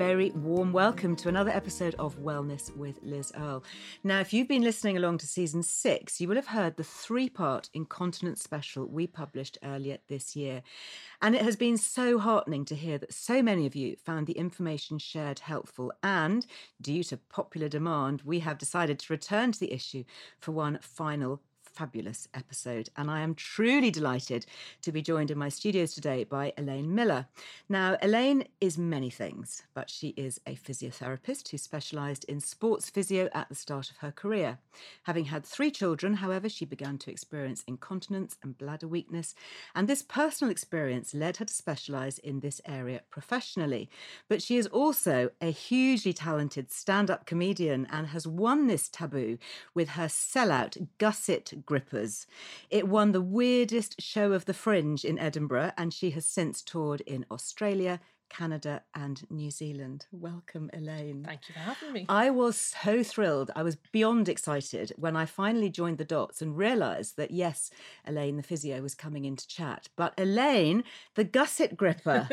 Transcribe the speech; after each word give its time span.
Very 0.00 0.30
warm 0.30 0.72
welcome 0.72 1.14
to 1.14 1.28
another 1.28 1.50
episode 1.50 1.94
of 1.98 2.18
Wellness 2.18 2.74
with 2.74 2.98
Liz 3.02 3.30
Earle. 3.36 3.62
Now, 4.02 4.20
if 4.20 4.32
you've 4.32 4.48
been 4.48 4.62
listening 4.62 4.96
along 4.96 5.18
to 5.18 5.26
season 5.26 5.62
six, 5.62 6.22
you 6.22 6.26
will 6.26 6.36
have 6.36 6.46
heard 6.46 6.78
the 6.78 6.84
three 6.84 7.28
part 7.28 7.68
incontinence 7.74 8.42
special 8.42 8.86
we 8.86 9.06
published 9.06 9.58
earlier 9.62 9.98
this 10.08 10.34
year. 10.34 10.62
And 11.20 11.34
it 11.34 11.42
has 11.42 11.54
been 11.54 11.76
so 11.76 12.18
heartening 12.18 12.64
to 12.64 12.74
hear 12.74 12.96
that 12.96 13.12
so 13.12 13.42
many 13.42 13.66
of 13.66 13.76
you 13.76 13.94
found 13.94 14.26
the 14.26 14.38
information 14.38 14.98
shared 14.98 15.40
helpful. 15.40 15.92
And 16.02 16.46
due 16.80 17.04
to 17.04 17.18
popular 17.18 17.68
demand, 17.68 18.22
we 18.24 18.40
have 18.40 18.56
decided 18.56 18.98
to 19.00 19.12
return 19.12 19.52
to 19.52 19.60
the 19.60 19.70
issue 19.70 20.04
for 20.38 20.52
one 20.52 20.78
final 20.80 21.42
fabulous 21.72 22.28
episode. 22.34 22.90
And 22.96 23.10
I 23.10 23.20
am 23.20 23.34
truly 23.34 23.90
delighted 23.90 24.46
to 24.82 24.92
be 24.92 25.02
joined 25.02 25.30
in 25.30 25.38
my 25.38 25.48
studios 25.48 25.94
today 25.94 26.24
by 26.24 26.52
Elaine 26.56 26.94
Miller. 26.94 27.26
Now, 27.68 27.96
Elaine 28.02 28.44
is 28.60 28.78
many 28.78 29.10
things, 29.10 29.62
but 29.74 29.90
she 29.90 30.08
is 30.16 30.40
a 30.46 30.54
physiotherapist 30.54 31.48
who 31.48 31.58
specialised 31.58 32.24
in 32.24 32.40
sports 32.40 32.90
physio 32.90 33.28
at 33.32 33.48
the 33.48 33.54
start 33.54 33.90
of 33.90 33.98
her 33.98 34.12
career. 34.12 34.58
Having 35.04 35.26
had 35.26 35.44
three 35.44 35.70
children, 35.70 36.14
however, 36.14 36.48
she 36.48 36.64
began 36.64 36.98
to 36.98 37.10
experience 37.10 37.64
incontinence 37.66 38.36
and 38.42 38.58
bladder 38.58 38.88
weakness. 38.88 39.34
And 39.74 39.88
this 39.88 40.02
personal 40.02 40.50
experience 40.50 41.14
led 41.14 41.38
her 41.38 41.44
to 41.44 41.54
specialise 41.54 42.18
in 42.18 42.40
this 42.40 42.60
area 42.66 43.02
professionally. 43.10 43.90
But 44.28 44.42
she 44.42 44.56
is 44.56 44.66
also 44.66 45.30
a 45.40 45.50
hugely 45.50 46.12
talented 46.12 46.70
stand 46.70 47.10
up 47.10 47.26
comedian 47.26 47.86
and 47.90 48.08
has 48.08 48.26
won 48.26 48.66
this 48.66 48.88
taboo 48.88 49.38
with 49.74 49.90
her 49.90 50.06
sellout 50.06 50.88
Gusset 50.98 51.59
Grippers. 51.66 52.26
It 52.70 52.88
won 52.88 53.12
the 53.12 53.20
weirdest 53.20 54.00
show 54.00 54.32
of 54.32 54.44
the 54.44 54.54
Fringe 54.54 55.04
in 55.04 55.18
Edinburgh, 55.18 55.72
and 55.76 55.92
she 55.92 56.10
has 56.10 56.26
since 56.26 56.62
toured 56.62 57.00
in 57.02 57.26
Australia, 57.30 58.00
Canada, 58.30 58.82
and 58.94 59.22
New 59.28 59.50
Zealand. 59.50 60.06
Welcome, 60.12 60.70
Elaine. 60.72 61.24
Thank 61.24 61.48
you 61.48 61.52
for 61.52 61.60
having 61.60 61.92
me. 61.92 62.06
I 62.08 62.30
was 62.30 62.56
so 62.56 63.02
thrilled. 63.02 63.50
I 63.54 63.62
was 63.62 63.76
beyond 63.76 64.28
excited 64.28 64.92
when 64.96 65.16
I 65.16 65.26
finally 65.26 65.68
joined 65.68 65.98
the 65.98 66.04
dots 66.04 66.40
and 66.40 66.56
realised 66.56 67.16
that, 67.16 67.32
yes, 67.32 67.70
Elaine, 68.06 68.36
the 68.36 68.42
physio, 68.42 68.80
was 68.80 68.94
coming 68.94 69.24
in 69.24 69.36
to 69.36 69.46
chat. 69.46 69.88
But 69.96 70.14
Elaine, 70.16 70.84
the 71.16 71.24
gusset 71.24 71.76
gripper. 71.76 72.28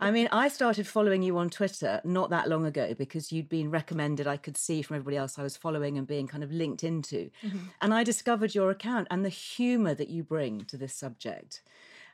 I 0.00 0.10
mean, 0.10 0.28
I 0.32 0.48
started 0.48 0.86
following 0.86 1.22
you 1.22 1.38
on 1.38 1.50
Twitter 1.50 2.00
not 2.02 2.30
that 2.30 2.48
long 2.48 2.66
ago 2.66 2.94
because 2.98 3.30
you'd 3.30 3.48
been 3.48 3.70
recommended, 3.70 4.26
I 4.26 4.38
could 4.38 4.56
see 4.56 4.82
from 4.82 4.96
everybody 4.96 5.18
else 5.18 5.38
I 5.38 5.42
was 5.42 5.56
following 5.56 5.98
and 5.98 6.06
being 6.06 6.26
kind 6.26 6.42
of 6.42 6.50
linked 6.50 6.82
into. 6.82 7.30
Mm-hmm. 7.44 7.58
And 7.80 7.94
I 7.94 8.02
discovered 8.02 8.54
your 8.54 8.70
account 8.70 9.06
and 9.10 9.24
the 9.24 9.28
humour 9.28 9.94
that 9.94 10.08
you 10.08 10.24
bring 10.24 10.64
to 10.64 10.76
this 10.76 10.94
subject 10.94 11.62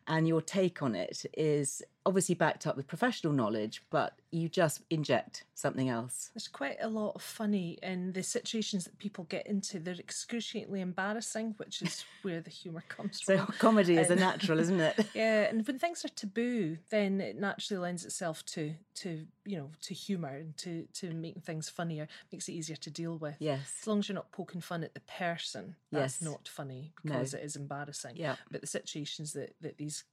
and 0.09 0.27
your 0.27 0.41
take 0.41 0.83
on 0.83 0.95
it 0.95 1.27
is 1.37 1.83
obviously 2.09 2.35
backed 2.35 2.67
up 2.67 2.77
with 2.77 2.87
professional 2.87 3.33
knowledge, 3.35 3.83
but 3.91 4.15
you 4.31 4.49
just 4.49 4.83
inject 4.91 5.45
something 5.55 5.89
else. 5.89 6.31
There's 6.35 6.49
quite 6.49 6.77
a 6.81 6.89
lot 6.89 7.13
of 7.15 7.23
funny 7.23 7.79
in 7.83 8.13
the 8.13 8.23
situations 8.23 8.85
that 8.85 8.99
people 8.99 9.25
get 9.25 9.47
into. 9.47 9.79
They're 9.79 9.95
excruciatingly 9.95 10.81
embarrassing, 10.81 11.55
which 11.59 11.83
is 11.83 12.05
where 12.23 12.41
the 12.41 12.51
humour 12.51 12.83
comes 12.89 13.23
So 13.23 13.37
from. 13.37 13.47
So 13.47 13.53
comedy 13.59 13.97
is 13.99 14.11
a 14.11 14.17
natural, 14.17 14.59
isn't 14.59 14.81
it? 14.81 15.07
Yeah, 15.15 15.43
and 15.51 15.67
when 15.67 15.79
things 15.79 16.05
are 16.05 16.09
taboo, 16.09 16.79
then 16.91 17.21
it 17.21 17.39
naturally 17.39 17.81
lends 17.81 18.05
itself 18.05 18.45
to 18.47 18.75
to 18.97 19.27
you 19.45 19.57
know 19.59 19.71
to 19.83 19.95
humour 19.95 20.35
and 20.37 20.57
to 20.59 20.87
to 20.95 21.11
making 21.13 21.43
things 21.43 21.69
funnier. 21.69 22.09
Makes 22.33 22.49
it 22.49 22.53
easier 22.53 22.77
to 22.77 22.91
deal 22.91 23.17
with. 23.19 23.37
Yes. 23.39 23.73
as 23.83 23.87
long 23.87 23.99
as 24.01 24.09
you're 24.09 24.15
not 24.15 24.33
poking 24.33 24.61
fun 24.61 24.83
at 24.85 24.95
the 24.95 25.01
person, 25.01 25.77
that's 25.93 26.21
Yes. 26.21 26.23
not 26.31 26.49
funny 26.49 26.93
No. 27.05 27.13
because 27.13 27.35
it 27.35 27.43
is 27.45 27.55
embarrassing. 27.57 28.17
Yeah. 28.17 28.37
but 28.51 28.61
the 28.61 28.67
situations 28.67 29.33
that 29.35 29.55
that 29.61 29.77
these 29.79 30.05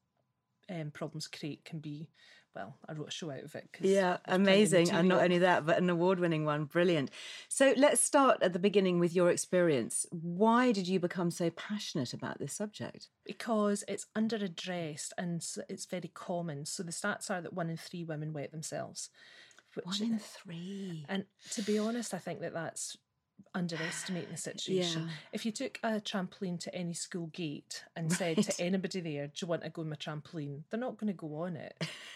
um, 0.69 0.91
problems 0.91 1.27
create 1.27 1.63
can 1.65 1.79
be. 1.79 2.09
Well, 2.55 2.77
I 2.87 2.93
wrote 2.93 3.09
a 3.09 3.11
show 3.11 3.31
out 3.31 3.43
of 3.43 3.53
it. 3.55 3.67
Yeah, 3.81 4.01
there's 4.01 4.19
plenty 4.23 4.33
of 4.33 4.41
amazing. 4.41 4.91
And 4.91 5.09
not 5.09 5.21
only 5.23 5.39
that, 5.39 5.65
but 5.65 5.77
an 5.77 5.89
award 5.89 6.21
winning 6.21 6.45
one. 6.45 6.63
Brilliant. 6.65 7.11
So 7.49 7.73
let's 7.75 7.99
start 7.99 8.37
at 8.41 8.53
the 8.53 8.59
beginning 8.59 8.97
with 8.97 9.13
your 9.13 9.29
experience. 9.29 10.05
Why 10.11 10.71
did 10.71 10.87
you 10.87 10.97
become 11.01 11.31
so 11.31 11.49
passionate 11.49 12.13
about 12.13 12.39
this 12.39 12.53
subject? 12.53 13.09
because 13.25 13.83
it's 13.89 14.05
underaddressed 14.17 15.09
and 15.17 15.45
it's 15.67 15.85
very 15.85 16.11
common. 16.13 16.65
So 16.65 16.81
the 16.83 16.91
stats 16.93 17.29
are 17.29 17.41
that 17.41 17.51
one 17.53 17.69
in 17.69 17.75
three 17.75 18.05
women 18.05 18.31
wet 18.31 18.51
themselves. 18.51 19.09
Which, 19.73 19.85
One 19.85 20.01
in 20.03 20.19
three. 20.19 21.05
and 21.09 21.25
to 21.51 21.61
be 21.61 21.77
honest, 21.77 22.13
I 22.13 22.19
think 22.19 22.39
that 22.39 22.53
that's 22.53 22.95
underestimating 23.55 24.31
the 24.31 24.37
situation. 24.37 25.03
Yeah. 25.07 25.13
If 25.33 25.45
you 25.45 25.51
took 25.51 25.79
a 25.83 25.99
trampoline 26.01 26.59
to 26.59 26.75
any 26.75 26.93
school 26.93 27.27
gate 27.27 27.83
and 27.95 28.11
said 28.11 28.37
to 28.43 28.61
anybody 28.61 28.99
there, 28.99 29.27
"Do 29.27 29.33
you 29.41 29.47
want 29.47 29.63
to 29.63 29.69
go 29.69 29.81
on 29.81 29.89
my 29.89 29.95
trampoline?" 29.95 30.63
They're 30.69 30.79
not 30.79 30.97
going 30.97 31.07
to 31.07 31.13
go 31.13 31.35
on 31.43 31.55
it. 31.55 31.75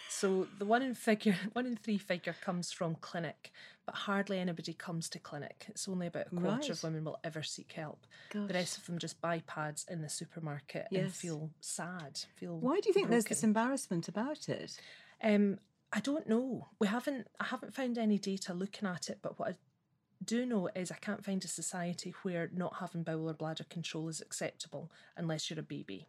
So 0.10 0.48
the 0.60 0.66
one 0.66 0.82
in 0.82 0.94
figure, 0.94 1.36
one 1.54 1.66
in 1.66 1.76
three 1.78 1.98
figure 1.98 2.36
comes 2.44 2.72
from 2.72 2.96
clinic, 2.96 3.52
but 3.86 3.96
hardly 3.96 4.38
anybody 4.40 4.74
comes 4.74 5.10
to 5.10 5.20
clinic. 5.20 5.66
It's 5.70 5.88
only 5.88 6.08
about 6.08 6.28
a 6.28 6.36
quarter 6.36 6.48
Right. 6.50 6.70
of 6.70 6.84
women 6.84 7.04
will 7.06 7.20
ever 7.24 7.42
seek 7.42 7.72
help. 7.72 8.06
The 8.32 8.54
rest 8.54 8.78
of 8.78 8.86
them 8.86 9.00
just 9.00 9.22
buy 9.22 9.40
pads 9.48 9.86
in 9.90 10.02
the 10.02 10.10
supermarket 10.10 10.88
and 10.92 11.12
feel 11.14 11.50
sad. 11.62 12.20
Feel 12.36 12.58
Why 12.60 12.80
do 12.80 12.90
you 12.90 12.94
think 12.94 13.10
there's 13.10 13.26
this 13.26 13.44
embarrassment 13.44 14.08
about 14.08 14.50
it? 14.50 14.80
Um, 15.24 15.60
I 15.92 16.02
don't 16.02 16.28
know. 16.30 16.68
We 16.80 16.86
haven't. 16.88 17.28
I 17.40 17.46
haven't 17.46 17.74
found 17.74 17.98
any 17.98 18.20
data 18.20 18.54
looking 18.54 18.88
at 18.88 19.10
it. 19.10 19.20
But 19.24 19.40
what 19.40 19.50
I 19.50 19.56
do 20.24 20.46
know 20.46 20.70
is 20.76 20.92
I 20.92 20.96
can't 20.96 21.24
find 21.24 21.44
a 21.44 21.48
society 21.48 22.14
where 22.24 22.50
not 22.54 22.78
having 22.80 23.04
bowel 23.04 23.30
or 23.30 23.34
bladder 23.34 23.66
control 23.70 24.10
is 24.10 24.22
acceptable 24.22 24.92
unless 25.16 25.50
you're 25.50 25.60
a 25.60 25.64
baby. 25.64 26.08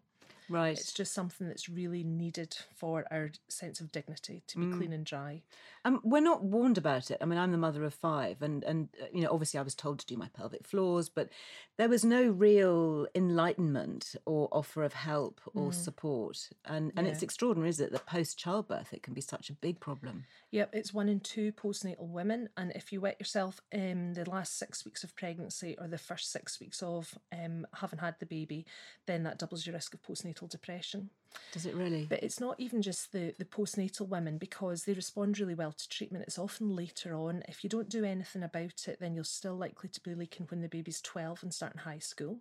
Right. 0.50 0.76
It's 0.76 0.92
just 0.92 1.14
something 1.14 1.46
that's 1.46 1.68
really 1.68 2.02
needed 2.02 2.56
for 2.74 3.06
our 3.10 3.30
sense 3.48 3.80
of 3.80 3.92
dignity 3.92 4.42
to 4.48 4.58
be 4.58 4.66
Mm. 4.66 4.76
clean 4.76 4.92
and 4.92 5.06
dry. 5.06 5.42
Um, 5.84 6.00
we're 6.04 6.20
not 6.20 6.42
warned 6.42 6.76
about 6.76 7.10
it. 7.10 7.18
I 7.20 7.24
mean, 7.24 7.38
I'm 7.38 7.52
the 7.52 7.56
mother 7.58 7.84
of 7.84 7.94
five, 7.94 8.42
and 8.42 8.62
and 8.64 8.88
uh, 9.00 9.06
you 9.14 9.22
know, 9.22 9.30
obviously, 9.30 9.58
I 9.58 9.62
was 9.62 9.74
told 9.74 10.00
to 10.00 10.06
do 10.06 10.16
my 10.16 10.28
pelvic 10.28 10.66
floors, 10.66 11.08
but 11.08 11.30
there 11.78 11.88
was 11.88 12.04
no 12.04 12.28
real 12.28 13.06
enlightenment 13.14 14.14
or 14.26 14.48
offer 14.52 14.82
of 14.82 14.92
help 14.92 15.40
or 15.54 15.72
support. 15.72 16.50
And 16.64 16.92
and 16.96 17.06
it's 17.06 17.22
extraordinary, 17.22 17.70
is 17.70 17.80
it, 17.80 17.92
that 17.92 18.06
post 18.06 18.38
childbirth 18.38 18.92
it 18.92 19.02
can 19.02 19.14
be 19.14 19.20
such 19.20 19.48
a 19.48 19.54
big 19.54 19.80
problem. 19.80 20.24
Yep, 20.50 20.70
it's 20.74 20.92
one 20.92 21.08
in 21.08 21.20
two 21.20 21.52
postnatal 21.52 22.08
women, 22.08 22.48
and 22.56 22.72
if 22.74 22.92
you 22.92 23.00
wet 23.00 23.16
yourself 23.20 23.60
in 23.72 24.12
the 24.14 24.28
last 24.28 24.58
six 24.58 24.84
weeks 24.84 25.04
of 25.04 25.14
pregnancy 25.14 25.76
or 25.78 25.86
the 25.86 25.96
first 25.96 26.32
six 26.32 26.58
weeks 26.60 26.82
of 26.82 27.16
um, 27.32 27.66
having 27.74 28.00
had 28.00 28.16
the 28.18 28.26
baby, 28.26 28.66
then 29.06 29.22
that 29.22 29.38
doubles 29.38 29.64
your 29.64 29.74
risk 29.74 29.94
of 29.94 30.02
postnatal 30.02 30.39
depression. 30.46 31.10
Does 31.52 31.66
it 31.66 31.74
really? 31.74 32.06
But 32.08 32.22
it's 32.22 32.40
not 32.40 32.58
even 32.58 32.82
just 32.82 33.12
the, 33.12 33.34
the 33.38 33.44
postnatal 33.44 34.08
women 34.08 34.38
because 34.38 34.84
they 34.84 34.92
respond 34.92 35.38
really 35.38 35.54
well 35.54 35.72
to 35.72 35.88
treatment. 35.88 36.24
It's 36.26 36.38
often 36.38 36.74
later 36.74 37.14
on. 37.14 37.42
If 37.48 37.62
you 37.64 37.70
don't 37.70 37.88
do 37.88 38.04
anything 38.04 38.42
about 38.42 38.86
it, 38.88 38.98
then 39.00 39.14
you're 39.14 39.24
still 39.24 39.54
likely 39.56 39.88
to 39.90 40.00
be 40.00 40.14
leaking 40.14 40.46
when 40.50 40.60
the 40.60 40.68
baby's 40.68 41.00
12 41.00 41.42
and 41.42 41.52
starting 41.54 41.80
high 41.80 41.98
school. 41.98 42.38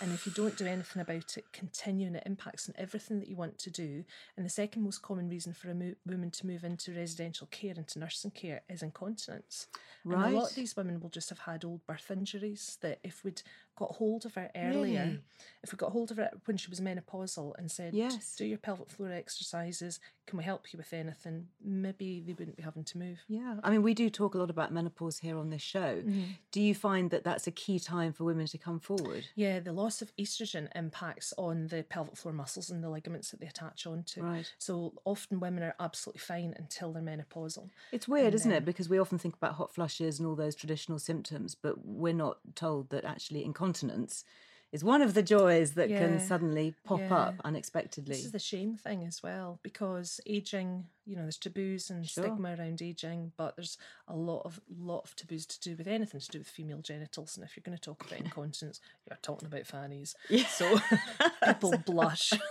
And 0.00 0.12
if 0.12 0.26
you 0.26 0.32
don't 0.32 0.56
do 0.56 0.66
anything 0.66 1.02
about 1.02 1.36
it, 1.36 1.44
continuing, 1.52 2.14
it 2.14 2.22
impacts 2.26 2.68
on 2.68 2.74
everything 2.78 3.18
that 3.20 3.28
you 3.28 3.36
want 3.36 3.58
to 3.58 3.70
do. 3.70 4.04
And 4.36 4.44
the 4.46 4.50
second 4.50 4.82
most 4.82 5.02
common 5.02 5.28
reason 5.28 5.52
for 5.52 5.70
a 5.70 5.74
mo- 5.74 5.94
woman 6.06 6.30
to 6.32 6.46
move 6.46 6.64
into 6.64 6.92
residential 6.94 7.46
care, 7.48 7.74
into 7.76 7.98
nursing 7.98 8.30
care, 8.30 8.62
is 8.68 8.82
incontinence. 8.82 9.66
Right. 10.04 10.26
And 10.26 10.34
a 10.34 10.38
lot 10.38 10.50
of 10.50 10.56
these 10.56 10.76
women 10.76 11.00
will 11.00 11.10
just 11.10 11.28
have 11.30 11.40
had 11.40 11.64
old 11.64 11.86
birth 11.86 12.10
injuries 12.10 12.78
that 12.82 12.98
if 13.02 13.24
we'd 13.24 13.42
got 13.76 13.92
hold 13.96 14.26
of 14.26 14.34
her 14.34 14.50
earlier, 14.56 15.02
Really? 15.04 15.18
if 15.62 15.72
we 15.72 15.76
got 15.76 15.92
hold 15.92 16.10
of 16.10 16.16
her 16.16 16.30
when 16.46 16.56
she 16.56 16.68
was 16.70 16.80
menopausal 16.80 17.52
and 17.58 17.70
said, 17.70 17.94
Yes. 17.94 18.27
Do 18.36 18.44
your 18.46 18.58
pelvic 18.58 18.90
floor 18.90 19.10
exercises, 19.12 20.00
can 20.26 20.36
we 20.38 20.44
help 20.44 20.72
you 20.72 20.76
with 20.76 20.92
anything? 20.92 21.46
Maybe 21.64 22.22
they 22.26 22.32
wouldn't 22.34 22.56
be 22.56 22.62
having 22.62 22.84
to 22.84 22.98
move. 22.98 23.18
Yeah, 23.28 23.56
I 23.64 23.70
mean, 23.70 23.82
we 23.82 23.94
do 23.94 24.10
talk 24.10 24.34
a 24.34 24.38
lot 24.38 24.50
about 24.50 24.72
menopause 24.72 25.18
here 25.18 25.38
on 25.38 25.50
this 25.50 25.62
show. 25.62 25.96
Mm-hmm. 25.96 26.22
Do 26.52 26.60
you 26.60 26.74
find 26.74 27.10
that 27.10 27.24
that's 27.24 27.46
a 27.46 27.50
key 27.50 27.78
time 27.78 28.12
for 28.12 28.24
women 28.24 28.46
to 28.46 28.58
come 28.58 28.78
forward? 28.78 29.24
Yeah, 29.34 29.60
the 29.60 29.72
loss 29.72 30.02
of 30.02 30.14
estrogen 30.16 30.68
impacts 30.74 31.32
on 31.38 31.68
the 31.68 31.82
pelvic 31.82 32.16
floor 32.16 32.34
muscles 32.34 32.70
and 32.70 32.84
the 32.84 32.90
ligaments 32.90 33.30
that 33.30 33.40
they 33.40 33.46
attach 33.46 33.86
onto. 33.86 34.22
Right. 34.22 34.52
So 34.58 34.92
often 35.04 35.40
women 35.40 35.62
are 35.62 35.74
absolutely 35.80 36.20
fine 36.20 36.54
until 36.58 36.92
they're 36.92 37.02
menopausal. 37.02 37.70
It's 37.92 38.06
weird, 38.08 38.26
And 38.26 38.34
isn't 38.34 38.50
then- 38.50 38.62
it? 38.62 38.66
Because 38.66 38.88
we 38.88 38.98
often 38.98 39.18
think 39.18 39.36
about 39.36 39.54
hot 39.54 39.74
flushes 39.74 40.18
and 40.18 40.26
all 40.28 40.36
those 40.36 40.54
traditional 40.54 40.98
symptoms, 40.98 41.54
but 41.54 41.84
we're 41.86 42.12
not 42.12 42.38
told 42.54 42.90
that 42.90 43.04
actually 43.04 43.44
incontinence 43.44 44.24
is 44.72 44.84
one 44.84 45.02
of 45.02 45.14
the 45.14 45.22
joys 45.22 45.72
that 45.72 45.88
can 45.88 46.20
suddenly 46.20 46.74
pop 46.84 47.00
yeah. 47.00 47.16
up 47.16 47.34
unexpectedly. 47.44 48.14
This 48.14 48.26
is 48.26 48.32
the 48.32 48.38
shame 48.38 48.76
thing 48.76 49.04
as 49.04 49.22
well, 49.22 49.58
because 49.62 50.20
aging, 50.26 50.86
you 51.08 51.16
know, 51.16 51.22
there's 51.22 51.38
taboos 51.38 51.88
and 51.88 52.06
Sure. 52.06 52.24
stigma 52.24 52.54
around 52.54 52.82
aging, 52.82 53.32
but 53.38 53.56
there's 53.56 53.78
a 54.06 54.14
lot 54.14 54.42
of 54.44 54.60
lot 54.68 55.04
of 55.04 55.16
taboos 55.16 55.46
to 55.46 55.58
do 55.60 55.74
with 55.74 55.86
anything 55.86 56.20
to 56.20 56.28
do 56.28 56.38
with 56.38 56.48
female 56.48 56.82
genitals. 56.82 57.34
And 57.36 57.44
if 57.44 57.56
you're 57.56 57.62
going 57.64 57.76
to 57.76 57.82
talk 57.82 58.04
about 58.06 58.20
incontinence, 58.20 58.78
you're 59.08 59.16
talking 59.22 59.48
about 59.48 59.66
fannies. 59.66 60.14
So 60.48 60.78
people 61.44 61.76
blush. 61.78 62.34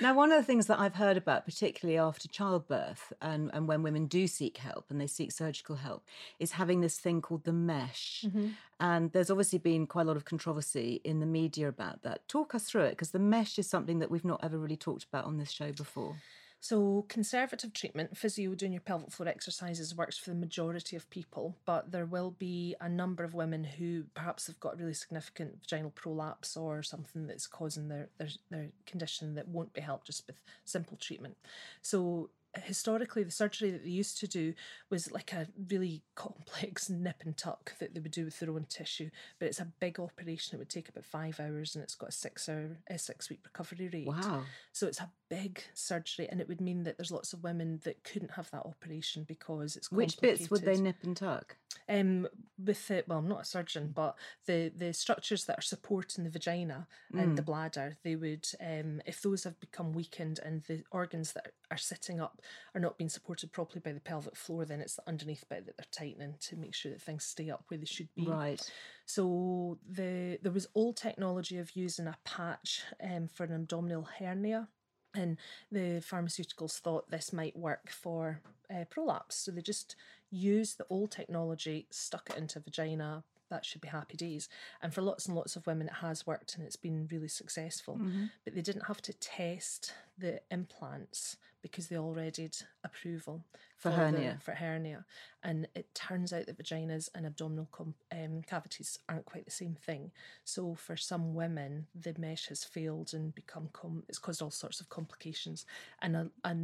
Now, 0.00 0.14
one 0.14 0.32
of 0.32 0.38
the 0.38 0.46
things 0.46 0.66
that 0.66 0.80
I've 0.80 0.94
heard 0.94 1.18
about, 1.18 1.44
particularly 1.44 1.98
after 1.98 2.26
childbirth 2.26 3.12
and, 3.20 3.50
and 3.52 3.68
when 3.68 3.82
women 3.82 4.06
do 4.06 4.26
seek 4.26 4.56
help 4.56 4.86
and 4.88 4.98
they 4.98 5.06
seek 5.06 5.30
surgical 5.30 5.76
help, 5.76 6.06
is 6.38 6.52
having 6.52 6.80
this 6.80 6.96
thing 6.98 7.20
called 7.20 7.44
the 7.44 7.52
mesh. 7.52 8.24
Mm-hmm. 8.26 8.48
And 8.80 9.12
there's 9.12 9.30
obviously 9.30 9.58
been 9.58 9.86
quite 9.86 10.02
a 10.02 10.04
lot 10.06 10.16
of 10.16 10.24
controversy 10.24 11.02
in 11.04 11.20
the 11.20 11.26
media 11.26 11.68
about 11.68 12.02
that. 12.02 12.26
Talk 12.28 12.54
us 12.54 12.64
through 12.64 12.84
it, 12.84 12.90
because 12.90 13.10
the 13.10 13.18
mesh 13.18 13.58
is 13.58 13.68
something 13.68 13.98
that 13.98 14.10
we've 14.10 14.24
not 14.24 14.40
ever 14.42 14.56
really 14.58 14.76
talked 14.76 15.04
about 15.04 15.26
on 15.26 15.36
this 15.36 15.50
show 15.50 15.70
before. 15.72 16.16
So, 16.62 17.06
conservative 17.08 17.72
treatment, 17.72 18.18
physio 18.18 18.54
doing 18.54 18.72
your 18.72 18.82
pelvic 18.82 19.10
floor 19.10 19.28
exercises 19.28 19.94
works 19.94 20.18
for 20.18 20.28
the 20.28 20.36
majority 20.36 20.94
of 20.94 21.08
people, 21.08 21.56
but 21.64 21.90
there 21.90 22.04
will 22.04 22.32
be 22.32 22.76
a 22.82 22.88
number 22.88 23.24
of 23.24 23.32
women 23.32 23.64
who 23.64 24.04
perhaps 24.12 24.46
have 24.46 24.60
got 24.60 24.78
really 24.78 24.92
significant 24.92 25.58
vaginal 25.62 25.90
prolapse 25.90 26.58
or 26.58 26.82
something 26.82 27.26
that's 27.26 27.46
causing 27.46 27.88
their, 27.88 28.08
their, 28.18 28.28
their 28.50 28.68
condition 28.84 29.34
that 29.36 29.48
won't 29.48 29.72
be 29.72 29.80
helped 29.80 30.06
just 30.06 30.26
with 30.26 30.36
simple 30.66 30.98
treatment. 30.98 31.38
So, 31.80 32.28
historically, 32.56 33.22
the 33.22 33.30
surgery 33.30 33.70
that 33.70 33.84
they 33.84 33.90
used 33.90 34.18
to 34.18 34.26
do 34.26 34.54
was 34.90 35.12
like 35.12 35.32
a 35.32 35.46
really 35.70 36.02
complex 36.14 36.90
nip 36.90 37.22
and 37.24 37.36
tuck 37.36 37.78
that 37.78 37.94
they 37.94 38.00
would 38.00 38.10
do 38.10 38.24
with 38.24 38.38
their 38.40 38.50
own 38.50 38.66
tissue, 38.68 39.10
but 39.38 39.46
it's 39.46 39.60
a 39.60 39.68
big 39.78 40.00
operation. 40.00 40.54
It 40.54 40.58
would 40.58 40.68
take 40.68 40.88
about 40.88 41.04
five 41.04 41.38
hours 41.38 41.74
and 41.74 41.82
it's 41.82 41.94
got 41.94 42.08
a 42.08 42.12
six 42.12 42.48
hour, 42.48 42.78
a 42.88 42.98
six 42.98 43.30
week 43.30 43.40
recovery 43.44 43.88
rate. 43.92 44.06
Wow. 44.06 44.42
So 44.72 44.86
it's 44.86 45.00
a 45.00 45.10
big 45.28 45.62
surgery, 45.74 46.28
and 46.28 46.40
it 46.40 46.48
would 46.48 46.60
mean 46.60 46.82
that 46.82 46.96
there's 46.96 47.12
lots 47.12 47.32
of 47.32 47.42
women 47.42 47.80
that 47.84 48.02
couldn't 48.04 48.32
have 48.32 48.50
that 48.50 48.66
operation 48.66 49.24
because 49.26 49.76
it's 49.76 49.90
Which 49.92 50.20
bits 50.20 50.50
would 50.50 50.62
they 50.62 50.76
nip 50.76 50.96
and 51.02 51.16
tuck? 51.16 51.56
Um, 51.90 52.28
with 52.64 52.90
it, 52.90 53.08
well, 53.08 53.18
I'm 53.18 53.28
not 53.28 53.40
a 53.42 53.44
surgeon, 53.44 53.90
but 53.94 54.16
the 54.46 54.70
the 54.76 54.92
structures 54.92 55.44
that 55.46 55.58
are 55.58 55.62
supporting 55.62 56.24
the 56.24 56.30
vagina 56.30 56.86
and 57.12 57.32
Mm. 57.32 57.36
the 57.36 57.42
bladder, 57.42 57.96
they 58.04 58.16
would, 58.16 58.46
um, 58.60 59.02
if 59.06 59.20
those 59.22 59.44
have 59.44 59.58
become 59.58 59.92
weakened 59.92 60.38
and 60.44 60.62
the 60.64 60.84
organs 60.92 61.32
that 61.32 61.52
are 61.70 61.76
sitting 61.76 62.20
up 62.20 62.40
are 62.74 62.80
not 62.80 62.96
being 62.96 63.08
supported 63.10 63.50
properly 63.52 63.80
by 63.80 63.92
the 63.92 64.00
pelvic 64.00 64.36
floor, 64.36 64.64
then 64.64 64.80
it's 64.80 64.96
the 64.96 65.08
underneath 65.08 65.44
bit 65.48 65.66
that 65.66 65.76
they're 65.76 65.86
tightening 65.90 66.34
to 66.40 66.56
make 66.56 66.74
sure 66.74 66.92
that 66.92 67.02
things 67.02 67.24
stay 67.24 67.50
up 67.50 67.64
where 67.68 67.78
they 67.78 67.86
should 67.86 68.14
be. 68.14 68.26
Right. 68.26 68.70
So 69.06 69.78
the 69.88 70.38
there 70.42 70.52
was 70.52 70.68
old 70.74 70.96
technology 70.96 71.58
of 71.58 71.74
using 71.74 72.06
a 72.06 72.18
patch 72.24 72.84
um, 73.02 73.26
for 73.28 73.44
an 73.44 73.54
abdominal 73.54 74.08
hernia, 74.18 74.68
and 75.14 75.38
the 75.72 76.00
pharmaceuticals 76.00 76.78
thought 76.78 77.10
this 77.10 77.32
might 77.32 77.56
work 77.56 77.90
for 77.90 78.40
uh, 78.72 78.84
prolapse. 78.90 79.36
So 79.36 79.50
they 79.50 79.62
just 79.62 79.96
used 80.30 80.78
the 80.78 80.86
old 80.90 81.10
technology, 81.10 81.86
stuck 81.90 82.30
it 82.30 82.36
into 82.36 82.60
vagina. 82.60 83.24
That 83.50 83.64
should 83.64 83.80
be 83.80 83.88
happy 83.88 84.16
days. 84.16 84.48
And 84.80 84.94
for 84.94 85.02
lots 85.02 85.26
and 85.26 85.34
lots 85.34 85.56
of 85.56 85.66
women, 85.66 85.88
it 85.88 85.94
has 85.94 86.24
worked 86.26 86.54
and 86.56 86.64
it's 86.64 86.76
been 86.76 87.08
really 87.10 87.26
successful. 87.26 87.96
Mm-hmm. 87.96 88.26
But 88.44 88.54
they 88.54 88.62
didn't 88.62 88.86
have 88.86 89.02
to 89.02 89.12
test 89.12 89.92
the 90.16 90.40
implants 90.52 91.36
because 91.62 91.88
they 91.88 91.96
already 91.96 92.42
had 92.42 92.56
approval 92.84 93.42
For 93.76 93.88
the- 93.90 93.96
hernia. 93.96 94.38
for 94.40 94.52
hernia. 94.52 95.04
And 95.42 95.66
it 95.74 95.92
turns 95.96 96.32
out 96.32 96.46
that 96.46 96.58
vaginas 96.58 97.08
and 97.14 97.26
abdominal 97.26 97.68
com- 97.72 97.96
um, 98.12 98.42
cavities 98.42 98.98
aren't 99.08 99.26
quite 99.26 99.46
the 99.46 99.50
same 99.50 99.74
thing. 99.74 100.12
So 100.44 100.74
for 100.76 100.96
some 100.96 101.34
women, 101.34 101.88
the 101.94 102.14
mesh 102.18 102.46
has 102.48 102.62
failed 102.64 103.12
and 103.12 103.34
become 103.34 103.68
com- 103.72 104.04
it's 104.08 104.18
caused 104.18 104.40
all 104.42 104.50
sorts 104.52 104.80
of 104.80 104.88
complications, 104.90 105.66
and 106.00 106.30
a 106.44 106.54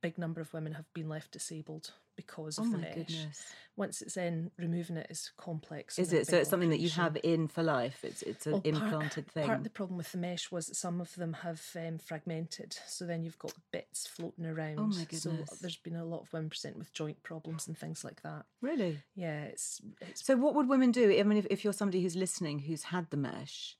big 0.00 0.16
number 0.16 0.40
of 0.40 0.54
women 0.54 0.74
have 0.74 0.90
been 0.94 1.08
left 1.08 1.32
disabled 1.32 1.92
because 2.24 2.58
of 2.58 2.66
Oh 2.66 2.70
the 2.70 2.78
my 2.78 2.82
mesh. 2.84 2.94
goodness. 2.94 3.42
Once 3.76 4.02
it's 4.02 4.16
in, 4.18 4.50
removing 4.58 4.96
it 4.98 5.06
is 5.08 5.30
complex. 5.38 5.98
Is 5.98 6.12
it? 6.12 6.26
So 6.26 6.36
it's 6.36 6.50
something 6.50 6.68
that 6.70 6.80
you 6.80 6.90
have 6.90 7.16
in 7.22 7.48
for 7.48 7.62
life. 7.62 8.00
It's 8.02 8.20
it's 8.22 8.44
an 8.46 8.52
Well, 8.52 8.60
part- 8.60 8.74
implanted 8.82 9.26
thing. 9.28 9.46
Part 9.46 9.58
of 9.58 9.64
the 9.64 9.70
problem 9.70 9.96
with 9.96 10.12
the 10.12 10.18
mesh 10.18 10.50
was 10.50 10.66
that 10.66 10.74
some 10.74 11.00
of 11.00 11.14
them 11.14 11.32
have 11.32 11.62
um, 11.76 11.96
fragmented, 11.98 12.76
so 12.86 13.06
then 13.06 13.22
you've 13.24 13.38
got 13.38 13.54
bits 13.72 14.06
floating 14.06 14.44
around. 14.44 14.78
Oh 14.80 14.86
my 14.88 15.04
goodness! 15.04 15.48
So 15.48 15.56
there's 15.62 15.76
been 15.76 15.96
a 15.96 16.04
lot 16.04 16.22
of 16.22 16.32
women 16.32 16.50
present 16.50 16.76
with 16.76 16.92
joint 16.92 17.22
problems 17.22 17.68
and 17.68 17.78
things 17.78 18.04
like 18.04 18.20
that. 18.22 18.44
really? 18.60 18.98
Yeah, 19.14 19.44
it's 19.44 19.80
it's 20.02 20.26
So 20.26 20.36
what 20.36 20.54
would 20.56 20.68
women 20.68 20.90
do? 20.90 21.16
I 21.18 21.22
mean, 21.22 21.38
if, 21.38 21.46
if 21.48 21.64
you're 21.64 21.72
somebody 21.72 22.02
who's 22.02 22.16
listening 22.16 22.58
who's 22.58 22.82
had 22.84 23.08
the 23.10 23.16
mesh, 23.16 23.76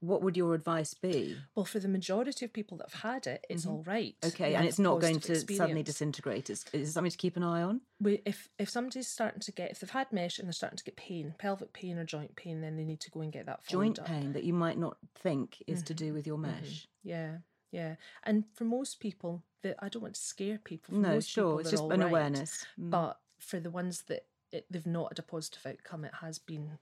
what 0.00 0.22
would 0.22 0.36
your 0.36 0.54
advice 0.54 0.94
be? 0.94 1.36
well 1.54 1.64
for 1.66 1.78
the 1.78 1.88
majority 1.88 2.44
of 2.44 2.52
people 2.52 2.78
that 2.78 2.90
have 2.90 3.02
had 3.02 3.26
it, 3.26 3.46
it's 3.50 3.66
all 3.66 3.82
right. 3.86 4.14
Mm-hmm. 4.22 4.28
Okay, 4.28 4.54
and 4.54 4.66
it's 4.66 4.78
not 4.78 5.00
going 5.00 5.20
to 5.20 5.28
positive 5.28 5.56
suddenly 5.56 5.82
disintegrate. 5.82 6.48
Is, 6.50 6.64
is 6.72 6.88
it 6.88 6.92
something 6.92 7.10
to 7.10 7.16
keep 7.16 7.36
an 7.36 7.42
eye 7.42 7.62
on? 7.62 7.80
We, 8.00 8.22
if 8.24 8.48
if 8.58 8.68
somebody's 8.70 9.08
starting 9.08 9.40
to 9.40 9.52
get 9.52 9.70
if 9.72 9.80
they've 9.80 9.90
had 9.90 10.12
mesh 10.12 10.38
and 10.38 10.48
they're 10.48 10.52
starting 10.52 10.78
to 10.78 10.84
get 10.84 10.96
pain, 10.96 11.34
pelvic 11.38 11.72
pain 11.72 11.98
or 11.98 12.04
joint 12.04 12.34
pain, 12.36 12.60
then 12.62 12.76
they 12.76 12.84
need 12.84 13.00
to 13.00 13.10
go 13.10 13.20
and 13.20 13.32
get 13.32 13.46
that 13.46 13.60
Joint 13.68 13.98
up. 13.98 14.06
pain 14.06 14.32
that 14.32 14.44
you 14.44 14.54
might 14.54 14.78
not 14.78 14.96
think 15.14 15.62
is 15.66 15.82
to 15.84 15.94
Mm-hmm. 15.94 16.04
do 16.06 16.14
with 16.14 16.26
your 16.26 16.38
mesh. 16.38 16.88
Yeah, 17.02 17.38
yeah. 17.70 17.96
And 18.24 18.44
for 18.54 18.64
most 18.64 19.00
people, 19.00 19.42
that 19.62 19.76
I 19.80 19.88
don't 19.90 20.02
want 20.02 20.14
to 20.14 20.20
scare 20.20 20.58
people. 20.58 20.94
For 20.94 21.00
No, 21.00 21.20
sure. 21.20 21.44
people, 21.44 21.58
It's 21.58 21.70
just 21.70 21.82
an 21.84 22.00
right. 22.00 22.08
awareness. 22.08 22.64
Mm. 22.80 22.90
But 22.90 23.18
for 23.38 23.60
the 23.60 23.70
ones 23.70 24.04
that 24.08 24.24
it, 24.52 24.64
they've 24.70 24.86
not 24.86 25.10
had 25.12 25.18
a 25.18 25.22
positive 25.22 25.66
outcome, 25.66 26.04
it 26.06 26.14
has 26.22 26.38
been 26.38 26.78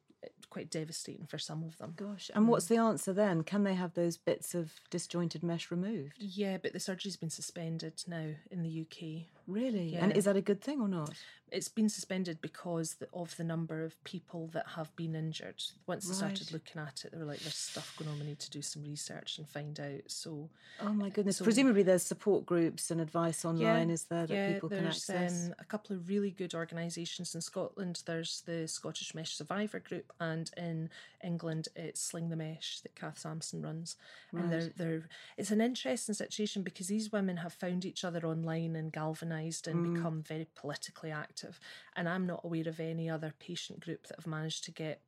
quite 0.51 0.71
devastating 0.71 1.27
for 1.27 1.39
some 1.39 1.63
of 1.63 1.77
them. 1.79 1.95
Gosh, 1.97 2.31
and 2.35 2.49
what's 2.49 2.67
mm. 2.67 2.71
the 2.71 2.77
answer 2.79 3.13
then? 3.13 3.43
Can 3.43 3.65
they 3.65 3.75
have 3.75 3.95
those 3.95 4.17
bits 4.17 4.55
of 4.55 4.73
disjointed 4.91 5.43
mesh 5.43 5.71
removed? 5.71 6.15
Yeah, 6.19 6.59
but 6.61 6.73
the 6.73 6.81
surgery's 6.81 7.17
been 7.17 7.31
suspended 7.31 8.03
now 8.07 8.31
in 8.51 8.63
the 8.63 8.81
UK. 8.83 9.27
Really? 9.49 9.95
And 9.97 10.15
is 10.17 10.27
that 10.27 10.37
a 10.37 10.43
good 10.43 10.61
thing 10.61 10.81
or 10.81 10.89
not? 10.89 11.15
It's 11.51 11.69
been 11.69 11.89
suspended 11.89 12.43
because 12.43 12.97
of 13.15 13.35
the 13.39 13.43
number 13.45 13.83
of 13.83 14.05
people 14.05 14.49
that 14.53 14.67
have 14.77 14.95
been 14.97 15.15
injured. 15.15 15.63
Once 15.87 16.07
they 16.07 16.13
started 16.13 16.53
looking 16.53 16.79
at 16.79 17.07
it, 17.07 17.13
they 17.13 17.17
were 17.17 17.25
like, 17.25 17.39
"There's 17.39 17.55
stuff 17.55 17.97
going 17.97 18.11
on. 18.11 18.19
We 18.21 18.27
need 18.27 18.39
to 18.41 18.51
do 18.51 18.61
some 18.61 18.85
research 18.85 19.39
and 19.39 19.49
find 19.49 19.81
out." 19.81 20.03
So 20.09 20.51
Oh 20.81 20.93
my 20.93 21.09
goodness. 21.09 21.39
So- 21.39 21.45
Presumably 21.45 21.83
there's 21.83 22.03
support 22.03 22.45
groups 22.45 22.91
and 22.91 23.01
advice 23.01 23.47
online, 23.47 23.89
is 23.89 24.05
there, 24.05 24.27
that 24.27 24.35
yeah, 24.35 24.53
people 24.53 24.69
can 24.69 24.83
there's 24.85 25.09
access? 25.09 25.47
Um, 25.47 25.55
a 25.59 25.65
couple 25.65 25.97
of 25.97 26.07
really 26.11 26.31
good 26.31 26.53
organisations 26.55 27.35
in 27.35 27.41
Scotland. 27.41 28.03
There's 28.05 28.43
the 28.43 28.69
Scottish 28.69 29.15
Mesh 29.15 29.35
Survivor 29.35 29.81
Group, 29.81 30.13
and 30.21 30.51
in 30.59 30.91
England 31.25 31.69
it's 31.75 32.03
Sling 32.03 32.29
the 32.29 32.37
Mesh 32.37 32.81
that 32.83 32.95
Kath 32.95 33.21
Sansom 33.21 33.63
runs. 33.63 33.97
And 34.33 34.53
they're 34.53 34.69
they're 34.77 35.09
it's 35.39 35.51
an 35.51 35.63
interesting 35.63 36.15
situation 36.15 36.63
because 36.63 36.89
these 36.89 37.11
women 37.11 37.39
have 37.39 37.55
found 37.55 37.87
each 37.87 38.05
other 38.05 38.27
online 38.27 38.77
and 38.77 38.93
galvanised 38.93 39.38
and 39.47 39.87
Mm. 39.87 39.95
become 39.95 40.23
very 40.23 40.47
politically 40.55 41.11
active. 41.11 41.59
And 41.97 42.09
I'm 42.09 42.27
not 42.27 42.45
aware 42.45 42.69
of 42.69 42.81
any 42.81 43.09
other 43.09 43.33
patient 43.39 43.81
group 43.81 44.07
that 44.07 44.17
have 44.17 44.27
managed 44.27 44.65
to 44.65 44.71
get 44.73 45.03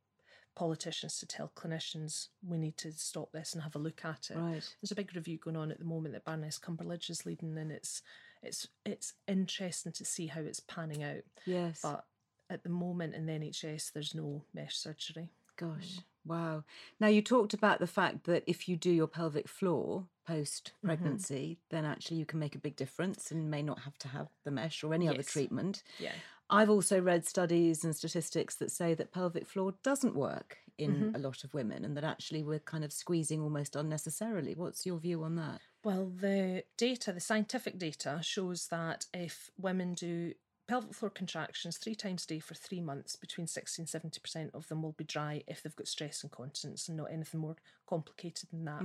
politicians 0.55 1.17
to 1.19 1.25
tell 1.25 1.49
clinicians 1.55 2.27
we 2.45 2.57
need 2.57 2.75
to 2.77 2.91
stop 2.91 3.31
this 3.31 3.53
and 3.53 3.63
have 3.63 3.75
a 3.75 3.79
look 3.79 4.03
at 4.03 4.29
it. 4.31 4.37
Right. 4.37 4.75
There's 4.81 4.91
a 4.91 4.95
big 4.95 5.15
review 5.15 5.37
going 5.37 5.55
on 5.55 5.71
at 5.71 5.79
the 5.79 5.85
moment 5.85 6.13
that 6.13 6.25
Baroness 6.25 6.59
Cumberlege 6.59 7.09
is 7.09 7.25
leading, 7.25 7.57
and 7.57 7.71
it's 7.71 8.01
it's 8.43 8.67
it's 8.85 9.13
interesting 9.27 9.91
to 9.93 10.03
see 10.05 10.27
how 10.27 10.41
it's 10.41 10.59
panning 10.59 11.03
out. 11.03 11.23
Yes. 11.45 11.79
But 11.81 12.05
at 12.49 12.63
the 12.63 12.69
moment 12.69 13.15
in 13.15 13.25
the 13.27 13.33
NHS, 13.33 13.91
there's 13.93 14.13
no 14.15 14.43
mesh 14.53 14.75
surgery. 14.75 15.29
Gosh. 15.55 15.99
Wow. 16.25 16.63
Now, 16.99 17.07
you 17.07 17.21
talked 17.21 17.53
about 17.53 17.79
the 17.79 17.87
fact 17.87 18.25
that 18.25 18.43
if 18.45 18.67
you 18.67 18.75
do 18.75 18.91
your 18.91 19.07
pelvic 19.07 19.47
floor 19.47 20.01
mm-hmm. 20.01 20.33
post 20.33 20.73
pregnancy, 20.83 21.59
then 21.69 21.85
actually 21.85 22.17
you 22.17 22.25
can 22.25 22.39
make 22.39 22.55
a 22.55 22.59
big 22.59 22.75
difference 22.75 23.31
and 23.31 23.49
may 23.49 23.61
not 23.61 23.79
have 23.79 23.97
to 23.99 24.07
have 24.07 24.27
the 24.43 24.51
mesh 24.51 24.83
or 24.83 24.93
any 24.93 25.07
other 25.07 25.23
treatment. 25.23 25.83
Yeah. 25.99 26.13
I've 26.49 26.69
also 26.69 26.99
read 27.01 27.25
studies 27.25 27.83
and 27.85 27.95
statistics 27.95 28.55
that 28.55 28.71
say 28.71 28.93
that 28.93 29.13
pelvic 29.13 29.47
floor 29.47 29.73
doesn't 29.83 30.15
work 30.15 30.57
in 30.77 30.95
mm-hmm. 30.95 31.15
a 31.15 31.19
lot 31.19 31.43
of 31.43 31.53
women 31.53 31.85
and 31.85 31.95
that 31.95 32.03
actually 32.03 32.43
we're 32.43 32.59
kind 32.59 32.83
of 32.83 32.91
squeezing 32.91 33.41
almost 33.41 33.75
unnecessarily. 33.75 34.53
What's 34.53 34.85
your 34.85 34.97
view 34.97 35.23
on 35.23 35.35
that? 35.37 35.61
Well, 35.83 36.11
the 36.13 36.63
data, 36.77 37.13
the 37.13 37.19
scientific 37.19 37.79
data, 37.79 38.19
shows 38.21 38.67
that 38.67 39.05
if 39.13 39.49
women 39.57 39.93
do 39.93 40.33
pelvic 40.67 40.93
floor 40.93 41.09
contractions 41.09 41.77
three 41.77 41.95
times 41.95 42.23
a 42.23 42.27
day 42.27 42.39
for 42.39 42.53
three 42.53 42.79
months, 42.81 43.15
between 43.15 43.47
60 43.47 43.81
and 43.81 43.89
70% 43.89 44.53
of 44.53 44.67
them 44.67 44.81
will 44.81 44.93
be 44.93 45.03
dry 45.03 45.43
if 45.47 45.61
they've 45.61 45.75
got 45.75 45.87
stress 45.87 46.23
incontinence 46.23 46.87
and 46.87 46.97
not 46.97 47.11
anything 47.11 47.41
more 47.41 47.55
complicated 47.87 48.49
than 48.51 48.65
that. 48.65 48.81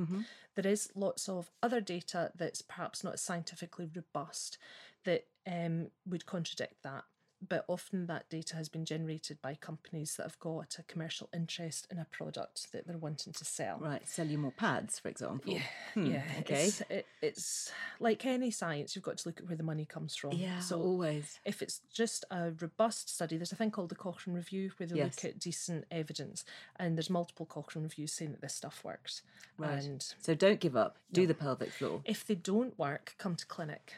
There 0.57 0.67
is 0.71 0.91
lots 0.95 1.29
of 1.29 1.51
other 1.63 1.81
data 1.81 2.33
that's 2.37 2.63
perhaps 2.63 3.05
not 3.05 3.21
scientifically 3.21 3.89
robust 3.95 4.59
that 5.05 5.27
um, 5.47 5.91
would 6.07 6.27
contradict 6.27 6.83
that. 6.83 7.05
But 7.47 7.65
often 7.69 8.07
that 8.07 8.29
data 8.31 8.57
has 8.57 8.69
been 8.71 8.85
generated 8.87 9.43
by 9.43 9.55
companies 9.57 10.17
that 10.17 10.23
have 10.23 10.39
got 10.41 10.77
a 10.79 10.83
commercial 10.85 11.29
interest 11.35 11.87
in 11.91 11.99
a 11.99 12.07
product 12.11 12.73
that 12.73 12.87
they're 12.87 12.97
wanting 12.97 13.33
to 13.35 13.45
sell. 13.45 13.79
Right, 13.79 14.07
sell 14.09 14.27
you 14.27 14.39
more 14.39 14.53
pads, 14.53 14.99
for 14.99 15.09
example. 15.09 15.53
Yeah, 15.53 15.63
Hmm, 15.95 16.07
yeah. 16.07 16.23
okay. 16.41 16.65
It's, 16.67 16.81
it, 16.89 17.07
it's 17.21 17.73
like 18.01 18.25
any 18.25 18.51
science, 18.51 18.97
you've 18.97 19.05
got 19.05 19.19
to 19.19 19.29
look 19.29 19.39
at 19.41 19.47
where 19.49 19.57
the 19.57 19.63
money 19.63 19.85
comes 19.85 20.17
from. 20.17 20.33
Yeah, 20.33 20.61
So 20.61 20.81
always. 20.81 21.39
if 21.45 21.61
it's 21.61 21.83
just 21.93 22.25
a 22.31 22.53
robust 22.59 23.15
study, 23.15 23.37
there's 23.37 23.53
a 23.53 23.57
thing 23.57 23.71
called 23.71 23.91
the 23.91 23.97
Cochrane 23.97 24.35
Review 24.35 24.71
where 24.79 24.87
they 24.87 24.97
Yes. 24.97 25.17
look 25.23 25.25
at 25.33 25.39
decent 25.39 25.85
evidence, 25.91 26.45
and 26.77 26.97
there's 26.97 27.11
multiple 27.11 27.45
Cochrane 27.45 27.83
reviews 27.85 28.13
saying 28.15 28.31
that 28.33 28.41
this 28.41 28.55
stuff 28.55 28.83
works. 28.83 29.23
Right. 29.59 29.85
And 29.85 30.03
So 30.21 30.35
don't 30.35 30.59
give 30.61 30.75
up. 30.75 30.97
Do 31.13 31.27
the 31.27 31.35
pelvic 31.35 31.71
floor. 31.71 32.01
if 32.07 32.27
they 32.27 32.35
don't 32.35 32.79
work, 32.79 33.15
come 33.19 33.37
to 33.37 33.45
clinic. 33.47 33.93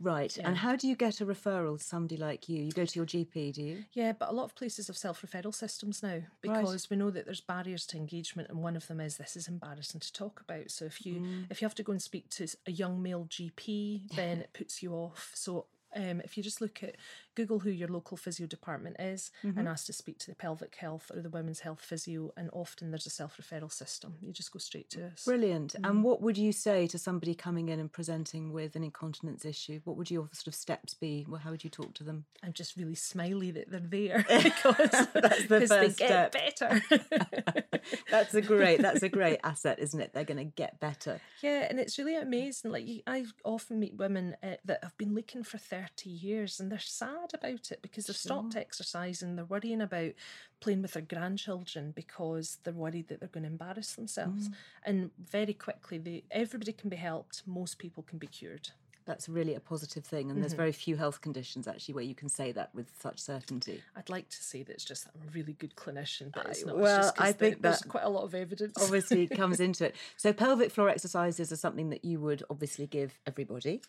Right. 0.00 0.36
And 0.38 0.56
how 0.56 0.76
do 0.76 0.88
you 0.88 0.96
get 0.96 1.20
a 1.20 1.26
referral 1.26 1.78
to 1.78 1.84
somebody 1.84 2.16
like 2.16 2.48
you? 2.48 2.62
You 2.62 2.72
go 2.72 2.86
to 2.86 2.98
your 2.98 3.06
GP, 3.06 3.52
do 3.52 3.62
you? 3.62 3.84
Yeah, 3.92 4.12
but 4.12 4.30
a 4.30 4.32
lot 4.32 4.44
of 4.44 4.54
places 4.54 4.86
have 4.86 4.96
self 4.96 5.20
referral 5.22 5.54
systems 5.54 6.02
now 6.02 6.20
because 6.40 6.88
we 6.88 6.96
know 6.96 7.10
that 7.10 7.26
there's 7.26 7.42
barriers 7.42 7.86
to 7.88 7.98
engagement, 7.98 8.48
and 8.48 8.62
one 8.62 8.76
of 8.76 8.86
them 8.86 9.00
is 9.00 9.18
this 9.18 9.36
is 9.36 9.46
embarrassing 9.46 10.00
to 10.00 10.12
talk 10.12 10.40
about. 10.40 10.70
So 10.70 10.86
if 10.86 11.04
you 11.04 11.44
if 11.50 11.60
you 11.60 11.66
have 11.66 11.74
to 11.74 11.82
go 11.82 11.92
and 11.92 12.00
speak 12.00 12.30
to 12.30 12.48
a 12.66 12.72
young 12.72 13.02
male 13.02 13.26
GP, 13.28 14.14
then 14.16 14.38
it 14.38 14.54
puts 14.54 14.82
you 14.82 14.92
off. 14.94 15.32
So 15.34 15.66
um, 15.94 16.20
if 16.22 16.36
you 16.36 16.42
just 16.42 16.60
look 16.60 16.82
at 16.82 16.96
Google 17.34 17.60
who 17.60 17.70
your 17.70 17.88
local 17.88 18.16
physio 18.16 18.46
department 18.46 18.96
is 18.98 19.30
and 19.42 19.68
ask 19.68 19.86
to 19.86 19.92
speak 19.92 20.18
to 20.20 20.26
the 20.26 20.34
pelvic 20.34 20.74
health 20.76 21.10
or 21.14 21.20
the 21.20 21.30
women's 21.30 21.60
health 21.60 21.80
physio, 21.80 22.32
and 22.36 22.50
often 22.52 22.90
there's 22.90 23.06
a 23.06 23.10
self 23.10 23.36
referral 23.40 23.72
system. 23.72 24.14
You 24.20 24.32
just 24.32 24.52
go 24.52 24.58
straight 24.58 24.90
to 24.90 25.06
us. 25.06 25.24
Brilliant. 25.24 25.74
And 25.84 26.02
what 26.04 26.20
would 26.22 26.36
you 26.36 26.52
say 26.52 26.86
to 26.88 26.98
somebody 26.98 27.34
coming 27.34 27.68
in 27.68 27.78
and 27.80 27.92
presenting 27.92 28.52
with 28.52 28.76
an 28.76 28.84
incontinence 28.84 29.44
issue? 29.44 29.80
What 29.84 29.96
would 29.96 30.10
your 30.10 30.28
sort 30.32 30.48
of 30.48 30.54
steps 30.54 30.94
be? 30.94 31.24
Well, 31.28 31.40
how 31.40 31.50
would 31.50 31.64
you 31.64 31.70
talk 31.70 31.94
to 31.94 32.04
them? 32.04 32.24
I'm 32.42 32.52
just 32.52 32.76
really 32.76 32.94
smiley 32.94 33.50
that 33.52 33.70
they're 33.70 33.80
there 33.80 34.24
because 34.42 34.90
That's 35.14 35.46
the 35.46 35.66
first 35.66 35.68
they 35.70 35.88
step. 35.90 36.32
get 36.32 36.58
better. 36.58 36.82
That's 38.10 38.34
a 38.34 38.40
great. 38.42 38.80
That's 38.80 39.02
a 39.02 39.08
great 39.08 39.40
asset, 39.44 39.78
isn't 39.78 40.00
it? 40.00 40.12
They're 40.12 40.24
going 40.24 40.38
to 40.38 40.44
get 40.44 40.80
better. 40.80 41.20
Yeah, 41.42 41.66
and 41.68 41.78
it's 41.78 41.98
really 41.98 42.16
amazing. 42.16 42.70
Like 42.70 42.86
I 43.06 43.24
often 43.44 43.78
meet 43.80 43.94
women 43.96 44.36
uh, 44.42 44.54
that 44.64 44.80
have 44.82 44.96
been 44.96 45.14
looking 45.14 45.42
for 45.42 45.58
thirty 45.58 46.10
years, 46.10 46.60
and 46.60 46.70
they're 46.70 46.78
sad 46.78 47.19
about 47.34 47.70
it 47.70 47.80
because 47.82 48.06
they've 48.06 48.16
stopped 48.16 48.56
exercising. 48.56 49.36
They're 49.36 49.44
worrying 49.44 49.80
about 49.80 50.12
playing 50.60 50.82
with 50.82 50.92
their 50.92 51.02
grandchildren 51.02 51.92
because 51.94 52.58
they're 52.64 52.72
worried 52.74 53.08
that 53.08 53.20
they're 53.20 53.28
going 53.28 53.44
to 53.44 53.50
embarrass 53.50 53.94
themselves. 53.94 54.48
Mm. 54.48 54.54
And 54.84 55.10
very 55.30 55.54
quickly, 55.54 55.98
they 55.98 56.24
everybody 56.30 56.72
can 56.72 56.90
be 56.90 56.96
helped. 56.96 57.42
Most 57.46 57.78
people 57.78 58.02
can 58.02 58.18
be 58.18 58.26
cured. 58.26 58.70
That's 59.06 59.28
really 59.28 59.54
a 59.54 59.60
positive 59.60 60.04
thing, 60.04 60.30
and 60.30 60.40
there's 60.40 60.52
mm-hmm. 60.52 60.58
very 60.58 60.72
few 60.72 60.96
health 60.96 61.20
conditions 61.20 61.66
actually 61.66 61.94
where 61.94 62.04
you 62.04 62.14
can 62.14 62.28
say 62.28 62.52
that 62.52 62.72
with 62.74 62.86
such 63.00 63.18
certainty. 63.18 63.82
I'd 63.96 64.10
like 64.10 64.28
to 64.28 64.42
say 64.42 64.62
that 64.62 64.72
it's 64.72 64.84
just 64.84 65.04
that 65.04 65.12
I'm 65.14 65.26
a 65.26 65.32
really 65.32 65.54
good 65.54 65.74
clinician, 65.74 66.30
but 66.32 66.46
it's 66.46 66.62
I- 66.62 66.66
not. 66.66 66.78
well, 66.78 67.08
it's 67.08 67.20
I 67.20 67.32
think 67.32 67.62
there's 67.62 67.82
quite 67.82 68.04
a 68.04 68.08
lot 68.08 68.22
of 68.22 68.34
evidence. 68.34 68.74
Obviously, 68.80 69.26
comes 69.26 69.58
into 69.66 69.86
it. 69.86 69.96
So 70.16 70.32
pelvic 70.32 70.70
floor 70.70 70.90
exercises 70.90 71.50
are 71.50 71.56
something 71.56 71.90
that 71.90 72.04
you 72.04 72.20
would 72.20 72.44
obviously 72.50 72.86
give 72.86 73.18
everybody. 73.26 73.80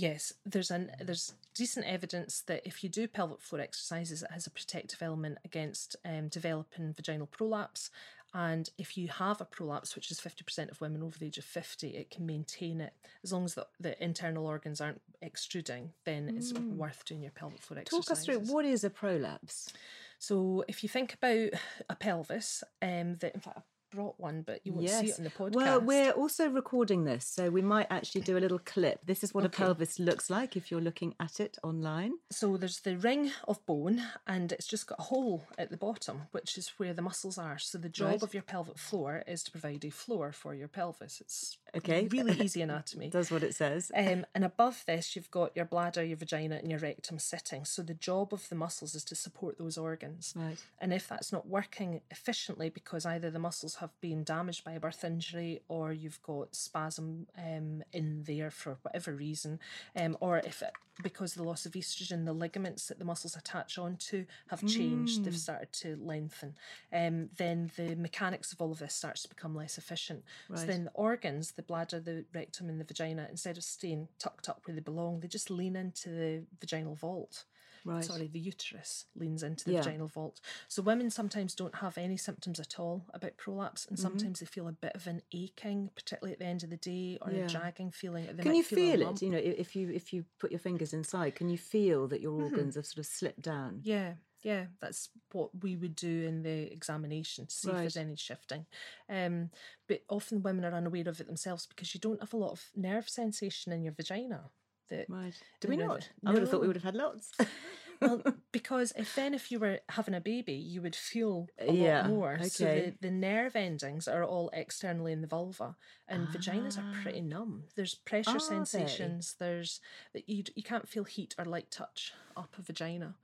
Yes, 0.00 0.32
there's 0.46 0.70
an 0.70 0.92
there's 0.98 1.34
decent 1.54 1.84
evidence 1.84 2.40
that 2.46 2.62
if 2.64 2.82
you 2.82 2.88
do 2.88 3.06
pelvic 3.06 3.42
floor 3.42 3.60
exercises, 3.60 4.22
it 4.22 4.30
has 4.30 4.46
a 4.46 4.50
protective 4.50 5.02
element 5.02 5.36
against 5.44 5.94
um, 6.06 6.28
developing 6.28 6.94
vaginal 6.94 7.26
prolapse. 7.26 7.90
And 8.32 8.70
if 8.78 8.96
you 8.96 9.08
have 9.08 9.42
a 9.42 9.44
prolapse, 9.44 9.94
which 9.94 10.10
is 10.10 10.18
50% 10.18 10.70
of 10.70 10.80
women 10.80 11.02
over 11.02 11.18
the 11.18 11.26
age 11.26 11.36
of 11.36 11.44
50, 11.44 11.88
it 11.88 12.10
can 12.10 12.24
maintain 12.24 12.80
it. 12.80 12.94
As 13.22 13.30
long 13.30 13.44
as 13.44 13.54
the, 13.54 13.66
the 13.78 14.02
internal 14.02 14.46
organs 14.46 14.80
aren't 14.80 15.02
extruding, 15.20 15.90
then 16.06 16.32
it's 16.34 16.54
worth 16.54 17.04
doing 17.04 17.20
your 17.20 17.32
pelvic 17.32 17.60
floor 17.60 17.80
exercises. 17.80 18.06
Talk 18.06 18.16
us 18.16 18.24
through 18.24 18.54
what 18.54 18.64
is 18.64 18.84
a 18.84 18.90
prolapse. 18.90 19.70
So 20.18 20.64
if 20.66 20.82
you 20.82 20.88
think 20.88 21.12
about 21.12 21.50
a 21.90 21.96
pelvis, 21.96 22.64
um, 22.80 23.16
that 23.16 23.34
in 23.34 23.40
fact 23.40 23.60
brought 23.90 24.18
one, 24.18 24.42
but 24.42 24.60
you 24.64 24.72
won't 24.72 24.88
see 24.88 25.08
it 25.08 25.18
on 25.18 25.24
the 25.24 25.30
podcast. 25.30 25.54
Well, 25.54 25.80
we're 25.80 26.12
also 26.12 26.48
recording 26.48 27.04
this, 27.04 27.24
so 27.26 27.50
we 27.50 27.62
might 27.62 27.86
actually 27.90 28.20
do 28.22 28.36
a 28.36 28.40
little 28.40 28.58
clip. 28.60 29.04
This 29.06 29.24
is 29.24 29.34
what 29.34 29.44
Okay. 29.44 29.62
a 29.62 29.66
pelvis 29.66 29.98
looks 29.98 30.30
like 30.30 30.56
if 30.56 30.70
you're 30.70 30.80
looking 30.80 31.14
at 31.18 31.40
it 31.40 31.58
online. 31.62 32.12
So 32.30 32.56
there's 32.56 32.80
the 32.80 32.96
ring 32.96 33.32
of 33.48 33.64
bone, 33.66 34.02
and 34.26 34.52
it's 34.52 34.66
just 34.66 34.86
got 34.86 34.98
a 34.98 35.02
hole 35.02 35.44
at 35.58 35.70
the 35.70 35.76
bottom, 35.76 36.22
which 36.30 36.56
is 36.56 36.68
where 36.78 36.94
the 36.94 37.02
muscles 37.02 37.38
are. 37.38 37.58
So 37.58 37.78
the 37.78 37.88
job 37.88 38.08
Right. 38.08 38.22
of 38.22 38.34
your 38.34 38.42
pelvic 38.42 38.78
floor 38.78 39.22
is 39.26 39.42
to 39.44 39.50
provide 39.50 39.84
a 39.84 39.90
floor 39.90 40.32
for 40.32 40.54
your 40.54 40.68
pelvis. 40.68 41.20
It's 41.20 41.58
Okay. 41.74 42.08
really 42.08 42.32
easy 42.40 42.62
anatomy. 42.62 43.10
Does 43.10 43.30
what 43.30 43.42
it 43.42 43.54
says. 43.54 43.90
Um, 43.94 44.26
and 44.34 44.44
above 44.44 44.84
this, 44.86 45.14
you've 45.16 45.30
got 45.30 45.54
your 45.56 45.64
bladder, 45.64 46.02
your 46.04 46.16
vagina, 46.16 46.56
and 46.56 46.70
your 46.70 46.80
rectum 46.80 47.18
sitting. 47.18 47.64
So 47.64 47.82
the 47.82 47.94
job 47.94 48.32
of 48.32 48.48
the 48.48 48.54
muscles 48.56 48.94
is 48.94 49.04
to 49.04 49.14
support 49.14 49.58
those 49.58 49.78
organs. 49.78 50.32
Right. 50.36 50.58
And 50.78 50.92
if 50.92 51.08
that's 51.08 51.32
not 51.32 51.46
working 51.48 52.00
efficiently 52.10 52.70
because 52.70 53.06
either 53.06 53.30
the 53.30 53.38
muscles 53.38 53.76
have 53.80 53.98
been 54.00 54.24
damaged 54.24 54.64
by 54.64 54.72
a 54.72 54.80
birth 54.80 55.04
injury 55.04 55.60
or 55.68 55.92
you've 55.92 56.22
got 56.22 56.54
spasm 56.54 57.26
um, 57.38 57.82
in 57.92 58.22
there 58.24 58.50
for 58.50 58.78
whatever 58.82 59.12
reason, 59.12 59.58
um, 59.96 60.16
or 60.20 60.38
if 60.38 60.62
it, 60.62 60.72
because 61.02 61.32
of 61.32 61.38
the 61.38 61.48
loss 61.48 61.64
of 61.66 61.72
estrogen, 61.72 62.26
the 62.26 62.32
ligaments 62.32 62.88
that 62.88 62.98
the 62.98 63.04
muscles 63.04 63.36
attach 63.36 63.78
onto 63.78 64.26
have 64.48 64.60
changed, 64.66 65.24
they've 65.24 65.36
started 65.36 65.72
to 65.72 65.96
lengthen, 66.00 66.54
um, 66.92 67.30
then 67.36 67.70
the 67.76 67.94
mechanics 67.96 68.52
of 68.52 68.60
all 68.60 68.70
of 68.70 68.78
this 68.78 68.94
starts 68.94 69.22
to 69.22 69.28
become 69.28 69.54
less 69.54 69.78
efficient. 69.78 70.22
So 70.54 70.66
then 70.66 70.84
the 70.84 70.90
organs, 70.92 71.52
the 71.52 71.62
bladder, 71.62 72.00
the 72.00 72.24
rectum, 72.34 72.68
and 72.68 72.78
the 72.78 72.84
vagina, 72.84 73.26
instead 73.30 73.56
of 73.56 73.64
staying 73.64 74.08
tucked 74.18 74.48
up 74.48 74.60
where 74.64 74.74
they 74.74 74.80
belong, 74.80 75.20
they 75.20 75.28
just 75.28 75.50
lean 75.50 75.74
into 75.74 76.10
the 76.10 76.44
vaginal 76.60 76.94
vault. 76.94 77.44
Right. 77.84 78.04
Sorry, 78.04 78.28
the 78.28 78.38
uterus 78.38 79.06
leans 79.16 79.42
into 79.42 79.64
the 79.64 79.72
Yeah. 79.72 79.82
vaginal 79.82 80.08
vault. 80.08 80.40
So 80.68 80.82
women 80.82 81.10
sometimes 81.10 81.54
don't 81.54 81.74
have 81.76 81.96
any 81.98 82.16
symptoms 82.16 82.60
at 82.60 82.78
all 82.78 83.04
about 83.14 83.36
prolapse, 83.36 83.84
Mm-hmm. 83.84 83.90
and 83.92 83.98
sometimes 84.00 84.40
they 84.40 84.46
feel 84.46 84.68
a 84.68 84.72
bit 84.72 84.92
of 84.94 85.06
an 85.06 85.22
aching, 85.32 85.90
particularly 85.94 86.32
at 86.32 86.38
the 86.38 86.44
end 86.46 86.62
of 86.62 86.70
the 86.70 86.76
day, 86.76 87.18
or 87.22 87.30
Yeah. 87.30 87.46
a 87.46 87.50
dragging 87.50 87.90
feeling. 87.90 88.26
They 88.26 88.42
Can 88.42 88.54
you 88.54 88.62
feel 88.62 89.00
feel 89.00 89.08
it? 89.14 89.22
You 89.22 89.30
know, 89.30 89.38
if 89.38 89.74
you 89.74 89.90
if 89.90 90.12
you 90.12 90.24
put 90.38 90.50
your 90.50 90.60
fingers 90.60 90.92
inside, 90.92 91.34
can 91.34 91.48
you 91.48 91.58
feel 91.58 92.06
that 92.08 92.20
your 92.20 92.32
organs 92.32 92.74
have 92.76 92.86
sort 92.86 92.98
of 92.98 93.06
slipped 93.06 93.42
down? 93.42 93.80
Yeah, 93.82 94.14
yeah, 94.42 94.66
that's 94.80 95.10
what 95.32 95.50
we 95.62 95.76
would 95.76 95.94
do 95.96 96.24
in 96.26 96.42
the 96.42 96.72
examination 96.72 97.46
to 97.46 97.54
see 97.54 97.70
if 97.70 97.76
there's 97.78 97.96
any 97.96 98.16
shifting. 98.16 98.66
Um, 99.08 99.50
but 99.88 100.02
often 100.08 100.42
women 100.42 100.64
are 100.64 100.72
unaware 100.74 101.08
of 101.08 101.20
it 101.20 101.26
themselves 101.26 101.66
because 101.66 101.94
you 101.94 102.00
don't 102.00 102.20
have 102.20 102.32
a 102.32 102.36
lot 102.36 102.52
of 102.52 102.70
nerve 102.76 103.08
sensation 103.08 103.72
in 103.72 103.82
your 103.82 103.92
vagina. 103.92 104.50
That, 104.90 105.06
Right. 105.08 105.34
Do 105.60 105.68
we 105.68 105.76
know, 105.76 105.86
not? 105.86 106.08
I 106.26 106.32
would 106.32 106.42
have 106.42 106.50
thought 106.50 106.60
we 106.60 106.66
would 106.66 106.76
have 106.76 106.84
had 106.84 106.94
lots. 106.96 107.30
well, 108.00 108.22
because 108.52 108.92
if 108.96 109.14
then 109.14 109.34
if 109.34 109.50
you 109.52 109.58
were 109.58 109.80
having 109.88 110.14
a 110.14 110.20
baby, 110.20 110.54
you 110.54 110.82
would 110.82 110.96
feel 110.96 111.48
a 111.58 111.72
Yeah, 111.72 112.00
lot 112.02 112.10
more. 112.10 112.38
So 112.42 112.66
okay. 112.66 112.94
the, 113.00 113.08
the 113.08 113.14
nerve 113.14 113.54
endings 113.56 114.08
are 114.08 114.24
all 114.24 114.50
externally 114.52 115.12
in 115.12 115.20
the 115.20 115.26
vulva, 115.28 115.76
and 116.08 116.26
vaginas 116.28 116.76
are 116.78 117.02
pretty 117.02 117.20
numb. 117.20 117.64
There's 117.76 117.94
pressure 117.94 118.30
Ah. 118.30 118.34
They? 118.34 118.38
sensations. 118.40 119.36
There's 119.38 119.80
that 120.12 120.28
you 120.28 120.44
you 120.54 120.62
can't 120.62 120.88
feel 120.88 121.04
heat 121.04 121.34
or 121.38 121.44
light 121.44 121.70
touch 121.70 122.12
up 122.36 122.54
a 122.58 122.62
vagina. 122.62 123.14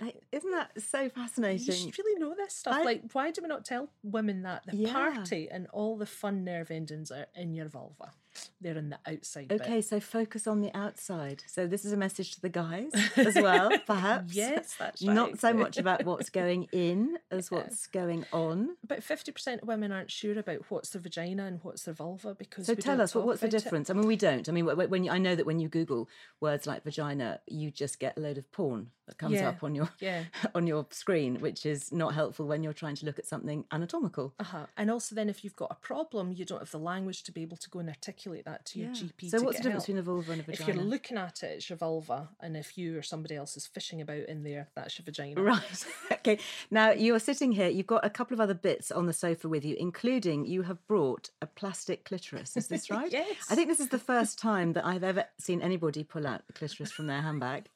Like, 0.00 0.24
Isn't 0.32 0.50
that 0.50 0.72
so 0.82 1.08
fascinating? 1.08 1.66
you 1.66 1.72
should 1.92 1.98
really 1.98 2.18
know 2.18 2.34
this 2.36 2.56
stuff. 2.56 2.74
I- 2.74 2.82
like, 2.82 3.02
why 3.12 3.30
do 3.30 3.40
we 3.42 3.46
not 3.48 3.64
tell 3.64 3.90
women 4.02 4.42
that 4.42 4.64
the 4.66 4.76
Yeah. 4.78 4.92
party 4.92 5.48
and 5.48 5.68
all 5.72 5.96
the 5.96 6.04
fun 6.06 6.42
nerve 6.42 6.72
endings 6.72 7.12
are 7.12 7.26
in 7.36 7.54
your 7.54 7.68
vulva? 7.68 8.12
They're 8.60 8.76
in 8.76 8.90
the 8.90 8.98
outside. 9.06 9.48
bit. 9.48 9.60
Okay, 9.60 9.80
so 9.80 10.00
focus 10.00 10.46
on 10.46 10.60
the 10.60 10.74
outside. 10.76 11.42
So 11.46 11.66
this 11.66 11.84
is 11.84 11.92
a 11.92 11.96
message 11.96 12.34
to 12.34 12.40
the 12.40 12.48
guys 12.48 12.90
as 13.16 13.34
well, 13.36 13.70
perhaps. 13.86 14.34
Yes, 14.34 14.74
that's 14.78 15.02
Not 15.02 15.38
so 15.38 15.52
much 15.52 15.78
about 15.78 16.04
what's 16.04 16.30
going 16.30 16.68
in 16.72 17.18
as 17.30 17.50
what's 17.50 17.86
going 17.86 18.24
on. 18.32 18.76
About 18.84 19.02
fifty 19.02 19.32
percent 19.32 19.62
of 19.62 19.68
women 19.68 19.92
aren't 19.92 20.10
sure 20.10 20.38
about 20.38 20.70
what's 20.70 20.90
their 20.90 21.02
vagina 21.02 21.44
and 21.46 21.60
what's 21.62 21.84
their 21.84 21.94
vulva 21.94 22.34
because. 22.34 22.66
So 22.66 22.74
tell 22.74 23.00
us 23.00 23.12
talk 23.12 23.24
what's 23.24 23.40
the 23.40 23.46
about 23.48 23.54
it. 23.60 23.64
difference? 23.64 23.90
I 23.90 23.94
mean, 23.94 24.06
we 24.06 24.16
don't. 24.16 24.48
I 24.48 24.52
mean, 24.52 24.66
wh- 24.66 24.72
wh- 24.74 24.90
when 24.90 25.04
you, 25.04 25.10
I 25.10 25.18
know 25.18 25.34
that 25.34 25.46
when 25.46 25.58
you 25.60 25.68
Google 25.68 26.08
words 26.40 26.66
like 26.66 26.82
vagina, 26.84 27.40
you 27.46 27.70
just 27.70 27.98
get 28.00 28.16
a 28.16 28.20
load 28.20 28.38
of 28.38 28.50
porn 28.52 28.90
that 29.06 29.18
comes 29.18 29.34
Yeah, 29.34 29.50
up 29.50 29.62
on 29.62 29.74
your 29.74 29.90
yeah. 30.00 30.24
on 30.54 30.66
your 30.66 30.86
screen, 30.90 31.40
which 31.40 31.66
is 31.66 31.92
not 31.92 32.14
helpful 32.14 32.46
when 32.46 32.62
you're 32.62 32.72
trying 32.72 32.94
to 32.96 33.06
look 33.06 33.18
at 33.18 33.26
something 33.26 33.64
anatomical. 33.70 34.34
Uh-huh. 34.40 34.66
And 34.76 34.90
also, 34.90 35.14
then 35.14 35.28
if 35.28 35.44
you've 35.44 35.56
got 35.56 35.70
a 35.70 35.74
problem, 35.74 36.32
you 36.32 36.44
don't 36.44 36.60
have 36.60 36.70
the 36.70 36.78
language 36.78 37.22
to 37.24 37.32
be 37.32 37.42
able 37.42 37.56
to 37.58 37.70
go 37.70 37.78
and 37.80 37.88
articulate 37.88 38.23
that 38.32 38.64
to 38.66 38.78
your 38.78 38.90
GP. 38.90 39.30
So 39.30 39.42
what's 39.42 39.58
the 39.58 39.64
difference 39.64 39.86
help. 39.86 39.96
between 39.96 39.98
a 39.98 40.02
vulva 40.02 40.32
and 40.32 40.40
a 40.40 40.44
vagina? 40.44 40.70
If 40.70 40.74
you're 40.76 40.84
looking 40.84 41.18
at 41.18 41.42
it, 41.42 41.46
it's 41.46 41.68
your 41.70 41.76
vulva, 41.76 42.28
and 42.40 42.56
if 42.56 42.76
you 42.78 42.98
or 42.98 43.02
somebody 43.02 43.36
else 43.36 43.56
is 43.56 43.66
fishing 43.66 44.00
about 44.00 44.18
in 44.28 44.42
there, 44.42 44.68
that's 44.74 44.98
your 44.98 45.04
vagina. 45.04 45.40
Right. 45.40 45.86
okay. 46.12 46.38
Now 46.70 46.90
you're 46.92 47.18
sitting 47.18 47.52
here. 47.52 47.68
You've 47.68 47.86
got 47.86 48.04
a 48.04 48.10
couple 48.10 48.34
of 48.34 48.40
other 48.40 48.54
bits 48.54 48.90
on 48.90 49.06
the 49.06 49.12
sofa 49.12 49.48
with 49.48 49.64
you, 49.64 49.76
including 49.78 50.46
you 50.46 50.62
have 50.62 50.84
brought 50.86 51.30
a 51.42 51.46
plastic 51.46 52.04
clitoris. 52.04 52.56
Is 52.56 52.68
this 52.68 52.90
right? 52.90 53.10
Yes. 53.12 53.46
I 53.50 53.54
think 53.54 53.68
this 53.68 53.80
is 53.80 53.88
the 53.88 53.98
first 53.98 54.38
time 54.38 54.72
that 54.74 54.84
I've 54.84 55.04
ever 55.04 55.24
seen 55.38 55.60
anybody 55.62 56.04
pull 56.04 56.26
out 56.26 56.46
the 56.46 56.52
clitoris 56.52 56.90
from 56.90 57.06
their 57.06 57.22
handbag. 57.22 57.68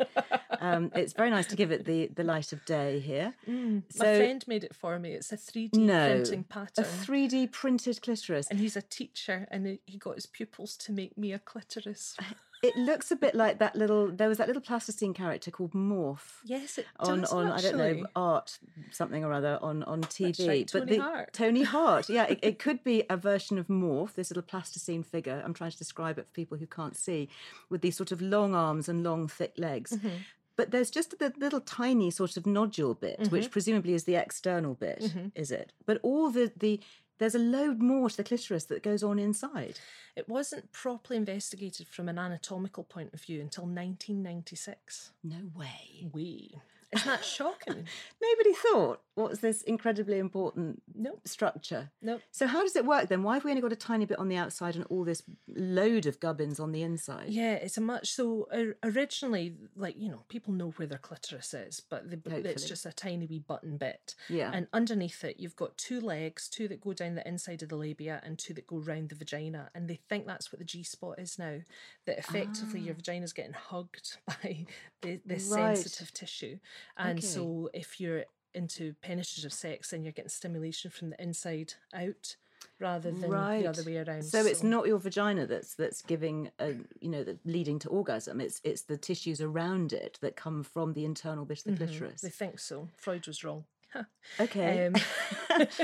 Um, 0.61 0.91
it's 0.95 1.13
very 1.13 1.31
nice 1.31 1.47
to 1.47 1.57
give 1.57 1.71
it 1.71 1.85
the 1.85 2.09
the 2.15 2.25
light 2.25 2.53
of 2.53 2.65
day 2.65 3.01
here. 3.01 3.35
My 3.47 3.83
So 3.91 4.17
friend 4.17 4.45
made 4.47 4.65
it 4.65 4.75
for 4.75 4.99
me. 4.99 5.13
It's 5.13 5.33
a 5.33 5.37
3D 5.37 5.75
no, 5.75 6.11
printing 6.11 6.45
pattern. 6.45 6.85
a 6.85 6.89
3D 6.89 7.53
printed 7.53 8.01
clitoris. 8.03 8.49
and 8.51 8.59
he's 8.59 8.77
a 8.77 8.83
teacher, 8.83 9.47
and 9.51 9.79
he 9.87 9.99
got 9.99 10.15
his 10.17 10.27
pupils 10.39 10.77
to 10.77 10.93
make 10.93 11.17
me 11.19 11.33
a 11.33 11.39
clitoris. 11.39 12.17
It 12.61 12.75
looks 12.77 13.13
a 13.13 13.15
bit 13.15 13.37
like 13.37 13.61
that 13.61 13.77
little. 13.77 14.11
There 14.11 14.29
was 14.29 14.39
that 14.39 14.49
little 14.49 14.61
plasticine 14.61 15.15
character 15.15 15.53
called 15.53 15.75
Morph. 15.75 16.39
Yes, 16.45 16.77
it 16.77 16.87
on 16.99 17.21
does 17.21 17.33
on 17.33 17.47
I 17.53 17.61
don't 17.61 17.77
know 17.77 18.05
art 18.17 18.59
something 18.91 19.25
or 19.25 19.33
other 19.33 19.61
on 19.63 19.85
on 19.85 20.03
TV. 20.03 20.49
right, 20.49 20.69
but 20.73 20.81
Tony 20.81 20.97
the, 20.97 21.03
Hart. 21.05 21.33
Tony 21.33 21.63
Hart, 21.63 22.09
yeah, 22.09 22.25
it, 22.25 22.41
it 22.43 22.59
could 22.65 22.83
be 22.83 23.05
a 23.09 23.17
version 23.17 23.59
of 23.59 23.69
Morph, 23.69 24.15
this 24.15 24.29
little 24.31 24.43
plasticine 24.43 25.05
figure. 25.05 25.41
I'm 25.45 25.55
trying 25.55 25.71
to 25.71 25.79
describe 25.79 26.19
it 26.19 26.27
for 26.27 26.33
people 26.33 26.59
who 26.59 26.67
can't 26.67 26.97
see, 26.97 27.29
with 27.71 27.81
these 27.81 27.97
sort 27.97 28.11
of 28.11 28.21
long 28.21 28.57
arms 28.57 28.89
and 28.89 29.05
long 29.05 29.29
thick 29.29 29.53
legs. 29.57 29.93
Mm-hmm. 29.93 30.17
But 30.57 30.73
there's 30.73 30.91
just 30.91 31.17
the 31.21 31.33
little 31.39 31.61
tiny 31.61 32.11
sort 32.11 32.37
of 32.37 32.45
nodule 32.45 32.95
bit, 32.95 33.21
Mm-hmm. 33.21 33.31
which 33.37 33.53
presumably 33.53 33.95
is 33.95 34.03
the 34.03 34.17
external 34.17 34.75
bit, 34.75 35.15
is 35.37 35.53
it? 35.53 35.71
But 35.87 36.01
all 36.03 36.29
the 36.33 36.51
the 36.57 36.81
there's 37.19 37.35
a 37.35 37.39
load 37.39 37.83
more 37.83 38.09
to 38.09 38.17
the 38.17 38.25
clitoris 38.25 38.65
that 38.65 38.83
goes 38.83 39.03
on 39.03 39.19
inside. 39.19 39.79
It 40.17 40.29
wasn't 40.29 40.73
properly 40.73 41.17
investigated 41.17 41.89
from 41.89 42.09
an 42.09 42.19
anatomical 42.19 42.85
point 42.85 43.13
of 43.13 43.21
view 43.21 43.41
until 43.41 43.65
1996. 43.65 45.13
No 45.23 45.51
way. 45.55 46.09
We. 46.13 46.55
Isn't 46.93 47.07
that 47.07 47.25
shocking? 47.25 47.85
Nobody 48.23 48.53
thought 48.55 49.01
what's 49.15 49.41
this 49.41 49.63
incredibly 49.63 50.19
important 50.19 50.81
Nope. 50.95 51.21
structure. 51.27 51.91
Nope. 52.01 52.23
So 52.31 52.47
how 52.47 52.63
does 52.63 52.77
it 52.77 52.85
work 52.87 53.09
then? 53.09 53.23
Why 53.25 53.35
have 53.35 53.45
we 53.45 53.51
only 53.51 53.61
got 53.61 53.73
a 53.73 53.77
tiny 53.77 54.05
bit 54.07 54.19
on 54.19 54.29
the 54.29 54.37
outside 54.37 54.77
and 54.77 54.85
all 54.89 55.05
this 55.05 55.23
load 55.49 56.07
of 56.07 56.21
gubbins 56.21 56.59
on 56.61 56.73
the 56.73 56.83
inside? 56.83 57.29
Yeah, 57.31 57.55
it's 57.55 57.77
a 57.77 57.81
much 57.81 58.13
so 58.13 58.49
uh, 58.53 58.73
originally, 58.89 59.55
like 59.77 59.97
you 59.99 60.09
know, 60.09 60.23
people 60.29 60.55
know 60.55 60.71
where 60.77 60.87
their 60.89 60.99
clitoris 60.99 61.53
is, 61.53 61.81
but 61.81 62.09
the, 62.11 62.21
it's 62.49 62.65
just 62.65 62.87
a 62.87 62.93
tiny 62.93 63.27
wee 63.27 63.41
button 63.41 63.77
bit. 63.77 64.15
Yeah. 64.29 64.51
and 64.55 64.67
underneath 64.73 65.25
it, 65.25 65.41
you've 65.41 65.57
got 65.57 65.77
two 65.77 66.01
legs, 66.01 66.49
two 66.49 66.69
that 66.69 66.81
go 66.81 66.93
down 66.93 67.15
the 67.17 67.27
inside 67.29 67.63
of 67.63 67.69
the 67.69 67.77
labia, 67.77 68.21
and 68.25 68.39
two 68.39 68.55
that 68.55 68.67
go 68.67 68.77
round 68.79 69.09
the 69.11 69.15
vagina. 69.17 69.69
And 69.75 69.89
they 69.89 70.01
think 70.09 70.27
that's 70.27 70.53
what 70.53 70.59
the 70.59 70.65
G 70.65 70.83
spot 70.85 71.19
is 71.19 71.39
now. 71.39 71.59
That 72.07 72.19
effectively 72.19 72.81
your 72.81 72.95
vagina's 72.95 73.33
getting 73.33 73.53
hugged 73.53 74.17
by 74.27 74.67
the, 75.03 75.21
this 75.27 75.49
Right. 75.51 75.77
sensitive 75.77 76.13
tissue, 76.15 76.59
and 76.97 77.19
Okay. 77.19 77.27
so 77.27 77.71
if 77.73 78.01
you're 78.01 78.25
into 78.55 78.95
penetrative 79.03 79.53
sex, 79.53 79.91
then 79.91 80.03
you're 80.03 80.13
getting 80.13 80.29
stimulation 80.29 80.91
from 80.91 81.11
the 81.11 81.23
inside 81.23 81.75
out 81.95 82.37
rather 82.81 83.11
than 83.11 83.31
right. 83.31 83.63
the 83.63 83.69
other 83.69 83.83
way 83.85 83.99
around. 83.99 84.25
So, 84.25 84.45
it's 84.45 84.63
not 84.63 84.87
your 84.87 84.99
vagina 84.99 85.47
that's 85.47 85.75
that's 85.75 86.03
giving 86.03 86.51
a 86.59 86.75
you 87.01 87.09
know 87.09 87.25
that 87.25 87.45
leading 87.45 87.79
to 87.81 87.89
orgasm. 87.89 88.41
It's 88.41 88.61
it's 88.65 88.83
the 88.83 88.97
tissues 88.97 89.41
around 89.41 89.93
it 89.93 90.19
that 90.23 90.37
come 90.37 90.63
from 90.63 90.93
the 90.95 91.05
internal 91.05 91.45
bit 91.45 91.65
of 91.67 91.79
the 91.79 91.87
clitoris. 91.87 92.21
They 92.21 92.31
think 92.31 92.59
so. 92.59 92.89
Freud 92.97 93.27
was 93.27 93.45
wrong. 93.45 93.65
Okay. 94.39 94.87
Um, 94.87 94.95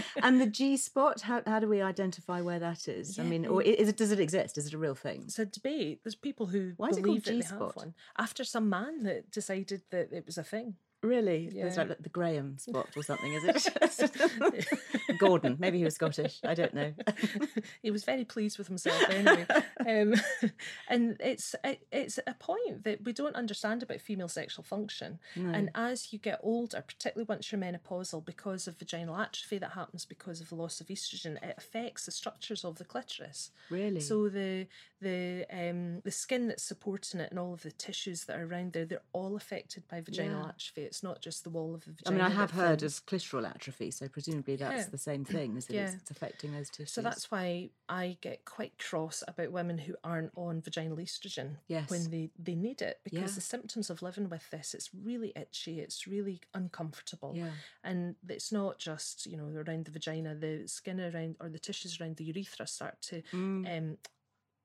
and 0.23 0.41
the 0.41 0.47
G 0.47 0.77
spot, 0.77 1.23
how 1.23 1.43
how 1.47 1.59
do 1.59 1.67
we 1.67 1.81
identify 1.81 2.43
where 2.43 2.59
that 2.59 2.87
is? 2.87 3.19
I 3.19 3.23
mean, 3.23 3.47
or 3.47 3.63
is 3.63 3.89
it 3.89 3.97
does 3.97 4.13
it 4.13 4.21
exist? 4.21 4.59
Is 4.59 4.67
it 4.67 4.75
a 4.75 4.79
real 4.79 4.95
thing? 4.95 5.23
It's 5.25 5.39
a 5.39 5.47
debate. 5.47 6.01
There's 6.05 6.15
people 6.15 6.47
who 6.47 6.75
Why 6.77 6.89
is 6.89 6.99
it 6.99 7.03
believe 7.03 7.25
called 7.25 7.41
that 7.41 7.49
they 7.49 7.65
have 7.65 7.77
one 7.77 7.95
after 8.19 8.45
some 8.45 8.69
man 8.69 9.03
that 9.05 9.31
decided 9.31 9.83
that 9.91 10.13
it 10.13 10.27
was 10.27 10.37
a 10.37 10.45
thing. 10.45 10.77
Really? 11.05 11.51
It's 11.55 11.77
like 11.77 12.03
the 12.03 12.09
Graham 12.09 12.57
spot 12.57 12.89
or 12.97 13.03
something, 13.03 13.33
is 13.35 13.45
it? 13.45 15.19
Gordon. 15.19 15.57
Maybe 15.59 15.79
he 15.79 15.85
was 15.85 15.95
Scottish. 15.97 16.41
I 16.45 16.55
don't 16.55 16.73
know. 16.73 16.95
he 17.83 17.91
was 17.91 18.05
very 18.05 18.25
pleased 18.25 18.57
with 18.57 18.69
himself 18.69 18.99
anyway. 19.11 19.47
um, 19.87 20.15
and 20.89 21.17
it's 21.21 21.55
it, 21.63 21.87
it's 21.93 22.19
a 22.27 22.33
point 22.35 22.85
that 22.85 23.05
we 23.05 23.13
don't 23.13 23.37
understand 23.37 23.83
about 23.83 24.01
female 24.01 24.29
sexual 24.29 24.65
function. 24.65 25.19
And 25.35 25.71
as 25.75 26.13
you 26.13 26.19
get 26.19 26.41
older, 26.43 26.83
particularly 26.87 27.27
once 27.29 27.53
you're 27.53 27.61
menopausal, 27.61 28.25
because 28.25 28.67
of 28.67 28.79
vaginal 28.79 29.17
atrophy 29.17 29.59
that 29.59 29.73
happens 29.73 30.07
because 30.07 30.41
of 30.41 30.49
the 30.49 30.55
loss 30.55 30.81
of 30.81 30.87
estrogen, 30.87 31.37
it 31.43 31.55
affects 31.59 32.07
the 32.07 32.13
structures 32.13 32.65
of 32.65 32.77
the 32.79 32.85
clitoris. 32.85 33.51
Really? 33.69 34.01
So 34.01 34.29
the 34.29 34.67
the 35.03 35.45
um, 35.53 36.01
the 36.01 36.11
skin 36.11 36.49
that's 36.49 36.62
supporting 36.62 37.21
it 37.21 37.29
and 37.31 37.38
all 37.38 37.53
of 37.53 37.62
the 37.62 37.73
tissues 37.73 38.25
that 38.25 38.38
are 38.38 38.47
around 38.47 38.73
there, 38.73 38.87
they're 38.87 39.03
all 39.12 39.37
affected 39.37 39.87
by 39.88 40.01
vaginal 40.01 40.43
Yeah. 40.45 40.49
atrophy. 40.49 40.93
It's 40.94 41.02
not 41.02 41.20
just 41.20 41.42
the 41.42 41.50
wall 41.50 41.74
of 41.74 41.85
the 41.85 41.90
vagina. 41.90 42.22
I 42.24 42.28
mean, 42.28 42.33
I 42.38 42.40
have 42.40 42.52
heard 42.52 42.78
thins. 42.78 42.98
of 42.98 43.07
clitoral 43.07 43.50
atrophy, 43.52 43.90
so 43.90 44.07
presumably 44.07 44.54
that's 44.54 44.85
Yeah. 44.85 44.88
the 44.90 44.96
same 44.98 45.24
thing, 45.24 45.57
is 45.57 45.66
that 45.66 45.74
it's, 45.74 45.92
Yeah. 45.92 45.98
it's 46.00 46.11
affecting 46.12 46.52
those 46.52 46.70
tissues. 46.70 46.92
So 46.92 47.02
that's 47.02 47.33
why 47.33 47.70
I 47.88 48.16
get 48.20 48.44
quite 48.44 48.78
cross 48.78 49.24
about 49.26 49.50
women 49.50 49.76
who 49.78 49.96
aren't 50.04 50.30
on 50.37 50.61
vaginal 50.62 50.98
estrogen 50.98 51.57
Yes. 51.66 51.90
when 51.90 52.11
they, 52.12 52.30
they 52.38 52.54
need 52.54 52.80
it 52.80 53.00
because 53.02 53.33
Yeah. 53.33 53.35
the 53.35 53.40
symptoms 53.40 53.90
of 53.90 54.02
living 54.02 54.28
with 54.28 54.48
this, 54.50 54.72
it's 54.72 54.94
really 54.94 55.33
itchy, 55.35 55.80
it's 55.80 56.07
really 56.07 56.40
uncomfortable. 56.54 57.37
And 57.83 58.14
it's 58.28 58.52
not 58.52 58.78
just, 58.78 59.26
you 59.26 59.37
know, 59.37 59.48
around 59.48 59.87
the 59.87 59.90
vagina, 59.90 60.37
the 60.37 60.68
skin 60.68 61.00
around 61.00 61.35
or 61.40 61.48
the 61.48 61.59
tissues 61.59 62.00
around 62.00 62.18
the 62.18 62.24
urethra 62.24 62.68
start 62.68 63.02
to 63.02 63.22
Mm. 63.33 63.66
um, 63.78 63.98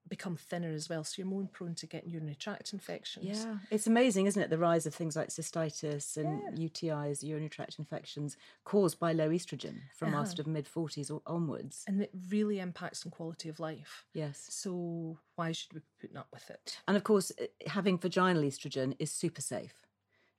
become 0.07 0.35
thinner 0.35 0.71
as 0.71 0.89
well. 0.89 1.03
So 1.03 1.15
you're 1.17 1.27
more 1.27 1.47
prone 1.51 1.75
to 1.75 1.87
getting 1.87 2.09
urinary 2.09 2.35
tract 2.35 2.73
infections. 2.73 3.25
Yeah, 3.25 3.57
it's 3.69 3.87
amazing, 3.87 4.25
isn't 4.25 4.41
it? 4.41 4.49
The 4.49 4.57
rise 4.57 4.85
of 4.85 4.93
things 4.93 5.15
like 5.15 5.29
cystitis 5.29 6.17
and 6.17 6.41
UTIs, 6.57 7.23
urinary 7.23 7.49
tract 7.49 7.79
infections, 7.79 8.37
caused 8.63 8.99
by 8.99 9.13
low 9.13 9.29
estrogen 9.29 9.81
from 9.95 10.15
our 10.15 10.25
sort 10.25 10.39
of 10.39 10.47
mid 10.47 10.67
40s 10.67 11.11
or 11.11 11.21
onwards. 11.27 11.83
And 11.87 12.01
it 12.01 12.11
really 12.29 12.59
impacts 12.59 13.05
on 13.05 13.11
quality 13.11 13.49
of 13.49 13.59
life. 13.59 14.05
Yes. 14.13 14.47
So 14.49 15.19
why 15.35 15.51
should 15.51 15.73
we 15.73 15.79
be 15.79 15.85
putting 16.01 16.17
up 16.17 16.27
with 16.33 16.49
it? 16.49 16.79
And 16.87 16.97
of 16.97 17.03
course, 17.03 17.31
eh, 17.37 17.47
having 17.67 17.97
vaginal 17.97 18.43
estrogen 18.43 18.95
is 18.99 19.11
super 19.11 19.41
safe. 19.41 19.73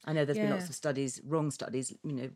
I 0.05 0.13
know 0.15 0.25
there's 0.25 0.39
been 0.39 0.51
lots 0.51 0.69
of 0.71 0.75
studies, 0.75 1.21
wrong 1.25 1.51
studies, 1.51 1.93
you 2.03 2.13
know, 2.13 2.31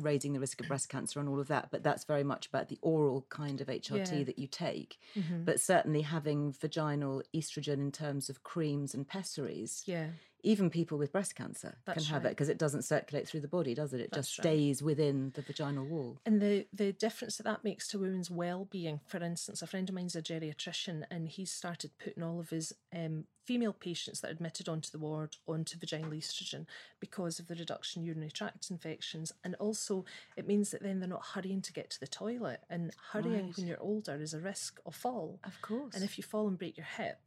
raising 0.00 0.32
the 0.32 0.40
risk 0.40 0.60
of 0.60 0.68
breast 0.68 0.88
cancer 0.88 1.20
and 1.20 1.28
all 1.28 1.38
of 1.38 1.48
that, 1.48 1.70
but 1.70 1.82
that's 1.82 2.04
very 2.04 2.24
much 2.24 2.46
about 2.46 2.68
the 2.68 2.78
oral 2.80 3.26
kind 3.28 3.60
of 3.60 3.68
HRT 3.68 3.90
Yeah. 3.90 4.04
Mm-hmm. 4.04 4.24
that 4.24 4.38
you 4.38 4.46
take. 4.46 4.98
But 5.44 5.60
certainly 5.60 6.00
having 6.02 6.52
vaginal 6.52 7.22
estrogen 7.34 7.74
in 7.74 7.92
terms 7.92 8.30
of 8.30 8.42
creams 8.42 8.94
and 8.94 9.06
pessaries, 9.06 9.82
Yeah. 9.86 10.08
Even 10.42 10.70
people 10.70 10.96
with 10.98 11.12
breast 11.12 11.34
cancer 11.34 11.76
can 11.84 11.94
That's 11.94 12.08
have 12.08 12.24
it 12.24 12.30
because 12.30 12.48
it 12.48 12.58
doesn't 12.58 12.82
circulate 12.82 13.28
through 13.28 13.40
the 13.40 13.48
body, 13.48 13.74
does 13.74 13.92
it? 13.92 14.00
It 14.00 14.12
just 14.12 14.36
That's 14.36 14.38
right. 14.38 14.42
stays 14.52 14.82
within 14.82 15.32
the 15.34 15.42
vaginal 15.42 15.84
wall. 15.86 16.18
And 16.26 16.40
the, 16.40 16.66
the 16.72 16.92
difference 16.92 17.36
that 17.36 17.44
that 17.44 17.64
makes 17.64 17.88
to 17.88 17.98
women's 17.98 18.30
well-being, 18.30 19.00
for 19.06 19.18
instance, 19.22 19.62
a 19.62 19.66
friend 19.66 19.88
of 19.88 19.94
mine's 19.94 20.16
a 20.16 20.22
geriatrician, 20.22 21.04
and 21.10 21.28
he's 21.28 21.50
started 21.52 21.90
putting 22.02 22.22
all 22.22 22.40
of 22.40 22.50
his 22.50 22.72
um, 22.94 23.24
female 23.44 23.72
patients 23.72 24.20
that 24.20 24.28
are 24.28 24.32
admitted 24.34 24.68
onto 24.68 24.90
the 24.90 24.98
ward 24.98 25.36
onto 25.48 25.76
vaginal 25.78 26.10
estrogen 26.12 26.66
because 27.00 27.38
of 27.40 27.48
the 27.48 27.54
reduction 27.54 28.02
in 28.02 28.06
urinary 28.06 28.30
tract 28.30 28.70
infections, 28.70 29.32
and 29.44 29.54
also 29.56 30.04
it 30.36 30.46
means 30.46 30.70
that 30.70 30.82
then 30.82 31.00
they're 31.00 31.08
not 31.08 31.24
hurrying 31.34 31.60
to 31.62 31.72
get 31.72 31.90
to 31.90 32.00
the 32.00 32.06
toilet, 32.06 32.60
and 32.70 32.92
hurrying 33.12 33.46
Right. 33.46 33.56
when 33.56 33.66
you're 33.66 33.80
older 33.80 34.20
is 34.20 34.34
a 34.34 34.40
risk 34.40 34.80
of 34.86 34.94
fall. 34.94 35.38
Of 35.44 35.60
course. 35.62 35.94
And 35.94 36.04
if 36.04 36.16
you 36.18 36.24
fall 36.24 36.48
and 36.48 36.58
break 36.58 36.76
your 36.76 36.86
hip, 36.86 37.18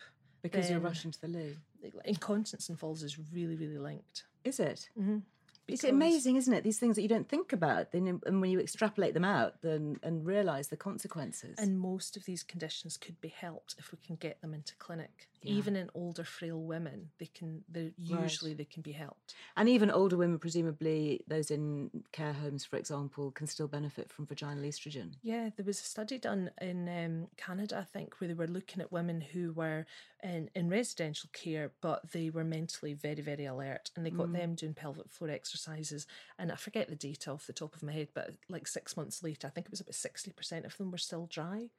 because 0.42 0.70
you're 0.70 0.80
then- 0.80 0.88
rushing 0.88 1.12
to 1.12 1.22
the 1.22 1.28
loo. 1.28 1.56
Incontinence 2.06 2.70
and 2.70 2.80
falls 2.80 3.04
is 3.04 3.18
really, 3.34 3.56
really 3.56 3.78
linked. 3.78 4.24
Is 4.44 4.60
it? 4.60 4.90
Mm-hmm. 5.00 5.20
It's 5.68 5.84
amazing, 5.86 6.36
isn't 6.36 6.54
it? 6.54 6.64
These 6.64 6.80
things 6.80 6.98
that 6.98 7.04
you 7.04 7.08
don't 7.08 7.30
think 7.30 7.54
about, 7.54 7.94
then 7.94 8.20
and 8.26 8.42
when 8.42 8.52
you 8.52 8.60
extrapolate 8.60 9.14
them 9.14 9.24
out, 9.24 9.62
then 9.62 9.98
and 10.04 10.26
realise 10.26 10.68
the 10.68 10.76
consequences. 10.76 11.58
And 11.58 11.80
most 11.80 12.18
of 12.18 12.26
these 12.26 12.44
conditions 12.44 12.98
could 12.98 13.22
be 13.22 13.30
helped 13.30 13.76
if 13.80 13.92
we 13.92 13.98
can 14.06 14.18
get 14.18 14.42
them 14.42 14.54
into 14.54 14.76
clinic 14.76 15.30
Yeah. 15.44 15.54
even 15.56 15.76
in 15.76 15.90
older 15.94 16.24
frail 16.24 16.60
women 16.62 17.10
they 17.20 17.26
can 17.38 17.64
they 17.70 17.92
usually 17.98 18.54
they 18.54 18.66
can 18.66 18.82
be 18.82 18.92
helped 18.94 19.36
And 19.58 19.68
even 19.70 19.92
older 19.92 20.18
women, 20.18 20.40
presumably 20.40 21.24
those 21.28 21.52
in 21.52 21.90
care 22.12 22.34
homes, 22.34 22.66
for 22.66 22.78
example, 22.78 23.32
can 23.32 23.48
still 23.48 23.68
benefit 23.68 24.10
from 24.12 24.26
vaginal 24.26 24.64
estrogen. 24.64 25.10
yeah 25.22 25.50
there 25.56 25.66
was 25.66 25.80
a 25.80 25.84
study 25.84 26.18
done 26.18 26.50
in 26.62 26.88
um, 26.90 27.28
canada 27.38 27.78
i 27.80 27.84
think 27.84 28.20
where 28.20 28.28
they 28.28 28.34
were 28.34 28.48
looking 28.48 28.82
at 28.82 28.92
women 28.92 29.20
who 29.22 29.52
were 29.54 29.86
in, 30.24 30.50
in 30.56 30.70
residential 30.70 31.30
care 31.34 31.72
but 31.82 32.12
they 32.12 32.30
were 32.30 32.44
mentally 32.44 32.94
very 32.94 33.22
very 33.22 33.46
alert 33.46 33.92
and 33.96 34.06
they 34.06 34.10
got 34.12 34.28
Mm. 34.30 34.34
them 34.34 34.56
doing 34.56 34.74
pelvic 34.74 35.10
floor 35.12 35.30
exercises 35.32 36.08
and 36.40 36.52
i 36.52 36.56
forget 36.56 36.88
the 36.88 36.96
data 36.96 37.32
off 37.32 37.48
the 37.48 37.54
top 37.54 37.76
of 37.76 37.84
my 37.84 37.92
head 37.92 38.08
but 38.14 38.32
like 38.50 38.68
six 38.68 38.96
months 38.98 39.22
later 39.24 39.48
i 39.48 39.50
think 39.52 39.66
it 39.68 39.72
was 39.72 39.82
about 39.82 39.94
60% 39.96 40.66
of 40.66 40.78
them 40.78 40.92
were 40.92 40.98
still 40.98 41.28
dry 41.28 41.70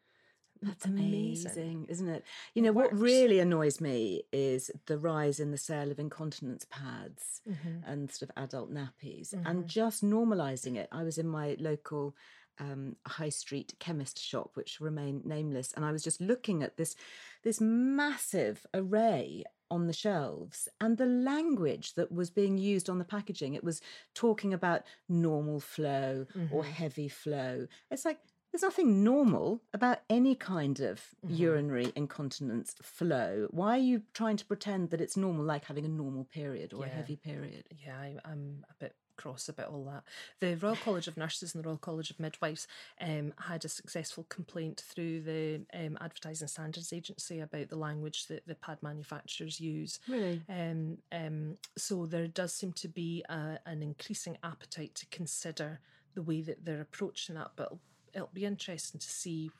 That's 0.66 0.87
Amazing. 0.87 1.50
amazing, 1.50 1.87
isn't 1.88 2.09
it? 2.09 2.24
You 2.55 2.62
It 2.62 2.66
know, 2.66 2.72
what 2.72 2.96
really 2.98 3.38
annoys 3.38 3.81
me 3.81 4.22
is 4.33 4.70
the 4.87 4.98
rise 4.98 5.40
in 5.40 5.50
the 5.50 5.59
sale 5.59 5.90
of 5.90 5.98
incontinence 5.98 6.64
pads 6.68 7.40
Mm-hmm. 7.48 7.90
and 7.90 8.11
sort 8.11 8.31
of 8.31 8.42
adult 8.42 8.72
nappies 8.72 9.35
and 9.44 9.68
just 9.68 10.03
normalizing 10.03 10.77
it. 10.77 10.88
I 10.90 11.03
was 11.03 11.18
in 11.18 11.29
my 11.29 11.57
local 11.61 12.16
um, 12.59 12.96
high 13.07 13.29
street 13.29 13.74
chemist 13.81 14.18
shop, 14.22 14.53
which 14.55 14.81
remained 14.81 15.27
nameless, 15.27 15.72
and 15.74 15.85
I 15.85 15.92
was 15.92 16.03
just 16.03 16.20
looking 16.20 16.62
at 16.62 16.77
this 16.77 16.94
this 17.42 17.61
massive 17.61 18.64
array 18.72 19.44
on 19.70 19.87
the 19.87 19.92
shelves 19.92 20.68
and 20.81 20.96
the 20.96 21.07
language 21.07 21.94
that 21.94 22.12
was 22.12 22.31
being 22.31 22.57
used 22.59 22.88
on 22.88 22.98
the 22.98 23.05
packaging. 23.05 23.55
It 23.55 23.64
was 23.64 23.81
talking 24.14 24.55
about 24.55 24.83
normal 25.09 25.59
flow 25.61 26.27
or 26.53 26.64
heavy 26.64 27.09
flow. 27.09 27.66
It's 27.90 28.05
like 28.05 28.20
there's 28.54 28.62
nothing 28.62 29.02
normal 29.02 29.60
about 29.72 29.98
any 30.08 30.36
kind 30.36 30.78
of 30.78 31.02
urinary 31.26 31.92
incontinence 31.96 32.76
flow. 32.80 33.48
Why 33.50 33.70
are 33.70 33.82
you 33.82 34.02
trying 34.12 34.36
to 34.36 34.44
pretend 34.44 34.90
that 34.90 35.00
it's 35.00 35.16
normal, 35.16 35.44
like 35.44 35.64
having 35.64 35.84
a 35.84 35.88
normal 35.88 36.22
period 36.22 36.72
or 36.72 36.84
a 36.84 36.88
heavy 36.88 37.16
period? 37.16 37.64
yeah, 37.84 37.96
I, 37.98 38.14
I'm 38.24 38.64
a 38.70 38.74
bit 38.78 38.94
cross 39.16 39.48
about 39.48 39.70
all 39.70 39.84
that. 39.86 40.04
The 40.38 40.54
Royal 40.54 40.76
College 40.76 41.08
of 41.08 41.16
Nurses 41.16 41.52
and 41.52 41.64
the 41.64 41.68
Royal 41.68 41.78
College 41.78 42.12
of 42.12 42.20
Midwives 42.20 42.68
um, 43.00 43.34
had 43.40 43.64
a 43.64 43.68
successful 43.68 44.24
complaint 44.28 44.84
through 44.86 45.22
the 45.22 45.62
um, 45.74 45.98
Advertising 46.00 46.46
Standards 46.46 46.92
Agency 46.92 47.40
about 47.40 47.70
the 47.70 47.76
language 47.76 48.28
that 48.28 48.46
the 48.46 48.54
pad 48.54 48.78
manufacturers 48.82 49.58
use. 49.58 49.98
Really? 50.06 50.42
Um, 50.48 50.98
um, 51.10 51.56
so 51.76 52.06
there 52.06 52.28
does 52.28 52.54
seem 52.54 52.72
to 52.74 52.86
be 52.86 53.24
a, 53.28 53.58
an 53.66 53.82
increasing 53.82 54.38
appetite 54.44 54.94
to 54.94 55.06
consider 55.06 55.80
the 56.14 56.22
way 56.22 56.40
that 56.42 56.64
they're 56.64 56.80
approaching 56.80 57.34
that, 57.34 57.50
but 57.56 57.72
it'll, 58.14 58.31
be 58.33 58.44
interesting 58.44 59.00
to 59.00 59.09
see 59.09 59.50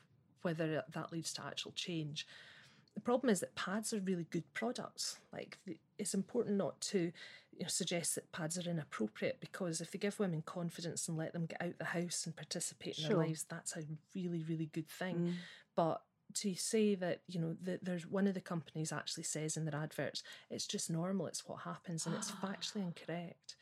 whether 0.41 0.83
that 0.93 1.11
leads 1.11 1.33
to 1.33 1.45
actual 1.45 1.71
change. 1.73 2.27
The 2.93 3.01
problem 3.01 3.29
is 3.29 3.41
that 3.41 3.55
pads 3.55 3.93
are 3.93 3.99
really 3.99 4.25
good 4.29 4.45
products. 4.53 5.19
Like 5.33 5.57
the, 5.65 5.77
it's 5.97 6.13
important 6.13 6.57
not 6.57 6.79
to 6.81 7.11
you 7.57 7.61
know, 7.63 7.67
suggest 7.67 8.15
that 8.15 8.31
pads 8.31 8.57
are 8.57 8.69
inappropriate 8.69 9.39
because 9.39 9.81
if 9.81 9.91
they 9.91 9.99
give 9.99 10.19
women 10.19 10.43
confidence 10.45 11.07
and 11.07 11.17
let 11.17 11.33
them 11.33 11.45
get 11.45 11.61
out 11.61 11.77
the 11.77 11.85
house 11.85 12.25
and 12.25 12.35
participate 12.35 12.97
in 12.97 13.05
Sure. 13.05 13.17
their 13.17 13.27
lives, 13.27 13.45
that's 13.49 13.75
a 13.75 13.83
really 14.13 14.43
really 14.43 14.67
good 14.67 14.87
thing. 14.87 15.15
Mm. 15.17 15.33
But 15.75 16.01
to 16.35 16.53
say 16.55 16.95
that 16.95 17.21
you 17.27 17.39
know 17.39 17.55
that 17.61 17.83
there's 17.83 18.05
one 18.05 18.27
of 18.27 18.33
the 18.33 18.41
companies 18.41 18.91
actually 18.91 19.23
says 19.23 19.57
in 19.57 19.65
their 19.65 19.79
adverts 19.79 20.21
it's 20.49 20.67
just 20.67 20.89
normal 20.89 21.27
it's 21.27 21.47
what 21.47 21.61
happens 21.61 22.05
and 22.05 22.13
it's 22.15 22.31
factually 22.43 22.81
incorrect 22.83 23.55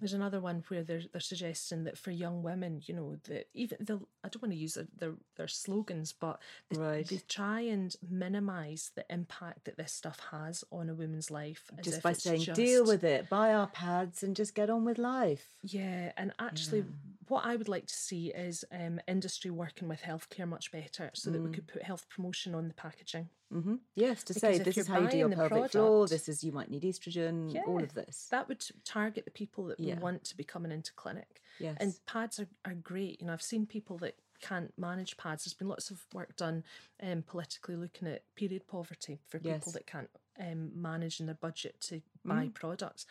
there's 0.00 0.14
another 0.14 0.40
one 0.40 0.64
where 0.68 0.82
they're 0.82 1.02
they're 1.12 1.20
suggesting 1.20 1.84
that 1.84 1.98
for 1.98 2.10
young 2.10 2.42
women 2.42 2.80
you 2.86 2.94
know 2.94 3.16
that 3.24 3.48
even 3.54 3.76
they'll 3.80 4.08
i 4.24 4.28
don't 4.28 4.40
want 4.42 4.52
to 4.52 4.58
use 4.58 4.74
their 4.74 4.86
their, 4.98 5.12
their 5.36 5.48
slogans 5.48 6.12
but 6.12 6.40
they, 6.70 6.78
Right. 6.78 7.06
they 7.08 7.20
try 7.28 7.60
and 7.60 7.94
minimize 8.10 8.90
the 8.94 9.04
impact 9.10 9.64
that 9.66 9.76
this 9.76 9.92
stuff 9.92 10.18
has 10.30 10.64
on 10.72 10.88
a 10.88 10.94
woman's 10.94 11.30
life 11.30 11.70
as 11.78 11.84
Just 11.84 12.02
by 12.02 12.12
saying, 12.14 12.40
just, 12.40 12.56
deal 12.60 12.84
with 12.86 13.04
it, 13.04 13.28
buy 13.28 13.52
our 13.52 13.66
pads 13.66 14.22
and 14.22 14.34
just 14.34 14.54
get 14.54 14.70
on 14.70 14.84
with 14.84 14.98
life. 14.98 15.46
yeah, 15.62 16.12
and 16.16 16.32
actually, 16.38 16.84
what 17.28 17.44
I 17.44 17.56
would 17.56 17.68
like 17.68 17.86
to 17.86 17.94
see 17.94 18.28
is 18.30 18.64
um, 18.72 19.00
industry 19.06 19.50
working 19.50 19.88
with 19.88 20.02
healthcare 20.02 20.46
much 20.48 20.72
better, 20.72 21.10
so 21.14 21.30
that 21.30 21.40
we 21.40 21.50
Mm. 21.50 21.54
could 21.54 21.66
put 21.68 21.82
health 21.82 22.08
promotion 22.08 22.54
on 22.54 22.68
the 22.68 22.74
packaging. 22.74 23.28
hmm 23.50 23.76
Yes, 23.94 24.24
to 24.24 24.34
Because 24.34 24.56
say 24.56 24.62
this 24.64 24.78
is 24.78 24.86
how 24.86 25.00
you 25.00 25.08
do 25.10 25.18
your 25.18 25.28
buying 25.28 25.38
the 25.42 25.48
pelvic 25.48 25.72
floor. 25.72 26.08
This 26.08 26.28
is 26.28 26.42
you 26.42 26.52
might 26.52 26.70
need 26.70 26.82
estrogen. 26.82 27.54
All 27.66 27.82
of 27.82 27.92
this. 27.94 28.28
That 28.30 28.48
would 28.48 28.64
target 28.84 29.24
the 29.24 29.30
people 29.30 29.66
that 29.66 29.78
Yeah. 29.78 29.94
we 29.96 30.00
want 30.02 30.24
to 30.24 30.36
be 30.36 30.44
coming 30.44 30.72
into 30.72 30.92
clinic. 30.94 31.40
Yes. 31.60 31.76
And 31.80 31.94
pads 32.06 32.40
are, 32.40 32.48
are 32.64 32.74
great. 32.74 33.20
You 33.20 33.26
know, 33.26 33.32
I've 33.34 33.42
seen 33.42 33.66
people 33.66 33.98
that 33.98 34.16
can't 34.40 34.72
manage 34.76 35.16
pads. 35.18 35.44
There's 35.44 35.54
been 35.54 35.68
lots 35.68 35.90
of 35.90 36.04
work 36.12 36.34
done 36.36 36.64
um, 37.02 37.22
politically 37.22 37.76
looking 37.76 38.08
at 38.08 38.22
period 38.34 38.66
poverty 38.66 39.20
for 39.28 39.38
people 39.38 39.50
Yes. 39.52 39.68
Mm. 39.68 39.72
that 39.74 39.86
can't 39.86 40.10
um, 40.40 40.72
manage 40.74 41.20
in 41.20 41.26
their 41.26 41.34
budget 41.36 41.78
to 41.82 42.00
buy 42.24 42.48
products. 42.54 43.06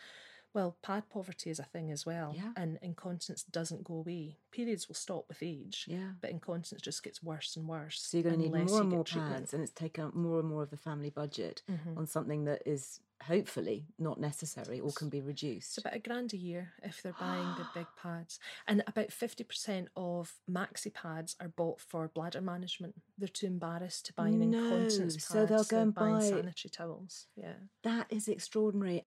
Well, 0.54 0.76
pad 0.82 1.08
poverty 1.08 1.48
is 1.50 1.58
a 1.58 1.64
thing 1.64 1.90
as 1.90 2.04
well, 2.04 2.34
Yeah. 2.36 2.52
and 2.56 2.78
incontinence 2.82 3.42
doesn't 3.42 3.84
go 3.84 3.94
away. 3.94 4.36
Periods 4.50 4.86
will 4.86 4.94
stop 4.94 5.26
with 5.28 5.42
age, 5.42 5.86
Yeah. 5.88 6.12
but 6.20 6.30
incontinence 6.30 6.82
just 6.82 7.02
gets 7.02 7.22
worse 7.22 7.56
and 7.56 7.66
worse. 7.66 8.00
So 8.02 8.18
you're 8.18 8.24
going 8.24 8.34
to 8.36 8.42
need 8.42 8.68
more 8.68 8.80
and 8.82 8.90
more 8.90 9.02
treatment. 9.04 9.32
pads, 9.34 9.54
and 9.54 9.62
it's 9.62 9.72
taken 9.72 10.04
up 10.04 10.14
more 10.14 10.40
and 10.40 10.48
more 10.48 10.62
of 10.62 10.70
the 10.70 10.76
family 10.76 11.08
budget 11.10 11.62
Mm-hmm. 11.70 11.96
on 11.96 12.06
something 12.06 12.44
that 12.44 12.62
is 12.66 13.00
hopefully 13.22 13.86
not 14.00 14.18
necessary 14.20 14.80
or 14.80 14.90
can 14.92 15.08
be 15.08 15.20
reduced. 15.20 15.70
It's 15.70 15.78
about 15.78 15.94
a 15.94 16.00
grand 16.00 16.32
a 16.34 16.36
year 16.36 16.72
if 16.82 17.00
they're 17.02 17.14
buying 17.18 17.54
the 17.56 17.66
big 17.72 17.86
pads. 17.96 18.38
And 18.66 18.82
about 18.86 19.08
50% 19.12 19.88
of 19.96 20.34
maxi 20.50 20.92
pads 20.92 21.36
are 21.40 21.48
bought 21.48 21.80
for 21.80 22.08
bladder 22.08 22.40
management. 22.40 23.00
They're 23.16 23.28
too 23.28 23.46
embarrassed 23.46 24.06
to 24.06 24.12
buy 24.12 24.28
an 24.28 24.50
No, 24.50 24.58
incontinence 24.58 25.14
pad. 25.14 25.22
so 25.22 25.46
they'll 25.46 25.58
go 25.58 25.76
they're 25.76 25.80
and 25.82 25.94
buy- 25.94 26.20
sanitary 26.20 26.70
towels. 26.70 27.28
Yeah. 27.36 27.54
That 27.84 28.06
is 28.12 28.26
extraordinary. 28.28 29.06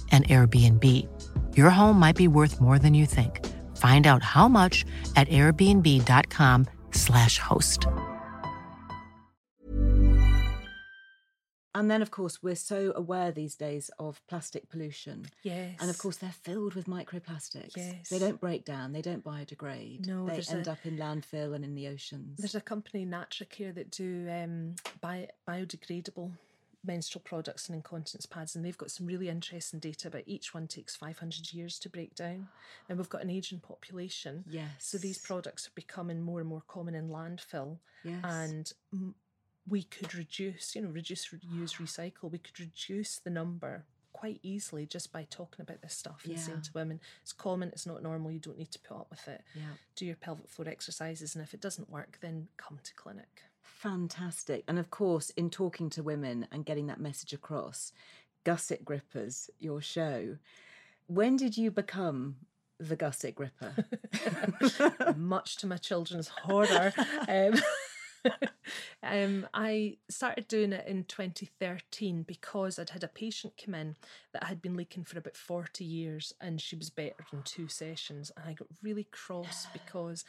and 0.11 0.27
Airbnb. 0.27 1.07
Your 1.55 1.69
home 1.69 1.97
might 1.97 2.17
be 2.17 2.27
worth 2.27 2.59
more 2.59 2.77
than 2.77 2.93
you 2.93 3.05
think. 3.05 3.47
Find 3.77 4.05
out 4.05 4.21
how 4.21 4.49
much 4.49 4.83
at 5.15 5.29
airbnb.com/slash 5.29 7.37
host. 7.37 7.87
And 11.73 11.89
then, 11.89 12.01
of 12.01 12.11
course, 12.11 12.43
we're 12.43 12.55
so 12.55 12.91
aware 12.95 13.31
these 13.31 13.55
days 13.55 13.89
of 13.97 14.21
plastic 14.27 14.69
pollution. 14.69 15.27
Yes. 15.43 15.77
And 15.79 15.89
of 15.89 15.97
course, 15.97 16.17
they're 16.17 16.35
filled 16.43 16.75
with 16.75 16.85
microplastics. 16.85 17.77
Yes. 17.77 18.09
They 18.09 18.19
don't 18.19 18.41
break 18.41 18.65
down, 18.65 18.91
they 18.91 19.01
don't 19.01 19.23
biodegrade. 19.23 20.05
No, 20.05 20.27
they 20.27 20.43
end 20.53 20.67
a, 20.67 20.71
up 20.71 20.79
in 20.83 20.97
landfill 20.97 21.55
and 21.55 21.63
in 21.63 21.73
the 21.73 21.87
oceans. 21.87 22.37
There's 22.37 22.55
a 22.55 22.61
company, 22.61 23.05
NatraCare, 23.05 23.73
that 23.75 23.89
do 23.89 24.27
um, 24.29 24.75
biodegradable 25.01 26.31
menstrual 26.83 27.21
products 27.23 27.67
and 27.67 27.75
incontinence 27.75 28.25
pads, 28.25 28.55
and 28.55 28.65
they've 28.65 28.77
got 28.77 28.91
some 28.91 29.05
really 29.05 29.29
interesting 29.29 29.79
data 29.79 30.07
about 30.07 30.23
each 30.25 30.53
one 30.53 30.67
takes 30.67 30.95
500 30.95 31.53
years 31.53 31.77
to 31.79 31.89
break 31.89 32.15
down. 32.15 32.47
And 32.89 32.97
we've 32.97 33.09
got 33.09 33.23
an 33.23 33.29
aging 33.29 33.59
population. 33.59 34.43
So 34.79 34.97
these 34.97 35.17
products 35.17 35.67
are 35.67 35.75
becoming 35.75 36.21
more 36.21 36.39
and 36.39 36.49
more 36.49 36.63
common 36.67 36.95
in 36.95 37.09
landfill. 37.09 37.77
Yes. 38.03 38.21
And 38.23 38.73
mm, 38.95 39.13
we 39.67 39.83
could 39.83 40.15
reduce, 40.15 40.75
you 40.75 40.81
know, 40.81 40.89
reduce, 40.89 41.27
reuse, 41.29 41.77
recycle. 41.77 42.31
We 42.31 42.39
could 42.39 42.59
reduce 42.59 43.19
the 43.19 43.29
number 43.29 43.85
quite 44.13 44.39
easily 44.43 44.85
just 44.85 45.11
by 45.11 45.25
talking 45.29 45.63
about 45.63 45.81
this 45.81 45.95
stuff 45.95 46.21
and 46.25 46.39
saying 46.39 46.61
to 46.61 46.71
women, 46.73 46.99
it's 47.21 47.33
common, 47.33 47.69
it's 47.69 47.87
not 47.87 48.03
normal, 48.03 48.31
you 48.31 48.39
don't 48.39 48.57
need 48.57 48.71
to 48.71 48.79
put 48.79 48.97
up 48.97 49.07
with 49.09 49.27
it. 49.27 49.41
Yeah. 49.55 49.63
Do 49.95 50.05
your 50.05 50.15
pelvic 50.15 50.49
floor 50.49 50.67
exercises, 50.67 51.33
and 51.33 51.43
if 51.43 51.53
it 51.53 51.61
doesn't 51.61 51.89
work, 51.89 52.19
then 52.21 52.47
come 52.57 52.79
to 52.83 52.93
clinic. 52.93 53.43
Fantastic. 53.79 54.63
And 54.67 54.77
of 54.77 54.89
course, 54.89 55.31
in 55.31 55.49
talking 55.49 55.89
to 55.91 56.03
women 56.03 56.47
and 56.51 56.65
getting 56.65 56.87
that 56.87 56.99
message 56.99 57.33
across, 57.33 57.91
Gusset 58.43 58.85
Grippers, 58.85 59.49
your 59.59 59.81
show, 59.81 60.37
when 61.07 61.35
did 61.35 61.57
you 61.57 61.71
become 61.71 62.35
the 62.79 62.95
Gusset 62.95 63.35
Gripper? 63.35 63.75
much 65.17 65.57
to 65.57 65.67
my 65.67 65.77
children's 65.77 66.27
horror. 66.27 66.93
Um, 67.27 67.53
um, 69.03 69.47
I 69.53 69.97
started 70.09 70.47
doing 70.47 70.73
it 70.73 70.87
in 70.87 71.03
2013 71.05 72.23
because 72.23 72.77
I'd 72.77 72.91
had 72.91 73.03
a 73.03 73.07
patient 73.07 73.53
come 73.63 73.75
in 73.75 73.95
that 74.33 74.43
had 74.43 74.61
been 74.61 74.75
leaking 74.75 75.05
for 75.05 75.17
about 75.17 75.35
40 75.35 75.83
years 75.83 76.33
and 76.39 76.61
she 76.61 76.75
was 76.75 76.89
better 76.89 77.25
in 77.33 77.41
two 77.43 77.67
sessions. 77.67 78.31
And 78.37 78.47
I 78.47 78.53
got 78.53 78.67
really 78.83 79.07
cross 79.11 79.67
because 79.73 80.23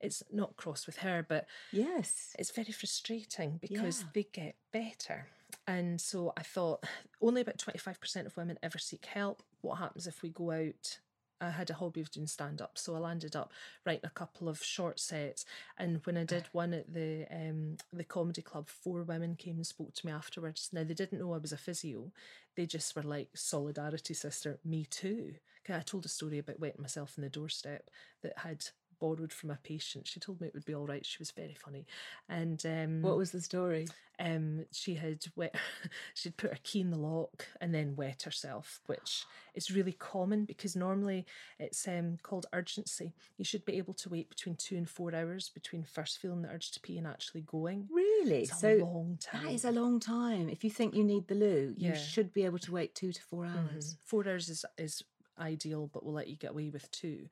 it's 0.00 0.22
not 0.32 0.56
cross 0.56 0.86
with 0.86 0.98
her, 0.98 1.24
but 1.28 1.46
yes. 1.72 2.34
it's 2.38 2.50
very 2.50 2.72
frustrating 2.72 3.58
because 3.58 4.02
Yeah. 4.02 4.08
they 4.14 4.22
get 4.24 4.56
better. 4.72 5.26
And 5.66 6.00
so 6.00 6.32
I 6.36 6.42
thought 6.42 6.84
only 7.20 7.40
about 7.40 7.58
25% 7.58 8.26
of 8.26 8.36
women 8.36 8.58
ever 8.62 8.78
seek 8.78 9.06
help. 9.06 9.42
What 9.60 9.76
happens 9.78 10.06
if 10.06 10.22
we 10.22 10.30
go 10.30 10.50
out? 10.52 10.98
I 11.40 11.50
had 11.50 11.70
a 11.70 11.74
hobby 11.74 12.00
of 12.00 12.10
doing 12.10 12.26
stand 12.26 12.60
up, 12.60 12.76
so 12.76 12.96
I 12.96 12.98
landed 12.98 13.36
up 13.36 13.52
writing 13.86 14.06
a 14.06 14.10
couple 14.10 14.48
of 14.48 14.60
short 14.60 14.98
sets. 14.98 15.44
And 15.78 16.00
when 16.04 16.16
I 16.16 16.24
did 16.24 16.48
one 16.50 16.74
at 16.74 16.92
the 16.92 17.26
um, 17.30 17.76
the 17.92 18.02
comedy 18.02 18.42
club, 18.42 18.68
four 18.68 19.04
women 19.04 19.36
came 19.36 19.54
and 19.54 19.64
spoke 19.66 19.94
to 19.94 20.06
me 20.06 20.10
afterwards. 20.10 20.70
Now 20.72 20.82
they 20.82 20.94
didn't 20.94 21.20
know 21.20 21.34
I 21.34 21.38
was 21.38 21.52
a 21.52 21.56
physio; 21.56 22.10
they 22.56 22.66
just 22.66 22.96
were 22.96 23.04
like, 23.04 23.28
"Solidarity, 23.36 24.14
sister, 24.14 24.58
me 24.64 24.84
too." 24.84 25.36
'Kay, 25.62 25.76
I 25.76 25.80
told 25.82 26.06
a 26.06 26.08
story 26.08 26.38
about 26.38 26.58
wetting 26.58 26.82
myself 26.82 27.16
in 27.16 27.22
the 27.22 27.30
doorstep 27.30 27.88
that 28.24 28.38
had 28.38 28.64
borrowed 28.98 29.32
from 29.32 29.50
a 29.50 29.56
patient. 29.62 30.06
She 30.06 30.20
told 30.20 30.40
me 30.40 30.46
it 30.48 30.54
would 30.54 30.64
be 30.64 30.74
all 30.74 30.86
right. 30.86 31.04
She 31.06 31.18
was 31.18 31.30
very 31.30 31.54
funny, 31.54 31.86
and 32.28 32.64
um, 32.66 33.02
What 33.02 33.16
was 33.16 33.30
the 33.32 33.40
story? 33.40 33.88
um, 34.20 34.64
she 34.72 34.94
had 34.94 35.24
wet, 35.36 35.54
she'd 36.14 36.36
put 36.36 36.50
her 36.50 36.58
key 36.64 36.80
in 36.80 36.90
the 36.90 36.98
lock 36.98 37.46
and 37.60 37.72
then 37.72 37.94
wet 37.94 38.22
herself, 38.22 38.80
which 38.86 39.24
is 39.54 39.70
really 39.70 39.92
common 39.92 40.44
because 40.44 40.74
normally 40.74 41.24
it's 41.60 41.86
um, 41.86 42.18
called 42.22 42.46
urgency. 42.52 43.12
You 43.36 43.44
should 43.44 43.64
be 43.64 43.76
able 43.78 43.94
to 43.94 44.08
wait 44.08 44.28
between 44.28 44.56
two 44.56 44.76
and 44.76 44.88
four 44.88 45.14
hours 45.14 45.48
between 45.48 45.84
first 45.84 46.18
feeling 46.18 46.42
the 46.42 46.48
urge 46.48 46.72
to 46.72 46.80
pee 46.80 46.98
and 46.98 47.06
actually 47.06 47.42
going. 47.42 47.86
Really? 47.92 48.42
It's 48.42 48.52
a 48.52 48.56
so 48.56 48.74
long 48.80 49.18
time. 49.20 49.44
that 49.44 49.52
is 49.52 49.64
a 49.64 49.70
long 49.70 50.00
time. 50.00 50.48
If 50.48 50.64
you 50.64 50.70
think 50.70 50.94
you 50.94 51.04
need 51.04 51.28
the 51.28 51.36
loo, 51.36 51.74
you 51.76 51.94
should 51.94 52.32
be 52.32 52.44
able 52.44 52.58
to 52.58 52.72
wait 52.72 52.94
two 52.96 53.12
to 53.12 53.22
four 53.22 53.44
Mhm. 53.44 53.56
hours. 53.74 53.96
Four 54.04 54.26
hours 54.28 54.48
is 54.48 54.64
is 54.76 55.04
ideal, 55.40 55.90
but 55.92 56.04
we'll 56.04 56.14
let 56.14 56.28
you 56.28 56.36
get 56.36 56.50
away 56.50 56.70
with 56.70 56.90
two. 56.90 57.28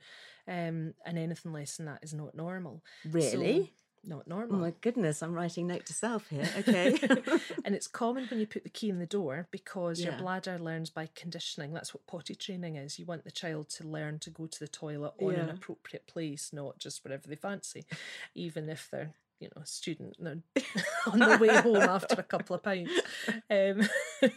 Um, 0.48 0.94
and 1.04 1.18
anything 1.18 1.52
less 1.52 1.76
than 1.76 1.86
that 1.86 2.00
is 2.02 2.14
not 2.14 2.34
normal. 2.34 2.82
So- 3.04 3.10
Really? 3.10 3.72
not 4.08 4.28
normal. 4.28 4.54
Oh 4.54 4.60
my 4.60 4.72
goodness, 4.82 5.20
I'm 5.20 5.32
writing 5.34 5.66
note 5.66 5.84
to 5.86 5.92
self 5.92 6.28
here. 6.30 6.48
Okay. 6.58 6.96
and 7.64 7.74
it's 7.74 7.88
common 7.88 8.26
when 8.30 8.38
you 8.38 8.46
put 8.46 8.62
the 8.62 8.70
key 8.70 8.88
in 8.88 9.00
the 9.00 9.06
door 9.06 9.48
because 9.50 10.00
your 10.00 10.12
bladder 10.12 10.60
learns 10.60 10.90
by 10.90 11.08
conditioning. 11.16 11.72
That's 11.72 11.92
what 11.92 12.06
potty 12.06 12.36
training 12.36 12.76
is. 12.76 13.00
You 13.00 13.04
want 13.06 13.24
the 13.24 13.32
child 13.32 13.68
to 13.70 13.84
learn 13.84 14.20
to 14.20 14.30
go 14.30 14.46
to 14.46 14.60
the 14.60 14.68
toilet 14.68 15.14
on 15.20 15.34
an 15.34 15.50
appropriate 15.50 16.06
place, 16.06 16.52
not 16.52 16.78
just 16.78 17.02
wherever 17.02 17.26
they 17.26 17.34
fancy, 17.34 17.84
even 18.32 18.68
if 18.68 18.88
they're 18.92 19.14
you 19.40 19.48
know 19.54 19.62
a 19.62 19.66
student 19.66 20.16
and 20.18 20.42
on 21.12 21.18
the 21.18 21.38
way 21.38 21.54
home 21.56 21.76
after 21.76 22.16
a 22.18 22.22
couple 22.22 22.56
of 22.56 22.62
pints. 22.62 22.92
Um, 23.50 23.88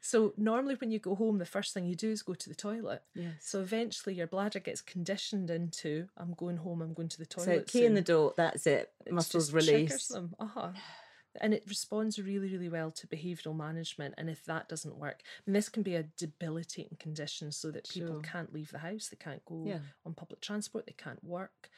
so 0.00 0.32
normally 0.36 0.74
when 0.76 0.90
you 0.90 0.98
go 0.98 1.14
home, 1.14 1.38
the 1.38 1.44
first 1.46 1.74
thing 1.74 1.84
you 1.86 1.94
do 1.94 2.10
is 2.10 2.22
go 2.22 2.34
to 2.34 2.48
the 2.48 2.54
toilet. 2.54 3.02
yes. 3.14 3.34
So 3.40 3.60
eventually 3.60 4.14
your 4.14 4.26
bladder 4.26 4.60
gets 4.60 4.80
conditioned 4.80 5.50
into 5.50 6.08
I'm 6.16 6.34
going 6.34 6.58
home, 6.58 6.82
I'm 6.82 6.94
going 6.94 7.08
to 7.08 7.18
the 7.18 7.26
toilet. 7.26 7.70
So 7.70 7.78
key 7.78 7.84
in 7.86 7.94
the 7.94 8.00
door, 8.00 8.34
that's 8.36 8.66
it. 8.66 8.90
It 9.06 9.12
Muscles 9.12 9.52
release. 9.52 10.08
them. 10.08 10.34
Uh-huh. 10.38 10.70
And 11.40 11.54
it 11.54 11.64
responds 11.66 12.18
really, 12.18 12.50
really 12.52 12.68
well 12.68 12.90
to 12.90 13.06
behavioural 13.06 13.56
management. 13.56 14.12
And 14.18 14.28
if 14.28 14.44
that 14.44 14.68
doesn't 14.68 14.98
work, 14.98 15.22
and 15.46 15.56
this 15.56 15.70
can 15.70 15.82
be 15.82 15.94
a 15.94 16.02
debilitating 16.02 16.98
condition 17.00 17.52
so 17.52 17.70
that 17.70 17.88
people 17.88 18.16
Sure. 18.16 18.20
can't 18.22 18.52
leave 18.52 18.70
the 18.70 18.78
house, 18.80 19.08
they 19.08 19.16
can't 19.16 19.42
go 19.46 19.64
Yeah. 19.66 19.78
on 20.04 20.12
public 20.12 20.42
transport, 20.42 20.84
they 20.86 20.92
can't 20.92 21.24
work. 21.24 21.70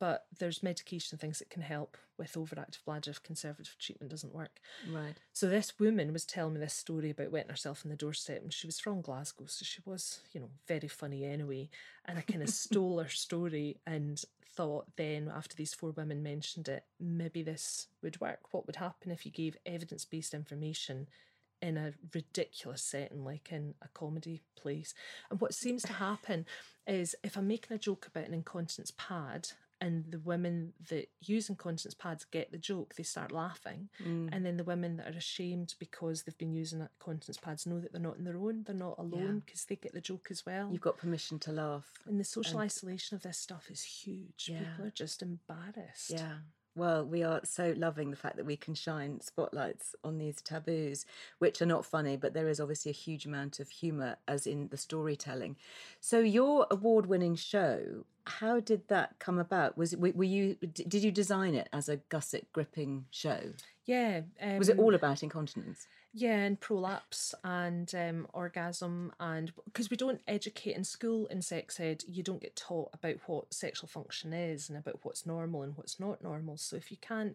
But 0.00 0.26
there's 0.38 0.62
medication 0.62 1.18
things 1.18 1.40
that 1.40 1.50
can 1.50 1.62
help 1.62 1.96
with 2.16 2.34
overactive 2.34 2.84
bladder 2.84 3.10
if 3.10 3.22
conservative 3.22 3.76
treatment 3.78 4.10
doesn't 4.10 4.34
work. 4.34 4.60
Right. 4.92 5.14
So 5.32 5.48
this 5.48 5.78
woman 5.78 6.12
was 6.12 6.24
telling 6.24 6.54
me 6.54 6.60
this 6.60 6.74
story 6.74 7.10
about 7.10 7.32
wetting 7.32 7.50
herself 7.50 7.84
in 7.84 7.90
the 7.90 7.96
doorstep, 7.96 8.42
and 8.42 8.52
she 8.52 8.66
was 8.66 8.78
from 8.78 9.00
Glasgow, 9.00 9.46
so 9.46 9.64
she 9.64 9.80
was, 9.84 10.20
you 10.32 10.40
know, 10.40 10.50
very 10.66 10.88
funny 10.88 11.24
anyway. 11.24 11.68
And 12.04 12.18
I 12.18 12.22
kind 12.22 12.42
of 12.42 12.48
stole 12.50 12.98
her 13.00 13.08
story 13.08 13.78
and 13.86 14.22
thought 14.58 14.86
then, 14.96 15.30
after 15.34 15.54
these 15.54 15.74
four 15.74 15.90
women 15.92 16.22
mentioned 16.22 16.68
it, 16.68 16.84
maybe 16.98 17.42
this 17.42 17.86
would 18.02 18.20
work. 18.20 18.40
What 18.52 18.66
would 18.66 18.76
happen 18.76 19.12
if 19.12 19.24
you 19.24 19.30
gave 19.30 19.56
evidence 19.64 20.04
based 20.04 20.34
information 20.34 21.08
in 21.60 21.76
a 21.76 21.92
ridiculous 22.14 22.82
setting 22.82 23.24
like 23.24 23.50
in 23.52 23.74
a 23.80 23.88
comedy 23.94 24.40
place? 24.56 24.94
And 25.30 25.40
what 25.40 25.54
seems 25.54 25.82
to 25.82 25.92
happen 25.92 26.44
is 26.88 27.14
if 27.22 27.36
I'm 27.36 27.46
making 27.46 27.76
a 27.76 27.78
joke 27.78 28.08
about 28.08 28.26
an 28.26 28.34
incontinence 28.34 28.92
pad 28.96 29.50
and 29.80 30.04
the 30.10 30.18
women 30.18 30.72
that 30.88 31.08
use 31.20 31.48
incontinence 31.48 31.94
pads 31.94 32.24
get 32.24 32.50
the 32.50 32.58
joke, 32.58 32.94
they 32.96 33.02
start 33.02 33.32
laughing. 33.32 33.88
Mm. 34.04 34.30
And 34.32 34.44
then 34.44 34.56
the 34.56 34.64
women 34.64 34.96
that 34.96 35.06
are 35.06 35.16
ashamed 35.16 35.74
because 35.78 36.22
they've 36.22 36.38
been 36.38 36.52
using 36.52 36.80
incontinence 36.80 37.38
pads 37.38 37.66
know 37.66 37.78
that 37.80 37.92
they're 37.92 38.00
not 38.00 38.18
on 38.18 38.24
their 38.24 38.36
own, 38.36 38.64
they're 38.66 38.74
not 38.74 38.98
alone 38.98 39.42
because 39.44 39.64
they 39.64 39.76
get 39.76 39.92
the 39.92 40.00
joke 40.00 40.28
as 40.30 40.44
well. 40.44 40.68
You've 40.72 40.80
got 40.80 40.98
permission 40.98 41.38
to 41.40 41.52
laugh. 41.52 41.90
and 42.06 42.18
the 42.18 42.24
social 42.24 42.58
isolation 42.58 43.14
of 43.14 43.22
this 43.22 43.38
stuff 43.38 43.70
is 43.70 43.82
huge. 43.82 44.50
Yeah. 44.50 44.60
People 44.60 44.86
are 44.86 44.90
just 44.90 45.22
embarrassed. 45.22 46.10
Yeah. 46.10 46.38
Well, 46.74 47.04
we 47.04 47.22
are 47.24 47.40
so 47.44 47.74
loving 47.76 48.10
the 48.10 48.16
fact 48.16 48.36
that 48.36 48.46
we 48.46 48.56
can 48.56 48.74
shine 48.74 49.20
spotlights 49.20 49.96
on 50.04 50.18
these 50.18 50.40
taboos, 50.40 51.06
which 51.38 51.60
are 51.60 51.66
not 51.66 51.84
funny, 51.84 52.16
but 52.16 52.34
there 52.34 52.48
is 52.48 52.60
obviously 52.60 52.90
a 52.90 52.94
huge 52.94 53.26
amount 53.26 53.58
of 53.58 53.68
humour, 53.68 54.16
as 54.28 54.46
in 54.46 54.68
the 54.68 54.76
storytelling. 54.76 55.56
So, 56.00 56.20
your 56.20 56.66
award-winning 56.70 57.34
show, 57.34 58.04
how 58.26 58.60
did 58.60 58.86
that 58.88 59.18
come 59.18 59.38
about? 59.38 59.76
Was 59.76 59.96
were 59.96 60.12
were 60.12 60.24
you 60.24 60.54
did 60.54 61.02
you 61.02 61.10
design 61.10 61.54
it 61.54 61.68
as 61.72 61.88
a 61.88 61.96
gusset 61.96 62.52
gripping 62.52 63.06
show? 63.10 63.54
Yeah. 63.86 64.20
Um, 64.40 64.58
Was 64.58 64.68
it 64.68 64.78
all 64.78 64.94
about 64.94 65.22
incontinence? 65.22 65.88
Yeah, 66.14 66.38
and 66.38 66.58
prolapse 66.58 67.34
and 67.44 67.94
um, 67.94 68.26
orgasm, 68.32 69.12
and 69.20 69.52
because 69.66 69.90
we 69.90 69.96
don't 69.96 70.22
educate 70.26 70.74
in 70.74 70.82
school 70.84 71.26
in 71.26 71.42
sex 71.42 71.78
ed, 71.78 72.02
you 72.08 72.22
don't 72.22 72.40
get 72.40 72.56
taught 72.56 72.90
about 72.94 73.16
what 73.26 73.52
sexual 73.52 73.88
function 73.88 74.32
is 74.32 74.68
and 74.70 74.78
about 74.78 75.00
what's 75.04 75.26
normal 75.26 75.62
and 75.62 75.76
what's 75.76 76.00
not 76.00 76.22
normal. 76.22 76.56
So 76.56 76.76
if 76.76 76.90
you 76.90 76.96
can't, 77.00 77.34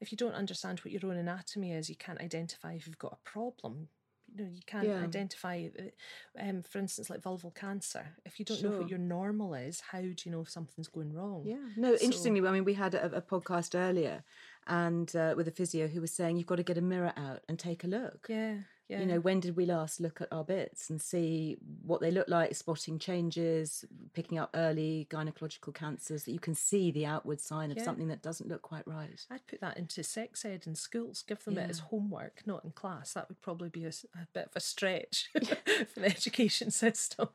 if 0.00 0.10
you 0.10 0.16
don't 0.16 0.34
understand 0.34 0.80
what 0.80 0.92
your 0.92 1.10
own 1.10 1.18
anatomy 1.18 1.72
is, 1.72 1.90
you 1.90 1.96
can't 1.96 2.20
identify 2.20 2.72
if 2.72 2.86
you've 2.86 2.98
got 2.98 3.12
a 3.24 3.28
problem. 3.28 3.88
You 4.36 4.44
know, 4.46 4.50
you 4.52 4.62
can't 4.66 4.88
Yeah. 4.88 5.02
identify, 5.02 5.68
uh, 5.78 6.40
um, 6.42 6.62
for 6.62 6.78
instance, 6.78 7.08
like 7.10 7.20
vulval 7.20 7.54
cancer. 7.54 8.16
If 8.24 8.40
you 8.40 8.44
don't 8.44 8.62
know 8.62 8.80
what 8.80 8.88
your 8.88 8.98
normal 8.98 9.54
is, 9.54 9.80
how 9.80 10.00
do 10.00 10.14
you 10.24 10.32
know 10.32 10.40
if 10.40 10.50
something's 10.50 10.88
going 10.88 11.12
wrong? 11.12 11.42
Yeah. 11.44 11.58
No, 11.76 11.94
So- 11.94 12.02
interestingly, 12.04 12.44
I 12.48 12.50
mean, 12.50 12.64
we 12.64 12.74
had 12.74 12.94
a, 12.94 13.16
a 13.18 13.22
podcast 13.22 13.78
earlier 13.78 14.24
and 14.66 15.14
uh, 15.16 15.34
with 15.36 15.48
a 15.48 15.50
physio 15.50 15.88
who 15.88 16.00
was 16.00 16.10
saying 16.10 16.36
you've 16.36 16.46
got 16.46 16.56
to 16.56 16.62
get 16.62 16.78
a 16.78 16.82
mirror 16.82 17.12
out 17.16 17.42
and 17.48 17.58
take 17.58 17.84
a 17.84 17.86
look. 17.86 18.26
Yeah, 18.28 18.58
yeah. 18.88 19.00
You 19.00 19.06
know, 19.06 19.20
when 19.20 19.40
did 19.40 19.56
we 19.56 19.64
last 19.64 19.98
look 19.98 20.20
at 20.20 20.28
our 20.30 20.44
bits 20.44 20.90
and 20.90 21.00
see 21.00 21.56
what 21.82 22.02
they 22.02 22.10
look 22.10 22.28
like, 22.28 22.54
spotting 22.54 22.98
changes, 22.98 23.84
picking 24.12 24.38
up 24.38 24.50
early 24.54 25.06
gynecological 25.10 25.74
cancers 25.74 26.24
that 26.24 26.32
you 26.32 26.38
can 26.38 26.54
see 26.54 26.90
the 26.90 27.06
outward 27.06 27.40
sign 27.40 27.70
of 27.70 27.78
Yeah. 27.78 27.84
something 27.84 28.08
that 28.08 28.20
doesn't 28.20 28.46
look 28.46 28.60
quite 28.60 28.86
right? 28.86 29.24
I'd 29.30 29.46
put 29.46 29.62
that 29.62 29.78
into 29.78 30.02
sex 30.04 30.44
ed 30.44 30.66
in 30.66 30.74
schools, 30.74 31.22
give 31.22 31.42
them 31.44 31.56
it 31.56 31.70
as 31.70 31.78
homework, 31.78 32.46
not 32.46 32.62
in 32.62 32.72
class. 32.72 33.14
That 33.14 33.30
would 33.30 33.40
probably 33.40 33.70
be 33.70 33.86
a 33.86 33.92
bit 34.34 34.46
of 34.46 34.52
a 34.54 34.60
stretch 34.60 35.30
for 35.32 36.00
the 36.00 36.06
education 36.06 36.70
system. 36.70 37.28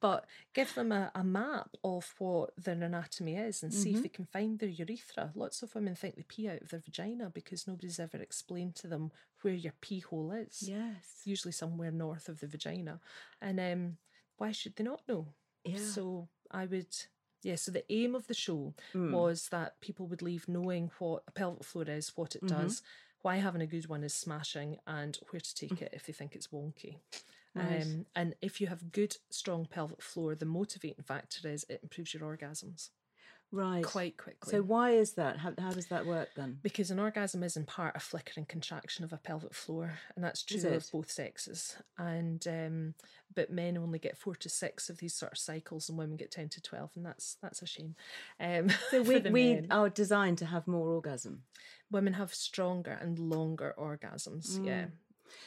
But 0.00 0.26
give 0.52 0.74
them 0.74 0.90
a, 0.90 1.12
a 1.14 1.22
map 1.22 1.76
of 1.84 2.12
what 2.18 2.50
their 2.56 2.74
anatomy 2.74 3.36
is 3.36 3.62
and 3.62 3.72
see 3.72 3.90
if 3.90 3.96
mm-hmm. 3.96 4.02
they 4.02 4.08
can 4.08 4.24
find 4.24 4.58
their 4.58 4.68
urethra. 4.68 5.30
Lots 5.36 5.62
of 5.62 5.76
women 5.76 5.94
think 5.94 6.16
they 6.16 6.24
pee 6.26 6.48
out 6.48 6.62
of 6.62 6.70
their 6.70 6.80
vagina 6.80 7.30
because 7.32 7.68
nobody's 7.68 8.00
ever 8.00 8.16
explained 8.16 8.74
to 8.76 8.88
them 8.88 9.12
where 9.42 9.54
your 9.54 9.74
pee 9.80 10.00
hole 10.00 10.32
is. 10.32 10.64
Yes. 10.66 11.22
Usually 11.24 11.52
somewhere 11.52 11.90
north 11.90 12.28
of 12.28 12.40
the 12.40 12.46
vagina. 12.46 13.00
And 13.40 13.60
um, 13.60 13.96
why 14.36 14.52
should 14.52 14.76
they 14.76 14.84
not 14.84 15.02
know? 15.08 15.28
Yeah. 15.64 15.76
So 15.78 16.28
I 16.50 16.66
would, 16.66 16.94
yeah. 17.42 17.56
So 17.56 17.70
the 17.72 17.84
aim 17.92 18.14
of 18.14 18.26
the 18.26 18.34
show 18.34 18.74
Mm. 18.94 19.12
was 19.12 19.48
that 19.50 19.80
people 19.80 20.06
would 20.06 20.22
leave 20.22 20.48
knowing 20.48 20.90
what 20.98 21.22
a 21.26 21.32
pelvic 21.32 21.64
floor 21.64 21.84
is, 21.88 22.16
what 22.16 22.34
it 22.36 22.44
Mm-hmm. 22.44 22.62
does, 22.62 22.82
why 23.22 23.36
having 23.36 23.62
a 23.62 23.66
good 23.66 23.88
one 23.88 24.04
is 24.04 24.14
smashing, 24.14 24.78
and 24.86 25.18
where 25.30 25.40
to 25.40 25.54
take 25.54 25.82
it 25.82 25.90
if 25.92 26.06
they 26.06 26.12
think 26.12 26.34
it's 26.34 26.48
wonky. 26.48 26.96
Right. 27.54 27.82
Um, 27.82 28.06
and 28.14 28.34
if 28.40 28.60
you 28.60 28.68
have 28.68 28.92
good, 28.92 29.16
strong 29.30 29.66
pelvic 29.66 30.00
floor, 30.00 30.34
the 30.34 30.46
motivating 30.46 31.02
factor 31.02 31.48
is 31.48 31.64
it 31.68 31.80
improves 31.82 32.14
your 32.14 32.22
orgasms 32.22 32.90
Right. 33.50 33.82
quite 33.82 34.16
quickly. 34.18 34.50
So 34.50 34.60
why 34.62 34.90
is 34.90 35.12
that? 35.14 35.38
How, 35.38 35.52
how 35.58 35.70
does 35.72 35.86
that 35.86 36.04
work 36.06 36.28
then? 36.36 36.58
because 36.62 36.90
an 36.90 36.98
orgasm 36.98 37.42
is 37.42 37.56
in 37.56 37.64
part 37.64 37.96
a 37.96 38.00
flickering 38.00 38.44
contraction 38.46 39.04
of 39.04 39.12
a 39.12 39.16
pelvic 39.16 39.54
floor, 39.54 39.94
and 40.14 40.24
that's 40.24 40.42
true 40.42 40.60
of 40.70 40.86
both 40.92 41.10
sexes. 41.10 41.76
And 41.96 42.46
um, 42.46 42.94
but 43.34 43.50
men 43.50 43.78
only 43.78 43.98
get 43.98 44.18
four 44.18 44.34
to 44.36 44.48
six 44.48 44.90
of 44.90 44.98
these 44.98 45.14
sort 45.14 45.32
of 45.32 45.38
cycles, 45.38 45.88
and 45.88 45.96
women 45.98 46.16
get 46.16 46.30
ten 46.30 46.48
to 46.50 46.60
twelve, 46.60 46.90
and 46.94 47.06
that's 47.06 47.36
that's 47.40 47.62
a 47.62 47.66
shame. 47.66 47.94
Um, 48.38 48.68
So 48.90 49.02
we, 49.02 49.18
we 49.20 49.54
men. 49.54 49.66
are 49.70 49.88
designed 49.88 50.38
to 50.38 50.46
have 50.46 50.66
more 50.68 50.88
orgasm. 50.88 51.44
women 51.90 52.12
have 52.14 52.34
stronger 52.34 52.98
and 53.00 53.18
longer 53.18 53.74
orgasms. 53.78 54.64
Yeah, 54.64 54.84
Mm. 54.84 54.90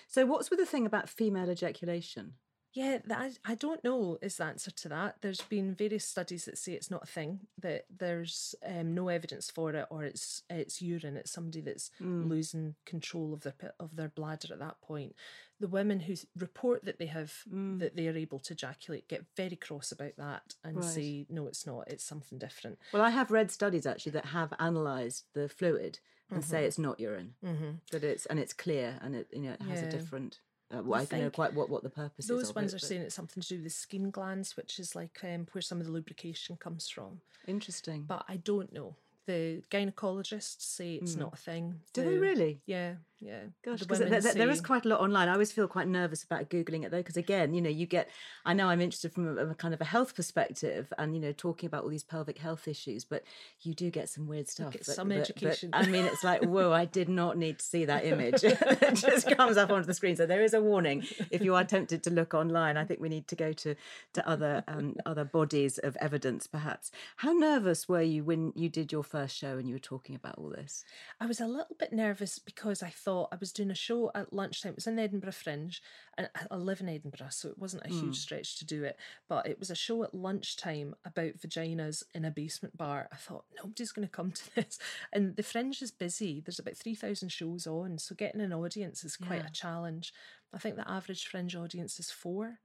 So 0.07 0.25
what's 0.27 0.49
with 0.51 0.59
the 0.59 0.65
thing 0.65 0.85
about 0.85 1.09
female 1.09 1.49
ejaculation? 1.49 2.33
Yeah, 2.73 2.99
that, 3.05 3.17
I, 3.19 3.51
I 3.51 3.55
don't 3.55 3.83
know 3.83 4.17
is 4.21 4.37
the 4.37 4.45
answer 4.45 4.71
to 4.71 4.89
that. 4.89 5.17
There's 5.21 5.41
been 5.41 5.75
various 5.75 6.05
studies 6.05 6.45
that 6.45 6.57
say 6.57 6.71
it's 6.71 6.89
not 6.89 7.03
a 7.03 7.07
thing, 7.07 7.41
that 7.61 7.85
there's 7.89 8.55
um, 8.65 8.93
no 8.93 9.09
evidence 9.09 9.51
for 9.51 9.71
it, 9.73 9.87
or 9.89 10.05
it's 10.05 10.43
it's 10.49 10.81
urine. 10.81 11.17
It's 11.17 11.31
somebody 11.31 11.59
that's 11.61 11.91
Mm. 12.01 12.29
losing 12.29 12.75
control 12.85 13.33
of 13.33 13.41
their 13.41 13.55
of 13.79 13.95
their 13.97 14.07
bladder 14.09 14.53
at 14.53 14.59
that 14.59 14.79
point. 14.81 15.15
The 15.59 15.67
women 15.67 15.99
who 15.99 16.15
report 16.37 16.85
that 16.85 16.97
they 16.97 17.07
have 17.07 17.33
that 17.49 17.95
they 17.97 18.07
are 18.07 18.15
able 18.17 18.39
to 18.39 18.53
ejaculate 18.53 19.09
get 19.09 19.25
very 19.35 19.57
cross 19.57 19.91
about 19.91 20.15
that 20.17 20.55
and 20.63 20.77
Right. 20.77 20.85
say 20.85 21.25
no, 21.29 21.47
it's 21.47 21.65
not. 21.67 21.89
It's 21.91 22.05
something 22.05 22.37
different. 22.39 22.79
Well, 22.93 23.01
I 23.03 23.09
have 23.09 23.31
read 23.31 23.51
studies 23.51 23.85
actually 23.85 24.13
that 24.13 24.25
have 24.27 24.53
analysed 24.59 25.25
the 25.33 25.49
fluid 25.49 25.99
and 26.29 26.45
say 26.45 26.63
it's 26.63 26.79
not 26.79 27.01
urine, 27.01 27.35
Mm-hmm. 27.43 27.71
that 27.91 28.05
it's 28.05 28.25
and 28.27 28.39
it's 28.39 28.53
clear 28.53 28.97
and 29.01 29.13
it 29.13 29.27
you 29.33 29.41
know 29.41 29.51
it 29.51 29.61
has 29.63 29.81
Yeah. 29.81 29.87
a 29.87 29.91
different. 29.91 30.39
Uh, 30.73 30.81
well, 30.83 31.01
I, 31.01 31.05
don't 31.05 31.19
know 31.21 31.29
quite 31.29 31.53
what, 31.53 31.69
what 31.69 31.83
the 31.83 31.89
purpose 31.89 32.25
is. 32.25 32.29
Those 32.29 32.55
ones 32.55 32.73
it, 32.73 32.77
are 32.77 32.79
but- 32.79 32.87
saying 32.87 33.01
it's 33.01 33.15
something 33.15 33.41
to 33.41 33.49
do 33.49 33.55
with 33.55 33.65
the 33.65 33.69
skin 33.69 34.09
glands, 34.09 34.55
which 34.55 34.79
is 34.79 34.95
like 34.95 35.19
um, 35.23 35.47
where 35.51 35.61
some 35.61 35.79
of 35.79 35.85
the 35.85 35.91
lubrication 35.91 36.55
comes 36.57 36.87
from. 36.89 37.19
interesting. 37.47 38.03
But 38.07 38.23
I 38.29 38.37
don't 38.37 38.71
know. 38.71 38.95
The 39.27 39.61
gynecologists 39.69 40.61
say 40.61 40.95
it's 40.95 41.15
not 41.15 41.33
a 41.33 41.37
thing. 41.37 41.63
Mm. 41.75 41.93
Do 41.93 42.03
they 42.03 42.17
really? 42.17 42.61
Yeah, 42.65 42.95
yeah. 43.19 43.41
Gosh, 43.63 43.81
The 43.81 43.95
there, 43.95 44.19
there 44.19 44.49
is 44.49 44.61
quite 44.61 44.83
a 44.83 44.87
lot 44.89 44.99
online. 44.99 45.29
I 45.29 45.33
always 45.33 45.51
feel 45.51 45.67
quite 45.67 45.87
nervous 45.87 46.23
about 46.23 46.49
googling 46.49 46.83
it 46.83 46.89
though, 46.91 46.97
because 46.97 47.17
again, 47.17 47.53
you 47.53 47.61
know, 47.61 47.69
you 47.69 47.85
get. 47.85 48.09
I 48.45 48.53
know 48.53 48.67
I'm 48.67 48.81
interested 48.81 49.13
from 49.13 49.37
a, 49.37 49.49
a 49.51 49.55
kind 49.55 49.75
of 49.75 49.81
a 49.81 49.85
health 49.85 50.15
perspective, 50.15 50.91
and 50.97 51.15
you 51.15 51.21
know, 51.21 51.31
talking 51.31 51.67
about 51.67 51.83
all 51.83 51.89
these 51.89 52.03
pelvic 52.03 52.39
health 52.39 52.67
issues, 52.67 53.05
but 53.05 53.23
you 53.61 53.75
do 53.75 53.91
get 53.91 54.09
some 54.09 54.27
weird 54.27 54.49
stuff. 54.49 54.73
get 54.73 54.85
but- 54.87 54.95
some 54.95 55.09
but- 55.09 55.17
but, 55.17 55.29
education. 55.29 55.69
I 55.71 55.85
mean, 55.85 56.05
it's 56.05 56.23
like, 56.23 56.43
whoa! 56.43 56.71
I 56.71 56.85
did 56.85 57.07
not 57.07 57.37
need 57.37 57.59
to 57.59 57.65
see 57.65 57.85
that 57.85 58.03
image. 58.05 58.43
it 58.43 58.95
just 58.95 59.29
comes 59.37 59.55
up 59.55 59.69
onto 59.69 59.85
the 59.85 59.93
screen. 59.93 60.15
So 60.15 60.25
there 60.25 60.41
is 60.41 60.55
a 60.55 60.61
warning. 60.61 61.05
If 61.29 61.43
you 61.43 61.53
are 61.53 61.63
tempted 61.63 62.01
to 62.03 62.09
look 62.09 62.33
online, 62.33 62.75
I 62.75 62.85
think 62.85 62.99
we 62.99 63.09
need 63.09 63.27
to 63.27 63.35
go 63.35 63.53
to 63.53 63.75
to 64.13 64.27
other 64.27 64.63
um, 64.67 64.95
other 65.05 65.25
bodies 65.25 65.77
of 65.77 65.95
evidence, 65.97 66.47
perhaps. 66.47 66.91
How 67.17 67.33
nervous 67.33 67.87
were 67.87 68.01
you 68.01 68.23
when 68.23 68.51
you 68.55 68.67
did 68.67 68.91
your 68.91 69.03
first 69.11 69.35
show 69.37 69.57
and 69.57 69.67
you 69.67 69.75
were 69.75 69.79
talking 69.79 70.15
about 70.15 70.35
all 70.37 70.49
this? 70.49 70.83
I 71.19 71.25
was 71.25 71.41
a 71.41 71.47
little 71.47 71.75
bit 71.77 71.91
nervous 71.91 72.39
because 72.39 72.81
I 72.81 72.89
thought 72.89 73.29
I 73.31 73.35
was 73.39 73.51
doing 73.51 73.69
a 73.71 73.75
show 73.75 74.09
at 74.15 74.31
lunchtime. 74.33 74.71
It 74.71 74.75
was 74.77 74.87
in 74.87 74.97
Edinburgh 74.97 75.33
Fringe, 75.33 75.81
and 76.17 76.29
I- 76.49 76.55
live 76.55 76.81
in 76.81 76.89
Edinburgh, 76.89 77.27
so 77.31 77.49
it 77.49 77.57
wasn't 77.57 77.85
a 77.85 77.89
huge 77.89 78.17
stretch 78.17 78.57
to 78.59 78.65
do 78.65 78.83
it. 78.83 78.97
But 79.27 79.47
it 79.47 79.59
was 79.59 79.69
a 79.69 79.75
show 79.75 80.03
at 80.03 80.13
lunchtime 80.15 80.95
about 81.05 81.37
vaginas 81.37 82.03
in 82.13 82.23
a 82.25 82.31
basement 82.31 82.77
bar. 82.77 83.07
I 83.11 83.17
thought 83.17 83.45
nobody's 83.57 83.91
going 83.91 84.07
to 84.07 84.11
come 84.11 84.31
to 84.31 84.55
this, 84.55 84.79
and 85.11 85.35
the 85.35 85.43
Fringe 85.43 85.81
is 85.81 85.91
busy. 85.91 86.39
There's 86.39 86.59
about 86.59 86.77
three 86.77 86.95
thousand 86.95 87.29
shows 87.29 87.67
on, 87.67 87.97
so 87.97 88.15
getting 88.15 88.41
an 88.41 88.53
audience 88.53 89.03
is 89.03 89.17
quite 89.17 89.41
Yeah. 89.41 89.47
a 89.47 89.51
challenge. 89.51 90.13
I 90.53 90.57
think 90.57 90.75
the 90.75 90.89
average 90.89 91.27
Fringe 91.27 91.55
audience 91.55 91.99
is 91.99 92.11
four. 92.11 92.59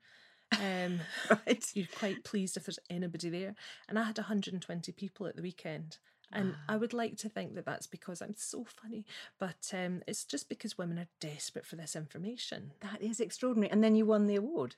Um, 0.60 1.00
Right. 1.30 1.64
you're 1.74 1.86
quite 1.98 2.22
pleased 2.24 2.56
if 2.56 2.66
there's 2.66 2.78
anybody 2.88 3.28
there. 3.30 3.54
And 3.88 3.98
I 3.98 4.04
had 4.04 4.16
120 4.18 4.92
people 4.92 5.26
at 5.26 5.34
the 5.36 5.42
weekend. 5.42 5.98
And 6.32 6.56
I 6.68 6.76
would 6.76 6.92
like 6.92 7.16
to 7.18 7.28
think 7.28 7.54
that 7.54 7.64
that's 7.64 7.86
because 7.86 8.20
I'm 8.20 8.34
so 8.36 8.64
funny, 8.64 9.04
but 9.38 9.72
um, 9.72 10.02
it's 10.06 10.24
just 10.24 10.48
because 10.48 10.76
women 10.76 10.98
are 10.98 11.08
desperate 11.20 11.64
for 11.66 11.76
this 11.76 11.96
information, 11.96 12.72
That 12.80 13.00
is 13.00 13.20
extraordinary. 13.20 13.70
And 13.70 13.82
then 13.82 13.94
you 13.94 14.06
won 14.06 14.26
the 14.26 14.36
award. 14.36 14.76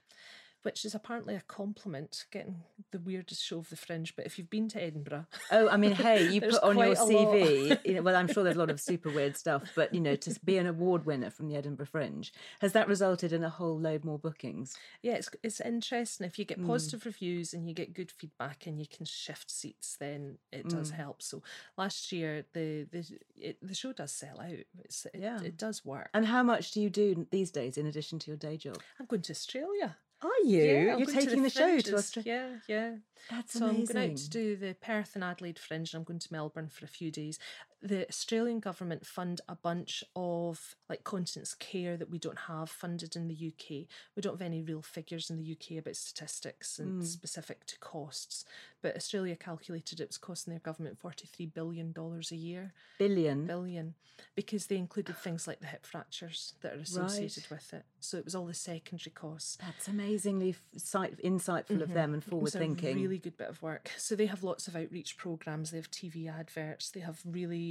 Which 0.63 0.85
is 0.85 0.95
apparently 0.95 1.35
a 1.35 1.41
compliment, 1.43 2.27
getting 2.31 2.63
the 2.91 2.99
weirdest 2.99 3.43
show 3.45 3.59
of 3.59 3.71
the 3.71 3.77
fringe. 3.77 4.15
But 4.17 4.27
if 4.27 4.39
you've 4.39 4.51
been 4.51 4.69
to 4.71 4.83
Edinburgh, 4.83 5.27
Oh, 5.51 5.69
I 5.69 5.77
mean, 5.77 5.93
hey, 5.93 6.25
you 6.25 6.41
put 6.53 6.63
on 6.63 6.77
your 6.79 6.95
quite 6.95 6.99
a 6.99 7.05
lot. 7.05 7.35
CV. 7.39 7.79
You 7.85 7.95
know, 7.95 8.03
well, 8.03 8.17
I'm 8.17 8.29
sure 8.29 8.45
there's 8.45 8.57
a 8.57 8.59
lot 8.59 8.71
of 8.71 8.81
super 8.81 9.11
weird 9.11 9.37
stuff, 9.37 9.73
but 9.75 9.95
you 9.95 10.01
know, 10.01 10.15
to 10.17 10.41
be 10.45 10.59
an 10.59 10.67
award 10.67 11.07
winner 11.07 11.31
from 11.31 11.49
the 11.49 11.57
Edinburgh 11.57 11.87
Fringe 11.87 12.33
has 12.61 12.73
that 12.73 12.89
resulted 12.89 13.33
in 13.33 13.45
a 13.45 13.49
whole 13.51 13.79
load 13.79 14.05
more 14.05 14.19
bookings? 14.19 14.77
yeah, 15.03 15.15
it's, 15.15 15.31
it's 15.43 15.61
interesting. 15.61 16.27
If 16.27 16.39
you 16.39 16.45
Hmm. 16.45 16.49
get 16.49 16.67
positive 16.67 17.07
reviews 17.07 17.55
and 17.55 17.69
you 17.69 17.75
get 17.75 17.95
good 17.95 18.11
feedback 18.11 18.67
and 18.67 18.79
you 18.79 18.87
can 18.87 19.07
shift 19.07 19.51
seats, 19.51 19.97
then 19.99 20.39
it 20.53 20.63
Hmm. 20.63 20.77
does 20.77 20.91
help. 20.91 21.23
So 21.23 21.43
last 21.77 22.11
year, 22.13 22.45
the 22.53 22.85
the 22.91 23.05
it, 23.37 23.59
the 23.63 23.75
show 23.75 23.93
does 23.93 24.13
sell 24.13 24.41
out. 24.41 24.53
It's, 24.85 25.07
it, 25.07 25.17
Yeah. 25.21 25.41
it 25.43 25.57
does 25.57 25.85
work. 25.85 26.11
And 26.13 26.27
how 26.27 26.43
much 26.43 26.73
do 26.73 26.81
you 26.81 26.91
do 26.91 27.27
these 27.31 27.51
days 27.51 27.79
in 27.79 27.87
addition 27.87 28.19
to 28.21 28.31
your 28.31 28.37
day 28.37 28.57
job? 28.57 28.81
I'm 28.99 29.07
going 29.07 29.23
to 29.23 29.33
Australia. 29.33 29.97
Are 30.21 30.45
you? 30.45 30.63
Yeah, 30.63 30.97
You're 30.97 31.07
taking 31.07 31.43
the, 31.43 31.51
show 31.51 31.79
to. 31.79 31.95
Australia. 31.97 32.61
Yeah, 32.67 32.77
yeah. 32.77 32.95
That's 33.31 33.53
so 33.53 33.67
I'm 33.67 33.85
going 33.85 34.11
out 34.11 34.17
to 34.17 34.31
do 34.31 34.57
the 34.57 34.75
Perth 34.81 35.15
and 35.15 35.23
Adelaide 35.23 35.59
Fringe, 35.59 35.93
and 35.93 36.01
I'm 36.01 36.05
going 36.05 36.19
to 36.19 36.33
Melbourne 36.33 36.69
for 36.69 36.85
a 36.85 36.89
few 36.89 37.11
days. 37.11 37.39
The 37.81 38.09
Australian 38.09 38.59
government 38.59 39.07
fund 39.07 39.41
a 39.49 39.55
bunch 39.55 40.03
of 40.17 40.75
like 40.89 41.05
continence 41.05 41.55
care 41.55 41.97
that 41.97 42.11
we 42.11 42.19
don't 42.19 42.39
have 42.49 42.69
funded 42.71 43.15
in 43.15 43.29
the 43.29 43.35
UK. 43.35 43.87
We 44.17 44.21
don't 44.23 44.33
have 44.35 44.43
any 44.43 44.63
real 44.63 44.83
figures 44.83 45.31
in 45.31 45.37
the 45.37 45.53
UK 45.53 45.79
about 45.79 45.95
statistics 45.95 46.81
and 46.81 46.95
Hmm. 46.95 47.03
specific 47.03 47.67
to 47.67 47.79
costs. 47.79 48.45
But 48.83 48.97
Australia 48.97 49.37
calculated 49.37 50.01
it 50.01 50.09
was 50.09 50.19
costing 50.19 50.53
their 50.53 50.61
government 50.61 50.99
forty-three 50.99 51.47
billion 51.47 51.93
dollars 51.93 52.33
a 52.33 52.37
year 52.37 52.73
Billion. 52.99 53.47
billion 53.47 53.95
because 54.35 54.67
they 54.67 54.77
included 54.77 55.17
things 55.17 55.47
like 55.47 55.61
the 55.61 55.67
hip 55.67 55.87
fractures 55.87 56.55
that 56.63 56.73
are 56.75 56.81
associated 56.81 57.49
with 57.49 57.73
it. 57.73 57.85
So 58.01 58.17
it 58.19 58.25
was 58.25 58.35
all 58.35 58.47
the 58.47 58.55
secondary 58.55 59.13
costs. 59.13 59.57
That's 59.61 59.87
amazingly 59.87 60.57
insightful 60.75 61.81
of 61.83 61.93
them 61.93 62.15
and 62.15 62.25
forward 62.25 62.53
thinking. 62.53 62.97
a 62.99 63.01
really 63.01 63.19
good 63.19 63.37
bit 63.37 63.49
of 63.49 63.63
work. 63.63 63.93
So 63.97 64.17
they 64.17 64.27
have 64.27 64.43
lots 64.43 64.67
of 64.67 64.75
outreach 64.75 65.17
programs. 65.17 65.71
They 65.71 65.77
have 65.79 65.91
TV 65.91 66.27
adverts. 66.29 66.91
They 66.91 67.01
have 67.01 67.21
really 67.25 67.68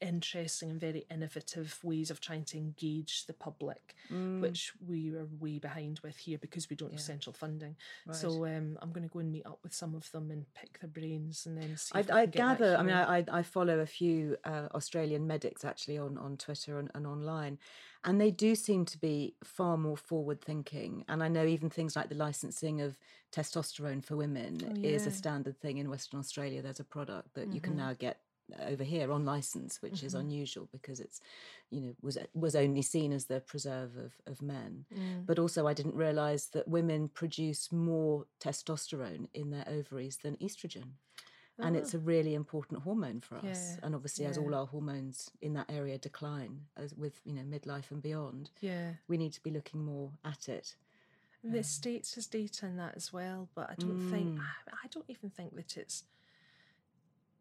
interesting 0.00 0.70
and 0.70 0.80
very 0.80 1.04
innovative 1.10 1.68
ways 1.82 2.08
of 2.12 2.20
trying 2.20 2.44
to 2.44 2.56
engage 2.56 3.26
the 3.26 3.32
public, 3.32 3.84
Mm. 4.12 4.40
which 4.40 4.72
we 4.90 5.00
are 5.18 5.26
way 5.44 5.58
behind 5.58 5.98
with 6.04 6.16
here 6.26 6.38
because 6.38 6.70
we 6.70 6.76
don't 6.76 6.92
have 6.92 7.00
central 7.14 7.32
funding. 7.42 7.74
So 8.12 8.28
um, 8.46 8.78
I'm 8.80 8.92
going 8.92 9.06
to 9.08 9.12
go 9.12 9.18
and 9.18 9.30
meet 9.32 9.44
up 9.44 9.58
with 9.64 9.74
some 9.74 9.94
of 9.96 10.10
them 10.12 10.30
and 10.30 10.42
pick 10.54 10.72
their 10.80 10.88
brains 10.98 11.46
and 11.46 11.54
then 11.60 11.76
see. 11.76 11.92
I, 11.94 11.98
I 11.98 12.02
can 12.02 12.14
get 12.14 12.16
that 12.16 12.32
gather. 12.42 12.76
I 12.78 12.82
mean. 12.84 12.94
I, 12.94 13.24
I 13.40 13.42
follow 13.42 13.80
a 13.80 13.86
few 14.00 14.36
uh, 14.44 14.68
Australian 14.78 15.26
medics 15.26 15.62
actually 15.64 15.98
on 15.98 16.16
on 16.26 16.36
Twitter 16.36 16.78
and, 16.78 16.90
and 16.94 17.04
online, 17.06 17.54
and 18.06 18.14
they 18.22 18.30
do 18.30 18.54
seem 18.54 18.84
to 18.92 18.98
be 18.98 19.34
far 19.42 19.76
more 19.76 19.96
forward 20.10 20.40
thinking. 20.40 21.04
And 21.10 21.18
I 21.26 21.28
know 21.34 21.44
even 21.44 21.68
things 21.70 21.96
like 21.96 22.08
the 22.08 22.14
licensing 22.26 22.80
of 22.86 22.96
testosterone 23.36 24.02
for 24.04 24.16
women 24.16 24.54
is 24.56 24.62
Oh, 24.62 24.74
yeah. 24.80 24.96
Mm-hmm. 24.98 25.08
a 25.08 25.12
standard 25.22 25.56
thing 25.60 25.76
in 25.78 25.90
Western 25.90 26.20
Australia. 26.20 26.62
There's 26.62 26.80
a 26.80 26.84
product 26.96 27.34
that 27.34 27.48
you 27.52 27.60
can 27.60 27.76
now 27.76 27.92
get 28.06 28.16
over 28.66 28.84
here 28.84 29.12
on 29.12 29.24
license, 29.24 29.82
which 29.82 30.02
is 30.02 30.14
unusual 30.14 30.68
because 30.72 31.00
it's, 31.00 31.20
you 31.70 31.80
know, 31.80 31.94
was 32.02 32.18
was 32.34 32.56
only 32.56 32.82
seen 32.82 33.12
as 33.12 33.26
the 33.26 33.40
preserve 33.40 33.96
of, 33.96 34.12
of 34.26 34.42
men. 34.42 34.84
Mm. 34.94 35.26
But 35.26 35.38
also, 35.38 35.66
I 35.66 35.74
didn't 35.74 35.94
realise 35.94 36.46
that 36.46 36.68
women 36.68 37.08
produce 37.08 37.70
more 37.72 38.26
testosterone 38.40 39.28
in 39.34 39.50
their 39.50 39.64
ovaries 39.68 40.18
than 40.22 40.36
estrogen. 40.36 40.92
And 41.60 41.74
it's 41.76 41.92
a 41.92 41.98
really 41.98 42.34
important 42.34 42.82
hormone 42.82 43.20
for 43.20 43.34
us. 43.38 43.42
Oh. 43.44 43.48
Yeah, 43.50 43.76
And 43.82 43.94
obviously, 43.96 44.26
as 44.26 44.38
all 44.38 44.54
our 44.54 44.66
hormones 44.66 45.28
in 45.42 45.54
that 45.54 45.68
area 45.68 45.98
decline, 45.98 46.60
as 46.76 46.94
with 46.94 47.20
you 47.24 47.34
know 47.34 47.42
midlife 47.42 47.90
and 47.90 48.00
beyond, 48.00 48.50
yeah. 48.60 48.92
we 49.08 49.16
need 49.16 49.32
to 49.32 49.42
be 49.42 49.50
looking 49.50 49.84
more 49.84 50.12
at 50.24 50.48
it. 50.48 50.76
The 51.42 51.62
States 51.64 52.14
has 52.14 52.26
data 52.26 52.66
on 52.66 52.76
that 52.76 52.94
as 52.96 53.12
well, 53.12 53.48
but 53.54 53.70
I 53.70 53.74
don't 53.76 54.10
think 54.10 54.38
Mm. 54.38 54.40
I, 54.40 54.84
I 54.84 54.88
don't 54.88 55.06
even 55.08 55.30
think 55.30 55.56
that 55.56 55.76
it's. 55.76 56.04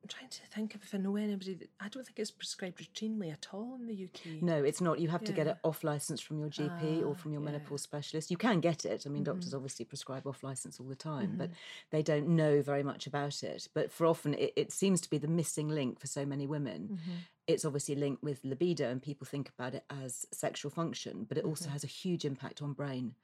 I'm 0.07 0.19
trying 0.19 0.29
to 0.29 0.41
think 0.55 0.73
of 0.73 0.83
if 0.83 0.95
I 0.95 0.99
know 0.99 1.17
anybody 1.17 1.53
that 1.55 1.69
I 1.81 1.89
don't 1.89 2.05
think 2.05 2.17
it's 2.17 2.31
prescribed 2.31 2.79
routinely 2.79 3.29
at 3.29 3.47
all 3.51 3.75
in 3.77 3.87
the 3.87 4.05
UK. 4.05 4.41
No, 4.41 4.63
it's 4.63 4.79
not. 4.79 4.99
You 4.99 5.09
have 5.09 5.23
to 5.25 5.33
get 5.33 5.47
it 5.47 5.57
off 5.65 5.83
license 5.83 6.21
from 6.21 6.39
your 6.39 6.47
GP 6.47 7.03
or 7.03 7.09
Ah, 7.09 7.13
from 7.13 7.33
your 7.33 7.41
yeah. 7.41 7.47
Mm-hmm. 7.47 7.55
menopause 7.57 7.81
specialist. 7.81 8.31
You 8.31 8.37
can 8.37 8.61
get 8.61 8.85
it. 8.85 9.03
I 9.05 9.09
mean, 9.09 9.25
doctors 9.25 9.53
obviously 9.53 9.83
prescribe 9.83 10.25
off 10.25 10.43
license 10.43 10.79
all 10.79 10.85
the 10.87 10.95
time, 10.95 11.33
but 11.37 11.49
they 11.89 12.01
don't 12.01 12.29
know 12.29 12.61
very 12.61 12.83
much 12.83 13.05
about 13.05 13.43
it. 13.43 13.67
But 13.73 13.91
for 13.91 14.05
often, 14.07 14.33
it, 14.35 14.53
it 14.55 14.71
seems 14.71 15.01
to 15.01 15.09
be 15.09 15.17
the 15.17 15.27
missing 15.27 15.67
link 15.67 15.99
for 15.99 16.07
so 16.07 16.25
many 16.25 16.47
women. 16.47 16.89
Mm-hmm. 16.93 17.11
It's 17.47 17.65
obviously 17.65 17.95
linked 17.95 18.21
with 18.21 18.43
libido 18.43 18.89
and 18.89 19.01
people 19.01 19.25
think 19.25 19.49
about 19.57 19.73
it 19.73 19.85
as 19.89 20.25
sexual 20.33 20.69
function, 20.69 21.25
but 21.27 21.37
it 21.37 21.45
also 21.45 21.65
mm-hmm. 21.65 21.73
has 21.73 21.83
a 21.83 21.87
huge 21.87 22.25
impact 22.25 22.61
on 22.61 22.73
brain 22.73 23.15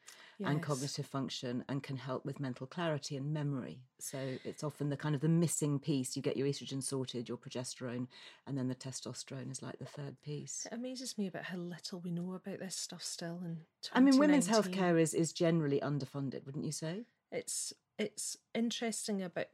and 0.45 0.62
cognitive 0.62 1.05
function 1.05 1.63
and 1.69 1.83
can 1.83 1.95
help 1.95 2.25
with 2.25 2.39
mental 2.39 2.67
clarity 2.67 3.15
and 3.15 3.33
memory. 3.33 3.79
So 3.99 4.17
it's 4.43 4.63
often 4.63 4.89
the 4.89 4.97
kind 4.97 5.15
of 5.15 5.21
the 5.21 5.29
missing 5.29 5.79
piece. 5.79 6.17
You 6.17 6.21
get 6.21 6.36
your 6.36 6.47
estrogen 6.47 6.83
sorted, 6.83 7.29
your 7.29 7.38
progesterone, 7.38 8.07
and 8.45 8.57
then 8.57 8.67
the 8.67 8.75
testosterone 8.75 9.51
is 9.51 9.62
like 9.62 9.79
the 9.79 9.86
third 9.86 10.19
piece. 10.21 10.67
It 10.69 10.75
amazes 10.75 11.17
me 11.17 11.27
about 11.27 11.43
how 11.45 11.57
little 11.57 12.01
we 12.01 12.12
know 12.12 12.33
about 12.33 12.60
this 12.60 12.75
stuff 12.75 13.04
still. 13.04 13.39
In 13.45 13.60
I 13.93 14.02
mean, 14.02 14.17
women's 14.17 14.48
2019. 14.48 14.83
healthcare 14.83 15.00
is, 15.00 15.13
is 15.13 15.31
generally 15.31 15.79
underfunded, 15.79 16.45
wouldn't 16.45 16.65
you 16.65 16.73
say? 16.73 17.06
it's 17.33 17.73
it's 17.98 18.37
interesting 18.54 19.21
about 19.21 19.48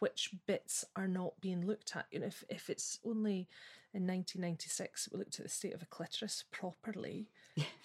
which 0.00 0.30
bits 0.46 0.84
are 0.96 1.08
not 1.08 1.40
being 1.40 1.66
looked 1.66 1.94
at. 1.96 2.06
You 2.10 2.20
know, 2.20 2.26
if 2.26 2.44
if 2.48 2.68
it's 2.70 2.98
only 3.04 3.48
in 3.94 4.06
1996 4.06 5.08
we 5.12 5.18
looked 5.18 5.38
at 5.38 5.44
the 5.44 5.48
state 5.50 5.74
of 5.74 5.82
a 5.82 5.86
clitoris 5.86 6.44
properly, 6.50 7.28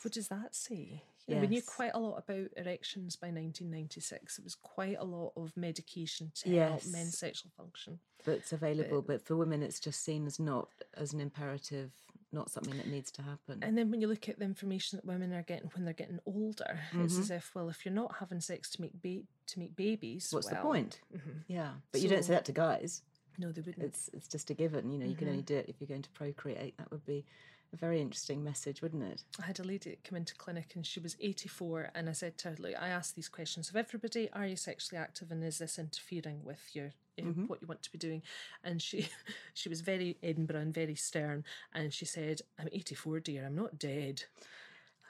what 0.02 0.14
does 0.14 0.28
that 0.30 0.56
say? 0.56 1.04
Know, 1.28 1.38
we 1.38 1.47
knew 1.47 1.62
quite 1.62 1.91
a 1.93 1.99
lot 1.99 2.18
about 2.18 2.49
erections 2.58 3.16
by 3.16 3.28
1996. 3.28 4.39
It 4.39 4.43
was 4.43 4.56
quite 4.56 4.97
a 4.99 5.04
lot 5.06 5.32
of 5.38 5.56
medication 5.56 6.32
to 6.36 6.49
Yes. 6.49 6.84
help 6.84 6.91
men's 6.91 7.18
sexual 7.18 7.52
function. 7.56 7.99
That's 8.26 8.52
available. 8.52 9.02
But 9.02 9.22
for 9.26 9.38
women, 9.38 9.64
it's 9.64 9.80
just 9.80 10.04
seen 10.04 10.26
as 10.26 10.39
not 10.39 10.68
as 10.95 11.14
an 11.14 11.22
imperative, 11.22 11.91
not 12.34 12.50
something 12.50 12.78
that 12.78 12.88
needs 12.88 13.12
to 13.12 13.22
happen. 13.22 13.60
And 13.62 13.78
then 13.78 13.92
when 13.92 14.02
you 14.02 14.08
look 14.08 14.30
at 14.30 14.40
the 14.40 14.46
information 14.46 14.98
that 14.98 15.06
women 15.06 15.34
are 15.34 15.42
getting 15.44 15.70
when 15.74 15.86
they're 15.86 15.94
getting 15.94 16.20
older, 16.26 16.80
it's 16.94 17.14
Mm-hmm. 17.14 17.22
as 17.22 17.32
if, 17.32 17.52
well, 17.56 17.70
if 17.70 17.86
you're 17.86 17.94
not 17.94 18.16
having 18.20 18.40
sex 18.40 18.70
to 18.72 18.82
make 18.82 18.94
ba- 19.02 19.24
to 19.48 19.60
make 19.60 19.76
babies, 19.76 20.30
What's 20.32 20.48
the 20.48 20.56
well, 20.56 20.64
point? 20.64 21.00
Yeah, 21.48 21.72
but 21.92 22.02
you 22.02 22.08
don't 22.10 22.24
say 22.24 22.34
that 22.34 22.46
to 22.46 22.52
guys. 22.54 23.02
No, 23.38 23.52
they 23.52 23.62
wouldn't. 23.62 23.84
It's 23.86 24.10
it's 24.14 24.28
just 24.28 24.50
a 24.50 24.54
given. 24.54 24.92
You 24.92 25.00
know, 25.00 25.06
you 25.06 25.16
can 25.16 25.28
only 25.30 25.42
do 25.42 25.56
it 25.58 25.66
if 25.68 25.76
you're 25.80 25.88
going 25.88 26.02
to 26.04 26.10
procreate. 26.12 26.78
That 26.78 26.92
would 26.92 27.06
be 27.06 27.26
a 27.74 27.78
very 27.78 28.02
interesting 28.02 28.44
message, 28.44 28.82
wouldn't 28.82 29.04
it? 29.04 29.24
I 29.42 29.46
had 29.46 29.60
a 29.60 29.64
lady 29.64 29.98
come 30.04 30.18
into 30.18 30.36
clinic 30.36 30.74
and 30.76 30.86
she 30.86 31.00
was 31.00 31.16
84 31.22 31.92
and 31.96 32.10
I 32.10 32.12
said 32.12 32.38
to 32.40 32.50
her, 32.50 32.56
look, 32.60 32.74
I 32.78 32.90
asked 32.90 33.16
these 33.16 33.30
questions 33.30 33.70
of 33.70 33.78
everybody, 33.78 34.30
are 34.34 34.46
you 34.46 34.58
sexually 34.58 35.00
active 35.02 35.32
and 35.32 35.42
is 35.42 35.60
this 35.60 35.80
interfering 35.80 36.44
with 36.44 36.60
your 36.74 36.92
uh, 37.20 37.24
what 37.47 37.62
you 37.62 37.68
want 37.68 37.82
to 37.84 37.91
be 37.91 37.97
doing? 37.97 38.22
And 38.64 38.82
she 38.82 39.07
she 39.53 39.70
was 39.70 39.82
very 39.82 40.18
Edinburgh 40.24 40.59
and 40.62 40.74
very 40.74 40.95
stern 40.95 41.43
and 41.74 41.93
she 41.93 42.05
said, 42.05 42.41
I'm 42.59 42.70
84 42.72 43.20
dear, 43.22 43.45
I'm 43.45 43.55
not 43.55 43.78
dead. 43.80 44.24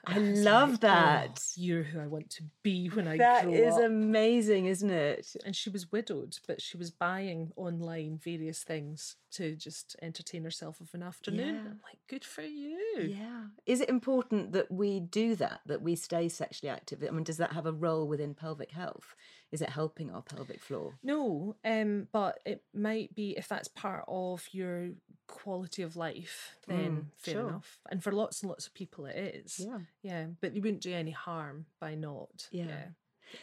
I 0.04 0.18
was 0.18 0.40
love 0.42 0.70
like, 0.70 0.80
that. 0.80 1.38
"Oh, 1.38 1.42
you're 1.54 1.84
who 1.84 2.00
I 2.00 2.08
want 2.08 2.28
to 2.30 2.42
be 2.64 2.88
when 2.88 3.06
I 3.06 3.18
That 3.18 3.44
grow 3.44 3.52
is 3.54 3.74
up. 3.76 3.82
amazing, 3.84 4.66
isn't 4.66 4.90
it? 4.90 5.36
and 5.46 5.54
she 5.54 5.70
was 5.70 5.92
widowed, 5.92 6.38
but 6.48 6.60
she 6.60 6.76
was 6.76 6.90
buying 6.90 7.52
online 7.54 8.18
various 8.18 8.64
things 8.64 9.14
to 9.32 9.54
just 9.54 9.94
entertain 10.02 10.42
herself 10.42 10.80
of 10.80 10.92
an 10.92 11.04
afternoon. 11.04 11.54
Yeah. 11.54 11.60
I'm 11.60 11.80
like, 11.84 11.98
good 12.08 12.24
for 12.24 12.42
you. 12.42 12.80
Yeah. 13.16 13.44
Is 13.64 13.80
it 13.80 13.88
important 13.88 14.50
that 14.52 14.72
we 14.72 14.98
do 14.98 15.36
that, 15.36 15.60
that 15.66 15.82
we 15.82 15.94
stay 15.94 16.28
sexually 16.28 16.70
active? 16.70 17.04
I 17.06 17.12
mean, 17.12 17.22
does 17.22 17.36
that 17.36 17.52
have 17.52 17.66
a 17.66 17.72
role 17.72 18.08
within 18.08 18.34
pelvic 18.34 18.72
health? 18.72 19.14
Is 19.52 19.60
it 19.60 19.68
helping 19.68 20.10
our 20.10 20.22
pelvic 20.22 20.60
floor? 20.60 20.94
No, 21.02 21.56
um, 21.62 22.08
but 22.10 22.40
it 22.46 22.62
might 22.72 23.14
be 23.14 23.32
if 23.36 23.48
that's 23.48 23.68
part 23.68 24.04
of 24.08 24.48
your 24.52 24.90
quality 25.26 25.82
of 25.82 25.94
life, 25.94 26.56
then 26.66 27.10
fair 27.18 27.34
sure. 27.34 27.48
enough. 27.48 27.80
And 27.90 28.02
for 28.02 28.12
lots 28.12 28.42
and 28.42 28.48
lots 28.48 28.66
of 28.66 28.72
people, 28.72 29.04
it 29.04 29.16
is. 29.16 29.60
Yeah. 29.60 29.78
yeah. 30.02 30.26
But 30.40 30.54
you 30.54 30.62
wouldn't 30.62 30.82
do 30.82 30.94
any 30.94 31.10
harm 31.10 31.66
by 31.80 31.94
not. 31.94 32.48
Yeah. 32.50 32.86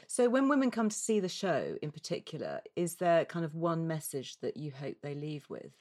So, 0.07 0.29
when 0.29 0.49
women 0.49 0.71
come 0.71 0.89
to 0.89 0.95
see 0.95 1.19
the 1.19 1.29
show 1.29 1.77
in 1.81 1.91
particular, 1.91 2.61
is 2.75 2.95
there 2.95 3.25
kind 3.25 3.45
of 3.45 3.55
one 3.55 3.87
message 3.87 4.39
that 4.41 4.57
you 4.57 4.71
hope 4.71 4.97
they 5.01 5.15
leave 5.15 5.45
with? 5.49 5.71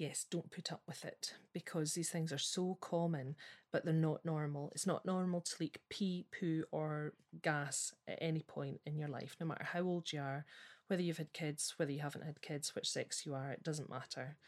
Yes, 0.00 0.24
don't 0.30 0.50
put 0.50 0.72
up 0.72 0.80
with 0.88 1.04
it 1.04 1.34
because 1.52 1.92
these 1.92 2.08
things 2.08 2.32
are 2.32 2.38
so 2.38 2.78
common, 2.80 3.36
but 3.70 3.84
they're 3.84 3.92
not 3.92 4.24
normal. 4.24 4.72
It's 4.74 4.86
not 4.86 5.04
normal 5.04 5.42
to 5.42 5.56
leak 5.60 5.78
pee, 5.90 6.24
poo, 6.32 6.64
or 6.72 7.12
gas 7.42 7.92
at 8.08 8.16
any 8.18 8.40
point 8.40 8.80
in 8.86 8.96
your 8.96 9.10
life, 9.10 9.36
no 9.38 9.44
matter 9.44 9.62
how 9.62 9.82
old 9.82 10.10
you 10.10 10.20
are, 10.20 10.46
whether 10.86 11.02
you've 11.02 11.18
had 11.18 11.34
kids, 11.34 11.74
whether 11.76 11.92
you 11.92 12.00
haven't 12.00 12.24
had 12.24 12.40
kids, 12.40 12.74
which 12.74 12.88
sex 12.88 13.26
you 13.26 13.34
are, 13.34 13.50
it 13.50 13.62
doesn't 13.62 13.90
matter. 13.90 14.38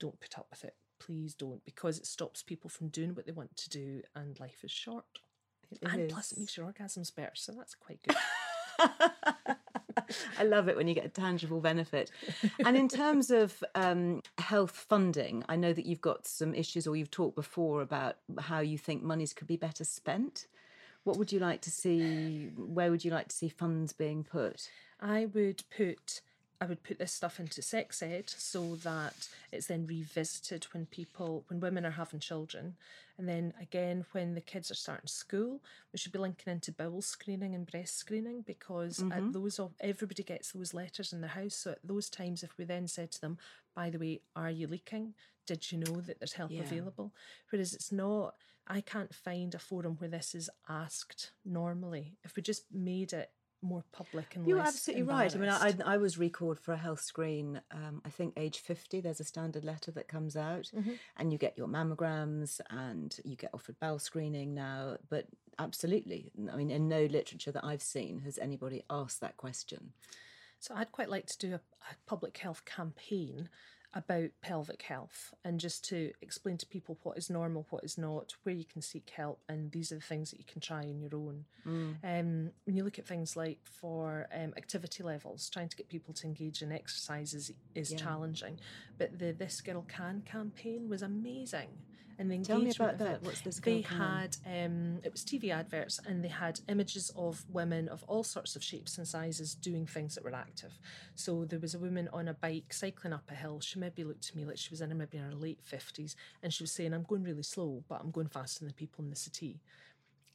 Don't 0.00 0.18
put 0.18 0.38
up 0.38 0.46
with 0.48 0.64
it. 0.64 0.76
Please 0.98 1.34
don't, 1.34 1.62
because 1.66 1.98
it 1.98 2.06
stops 2.06 2.42
people 2.42 2.70
from 2.70 2.88
doing 2.88 3.14
what 3.14 3.26
they 3.26 3.32
want 3.32 3.54
to 3.54 3.68
do, 3.68 4.00
and 4.16 4.40
life 4.40 4.64
is 4.64 4.72
short. 4.72 5.04
and 5.82 6.08
plus, 6.08 6.32
it 6.32 6.38
makes 6.38 6.56
your 6.56 6.72
orgasms 6.72 7.14
better, 7.14 7.32
so 7.34 7.52
that's 7.52 7.74
quite 7.74 8.00
good. 8.02 8.16
I 10.38 10.44
love 10.44 10.68
it 10.68 10.76
when 10.76 10.88
you 10.88 10.94
get 10.94 11.04
a 11.04 11.08
tangible 11.08 11.60
benefit. 11.60 12.10
And 12.64 12.76
in 12.76 12.88
terms 12.88 13.30
of 13.30 13.62
um, 13.74 14.22
health 14.38 14.86
funding, 14.88 15.44
I 15.48 15.56
know 15.56 15.72
that 15.72 15.86
you've 15.86 16.00
got 16.00 16.26
some 16.26 16.54
issues, 16.54 16.86
or 16.86 16.96
you've 16.96 17.10
talked 17.10 17.36
before 17.36 17.82
about 17.82 18.16
how 18.38 18.60
you 18.60 18.78
think 18.78 19.02
monies 19.02 19.32
could 19.32 19.46
be 19.46 19.56
better 19.56 19.84
spent. 19.84 20.46
What 21.04 21.18
would 21.18 21.32
you 21.32 21.40
like 21.40 21.60
to 21.62 21.70
see? 21.70 22.50
Where 22.56 22.90
would 22.90 23.04
you 23.04 23.10
like 23.10 23.28
to 23.28 23.36
see 23.36 23.48
funds 23.48 23.92
being 23.92 24.24
put? 24.24 24.68
I 25.00 25.26
would 25.26 25.64
put 25.76 26.20
I 26.62 26.64
would 26.64 26.84
put 26.84 27.00
this 27.00 27.10
stuff 27.10 27.40
into 27.40 27.60
sex 27.60 28.04
ed 28.04 28.30
so 28.30 28.76
that 28.84 29.28
it's 29.50 29.66
then 29.66 29.84
revisited 29.84 30.64
when 30.72 30.86
people 30.86 31.42
when 31.48 31.58
women 31.58 31.84
are 31.84 31.90
having 31.90 32.20
children. 32.20 32.76
And 33.18 33.28
then 33.28 33.52
again 33.60 34.04
when 34.12 34.36
the 34.36 34.40
kids 34.40 34.70
are 34.70 34.76
starting 34.76 35.08
school, 35.08 35.60
we 35.92 35.98
should 35.98 36.12
be 36.12 36.20
linking 36.20 36.52
into 36.52 36.70
bowel 36.70 37.02
screening 37.02 37.56
and 37.56 37.68
breast 37.68 37.96
screening 37.96 38.42
because 38.46 39.00
at 39.00 39.06
mm-hmm. 39.06 39.32
those 39.32 39.58
of 39.58 39.72
everybody 39.80 40.22
gets 40.22 40.52
those 40.52 40.72
letters 40.72 41.12
in 41.12 41.20
their 41.20 41.30
house. 41.30 41.56
So 41.56 41.72
at 41.72 41.80
those 41.82 42.08
times 42.08 42.44
if 42.44 42.56
we 42.56 42.64
then 42.64 42.86
said 42.86 43.10
to 43.10 43.20
them, 43.20 43.38
by 43.74 43.90
the 43.90 43.98
way, 43.98 44.20
are 44.36 44.50
you 44.50 44.68
leaking? 44.68 45.14
Did 45.48 45.72
you 45.72 45.78
know 45.78 46.00
that 46.02 46.20
there's 46.20 46.34
help 46.34 46.52
Yeah. 46.52 46.62
available? 46.62 47.10
Whereas 47.50 47.74
it's 47.74 47.90
not 47.90 48.36
I 48.68 48.82
can't 48.82 49.12
find 49.12 49.52
a 49.52 49.58
forum 49.58 49.96
where 49.98 50.10
this 50.10 50.32
is 50.32 50.48
asked 50.68 51.32
normally. 51.44 52.18
If 52.22 52.36
we 52.36 52.42
just 52.42 52.72
made 52.72 53.12
it 53.12 53.32
more 53.62 53.84
public 53.92 54.34
and 54.34 54.46
You're 54.46 54.58
absolutely 54.58 55.04
right. 55.04 55.34
I 55.34 55.38
mean, 55.38 55.48
I. 55.50 55.74
I 55.84 55.96
was 55.96 56.18
recalled 56.18 56.58
for 56.58 56.72
a 56.72 56.76
health 56.76 57.00
screen. 57.00 57.60
Um, 57.70 58.02
I 58.04 58.10
think 58.10 58.34
age 58.36 58.58
fifty. 58.58 59.00
There's 59.00 59.20
a 59.20 59.24
standard 59.24 59.64
letter 59.64 59.90
that 59.92 60.08
comes 60.08 60.36
out, 60.36 60.70
Mm-hmm. 60.74 60.92
and 61.16 61.32
you 61.32 61.38
get 61.38 61.56
your 61.56 61.68
mammograms 61.68 62.60
and 62.70 63.16
you 63.24 63.36
get 63.36 63.50
offered 63.54 63.78
bowel 63.80 63.98
screening 63.98 64.54
now. 64.54 64.96
But 65.08 65.26
absolutely, 65.58 66.30
I 66.52 66.56
mean, 66.56 66.70
in 66.70 66.88
no 66.88 67.04
literature 67.06 67.52
that 67.52 67.64
I've 67.64 67.82
seen 67.82 68.20
has 68.20 68.38
anybody 68.38 68.82
asked 68.90 69.20
that 69.20 69.36
question. 69.36 69.92
So 70.58 70.74
I'd 70.76 70.92
quite 70.92 71.08
like 71.10 71.26
to 71.26 71.38
do 71.38 71.52
a, 71.54 71.56
a 71.56 71.94
public 72.06 72.38
health 72.38 72.64
campaign 72.64 73.48
about 73.94 74.30
pelvic 74.40 74.82
health 74.82 75.34
and 75.44 75.60
just 75.60 75.84
to 75.88 76.12
explain 76.22 76.56
to 76.58 76.66
people 76.66 76.96
what 77.02 77.18
is 77.18 77.28
normal, 77.28 77.66
what 77.70 77.84
is 77.84 77.98
not, 77.98 78.34
where 78.42 78.54
you 78.54 78.64
can 78.64 78.80
seek 78.80 79.10
help, 79.10 79.40
and 79.48 79.70
these 79.72 79.92
are 79.92 79.96
the 79.96 80.00
things 80.00 80.30
that 80.30 80.38
you 80.38 80.44
can 80.50 80.60
try 80.60 80.78
on 80.80 80.98
your 80.98 81.14
own. 81.14 81.44
Um, 82.02 82.50
when 82.64 82.76
you 82.76 82.84
look 82.84 82.98
at 82.98 83.06
things 83.06 83.36
like 83.36 83.58
for 83.64 84.26
um, 84.34 84.54
activity 84.56 85.02
levels, 85.02 85.50
trying 85.50 85.68
to 85.68 85.76
get 85.76 85.88
people 85.88 86.14
to 86.14 86.26
engage 86.26 86.62
in 86.62 86.72
exercises 86.72 87.52
is 87.74 87.90
challenging, 87.98 88.58
but 88.98 89.18
the 89.18 89.32
This 89.32 89.60
Girl 89.60 89.84
Can 89.88 90.22
campaign 90.24 90.88
was 90.88 91.02
amazing. 91.02 91.68
And 92.22 92.30
the 92.30 92.44
Tell 92.44 92.60
me 92.60 92.70
about 92.70 92.98
that. 92.98 93.16
it- 93.16 93.22
What's 93.22 93.40
This 93.40 93.58
They 93.58 93.80
had 93.80 94.36
um, 94.46 95.00
it 95.02 95.10
was 95.10 95.24
TV 95.24 95.50
adverts, 95.50 95.98
and 96.06 96.22
they 96.24 96.28
had 96.28 96.60
images 96.68 97.10
of 97.16 97.44
women 97.52 97.88
of 97.88 98.04
all 98.04 98.22
sorts 98.22 98.54
of 98.54 98.62
shapes 98.62 98.96
and 98.98 99.06
sizes 99.08 99.54
doing 99.56 99.86
things 99.86 100.14
that 100.14 100.22
were 100.24 100.34
active. 100.34 100.78
So 101.16 101.44
there 101.44 101.58
was 101.58 101.74
a 101.74 101.78
woman 101.80 102.08
on 102.12 102.28
a 102.28 102.34
bike 102.34 102.72
cycling 102.72 103.12
up 103.12 103.28
a 103.30 103.34
hill. 103.34 103.60
She 103.60 103.78
maybe 103.78 104.04
looked 104.04 104.22
to 104.28 104.36
me 104.36 104.44
like 104.44 104.58
she 104.58 104.70
was 104.70 104.80
in 104.80 104.90
her 104.90 104.96
maybe 104.96 105.18
in 105.18 105.24
her 105.24 105.32
late 105.34 105.60
fifties, 105.62 106.14
and 106.42 106.52
she 106.54 106.62
was 106.62 106.70
saying, 106.72 106.94
"I'm 106.94 107.02
going 107.02 107.24
really 107.24 107.42
slow, 107.42 107.82
but 107.88 108.00
I'm 108.00 108.10
going 108.12 108.28
faster 108.28 108.60
than 108.60 108.68
the 108.68 108.74
people 108.74 109.02
in 109.04 109.10
the 109.10 109.16
city." 109.16 109.60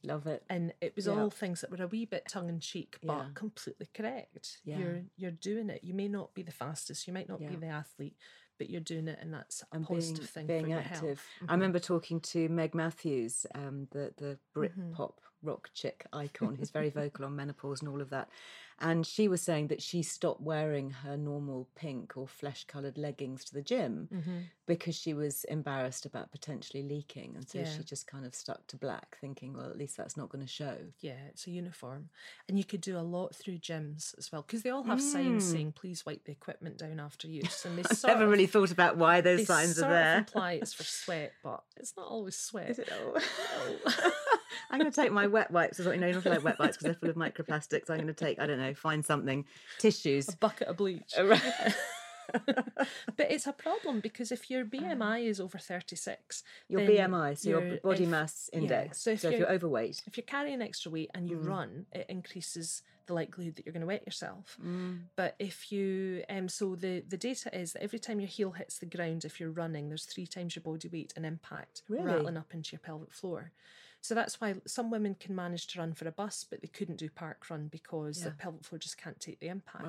Love 0.04 0.26
it. 0.28 0.44
And 0.48 0.72
it 0.80 0.94
was 0.94 1.06
Yeah. 1.06 1.14
all 1.14 1.30
things 1.30 1.60
that 1.60 1.70
were 1.70 1.82
a 1.82 1.88
wee 1.88 2.04
bit 2.04 2.26
tongue 2.28 2.48
in 2.48 2.60
cheek, 2.60 2.98
but 3.02 3.18
Yeah. 3.18 3.30
completely 3.34 3.86
correct. 3.92 4.60
Yeah. 4.62 4.78
You're 4.78 5.02
you're 5.16 5.30
doing 5.32 5.70
it. 5.70 5.82
You 5.82 5.92
may 5.94 6.06
not 6.06 6.34
be 6.34 6.42
the 6.42 6.52
fastest, 6.52 7.06
you 7.08 7.12
might 7.12 7.28
not 7.28 7.40
be 7.40 7.56
the 7.56 7.66
athlete, 7.66 8.16
but 8.58 8.68
you're 8.68 8.80
doing 8.80 9.08
it, 9.08 9.18
and 9.20 9.32
that's 9.32 9.62
a 9.72 9.76
and 9.76 9.86
positive 9.86 10.18
being, 10.18 10.26
thing 10.26 10.46
being 10.46 10.62
for 10.64 10.68
your 10.70 10.78
active. 10.80 11.00
health. 11.00 11.26
Mm-hmm. 11.36 11.50
I 11.50 11.54
remember 11.54 11.78
talking 11.78 12.20
to 12.20 12.48
Meg 12.48 12.74
Matthews, 12.74 13.46
um, 13.54 13.88
the 13.92 14.12
the 14.16 14.38
Brit 14.52 14.72
pop 14.92 15.20
rock 15.42 15.70
chick 15.72 16.06
icon, 16.12 16.56
who's 16.56 16.70
very 16.70 16.90
vocal 16.90 17.24
on 17.24 17.36
menopause 17.36 17.80
and 17.80 17.88
all 17.88 18.00
of 18.00 18.10
that. 18.10 18.28
And 18.80 19.04
she 19.04 19.26
was 19.26 19.42
saying 19.42 19.68
that 19.68 19.82
she 19.82 20.02
stopped 20.02 20.40
wearing 20.40 20.90
her 20.90 21.16
normal 21.16 21.68
pink 21.74 22.16
or 22.16 22.28
flesh 22.28 22.64
coloured 22.64 22.96
leggings 22.96 23.44
to 23.46 23.54
the 23.54 23.62
gym 23.62 24.08
Mm-hmm. 24.14 24.38
because 24.66 24.94
she 24.94 25.14
was 25.14 25.42
embarrassed 25.44 26.06
about 26.06 26.30
potentially 26.30 26.82
leaking, 26.82 27.34
and 27.34 27.48
so 27.48 27.58
Yeah. 27.58 27.64
she 27.76 27.82
just 27.82 28.06
kind 28.06 28.24
of 28.24 28.34
stuck 28.34 28.66
to 28.68 28.76
black, 28.76 29.16
thinking, 29.20 29.54
well, 29.54 29.66
at 29.70 29.76
least 29.78 29.96
that's 29.96 30.16
not 30.16 30.28
going 30.28 30.44
to 30.46 30.52
show. 30.52 30.76
Yeah, 31.00 31.18
it's 31.28 31.46
a 31.46 31.50
uniform. 31.50 32.10
And 32.48 32.56
you 32.56 32.64
could 32.64 32.80
do 32.80 32.96
a 32.96 33.00
lot 33.00 33.34
through 33.34 33.58
gyms 33.58 34.16
as 34.18 34.30
well 34.30 34.42
because 34.42 34.62
they 34.62 34.70
all 34.70 34.84
have 34.84 35.00
signs 35.02 35.50
saying, 35.50 35.72
please 35.72 36.06
wipe 36.06 36.24
the 36.24 36.32
equipment 36.32 36.78
down 36.78 37.00
after 37.00 37.26
use. 37.40 37.64
And 37.64 37.76
they 37.78 37.82
I've 37.90 38.02
never 38.04 38.24
of, 38.24 38.30
really 38.30 38.46
thought 38.46 38.70
about 38.70 38.96
why 38.96 39.20
those 39.22 39.38
they 39.40 39.44
signs 39.46 39.76
sort 39.76 39.90
are 39.90 39.94
of 39.96 40.02
there. 40.04 40.18
imply 40.18 40.52
it's 40.52 40.74
for 40.74 40.84
sweat, 41.02 41.32
but 41.42 41.64
it's 41.76 41.94
not 41.96 42.06
always 42.06 42.36
sweat. 42.38 42.70
Is 42.70 42.78
it? 42.78 42.88
Oh. 42.92 44.12
I'm 44.70 44.78
going 44.78 44.90
to 44.90 44.94
take 45.02 45.12
my 45.12 45.26
wet 45.26 45.50
wipes. 45.50 45.78
As 45.80 45.86
well. 45.86 45.94
You 45.94 46.00
know, 46.00 46.06
you 46.06 46.12
don't 46.14 46.22
feel 46.22 46.32
like 46.32 46.44
wet 46.44 46.58
wipes 46.58 46.76
because 46.76 46.84
they're 46.84 46.94
full 46.94 47.10
of 47.10 47.16
microplastics. 47.16 47.90
I'm 47.90 47.96
going 47.96 48.06
to 48.08 48.12
take, 48.14 48.38
I 48.38 48.46
don't 48.46 48.58
know, 48.58 48.74
find 48.74 49.04
something, 49.04 49.44
tissues. 49.78 50.28
A 50.28 50.36
bucket 50.36 50.68
of 50.68 50.76
bleach. 50.76 51.14
But 53.16 53.30
it's 53.32 53.46
a 53.46 53.52
problem 53.54 54.00
because 54.00 54.30
if 54.32 54.50
your 54.50 54.64
BMI 54.64 55.24
is 55.26 55.40
over 55.40 55.56
36, 55.58 56.42
Your 56.68 56.82
BMI, 56.82 57.38
so 57.38 57.48
your 57.48 57.78
body 57.78 58.04
if- 58.04 58.08
mass 58.10 58.50
index. 58.52 59.00
so 59.00 59.16
So 59.16 59.28
if 59.28 59.32
if, 59.34 59.38
you're, 59.40 59.40
you're- 59.48 59.54
overweight, 59.56 60.02
if 60.06 60.16
you're 60.18 60.24
carrying 60.26 60.60
extra 60.60 60.90
weight 60.92 61.10
and 61.14 61.28
you 61.30 61.38
Mm. 61.38 61.46
run, 61.48 61.86
it 61.92 62.04
increases 62.10 62.82
the 63.06 63.14
likelihood 63.14 63.56
that 63.56 63.64
you're 63.64 63.72
going 63.72 63.80
to 63.80 63.86
wet 63.86 64.04
yourself. 64.04 64.58
Mm. 64.62 65.04
But 65.16 65.36
if 65.38 65.72
you, 65.72 66.22
um, 66.28 66.50
so 66.50 66.74
the 66.76 67.00
the 67.08 67.16
data 67.16 67.48
is 67.58 67.72
that 67.72 67.82
every 67.82 67.98
time 67.98 68.20
your 68.20 68.28
heel 68.28 68.50
hits 68.50 68.78
the 68.78 68.84
ground, 68.86 69.24
if 69.24 69.40
you're 69.40 69.50
running, 69.50 69.88
there's 69.88 70.04
three 70.04 70.26
times 70.26 70.54
your 70.54 70.62
body 70.62 70.88
weight 70.88 71.14
and 71.16 71.24
impact 71.24 71.80
Really? 71.88 72.04
rattling 72.04 72.36
up 72.36 72.52
into 72.52 72.72
your 72.72 72.80
pelvic 72.80 73.14
floor. 73.14 73.52
So 74.08 74.14
that's 74.14 74.40
why 74.40 74.54
some 74.66 74.90
women 74.90 75.16
can 75.20 75.34
manage 75.36 75.66
to 75.66 75.80
run 75.80 75.92
for 75.92 76.08
a 76.08 76.12
bus, 76.12 76.42
but 76.48 76.62
they 76.62 76.68
couldn't 76.68 76.96
do 76.96 77.10
park 77.10 77.44
run 77.50 77.68
because 77.68 78.22
the 78.22 78.30
pelvic 78.30 78.64
floor 78.64 78.78
just 78.78 78.96
can't 78.96 79.20
take 79.20 79.38
the 79.38 79.48
impact. 79.48 79.84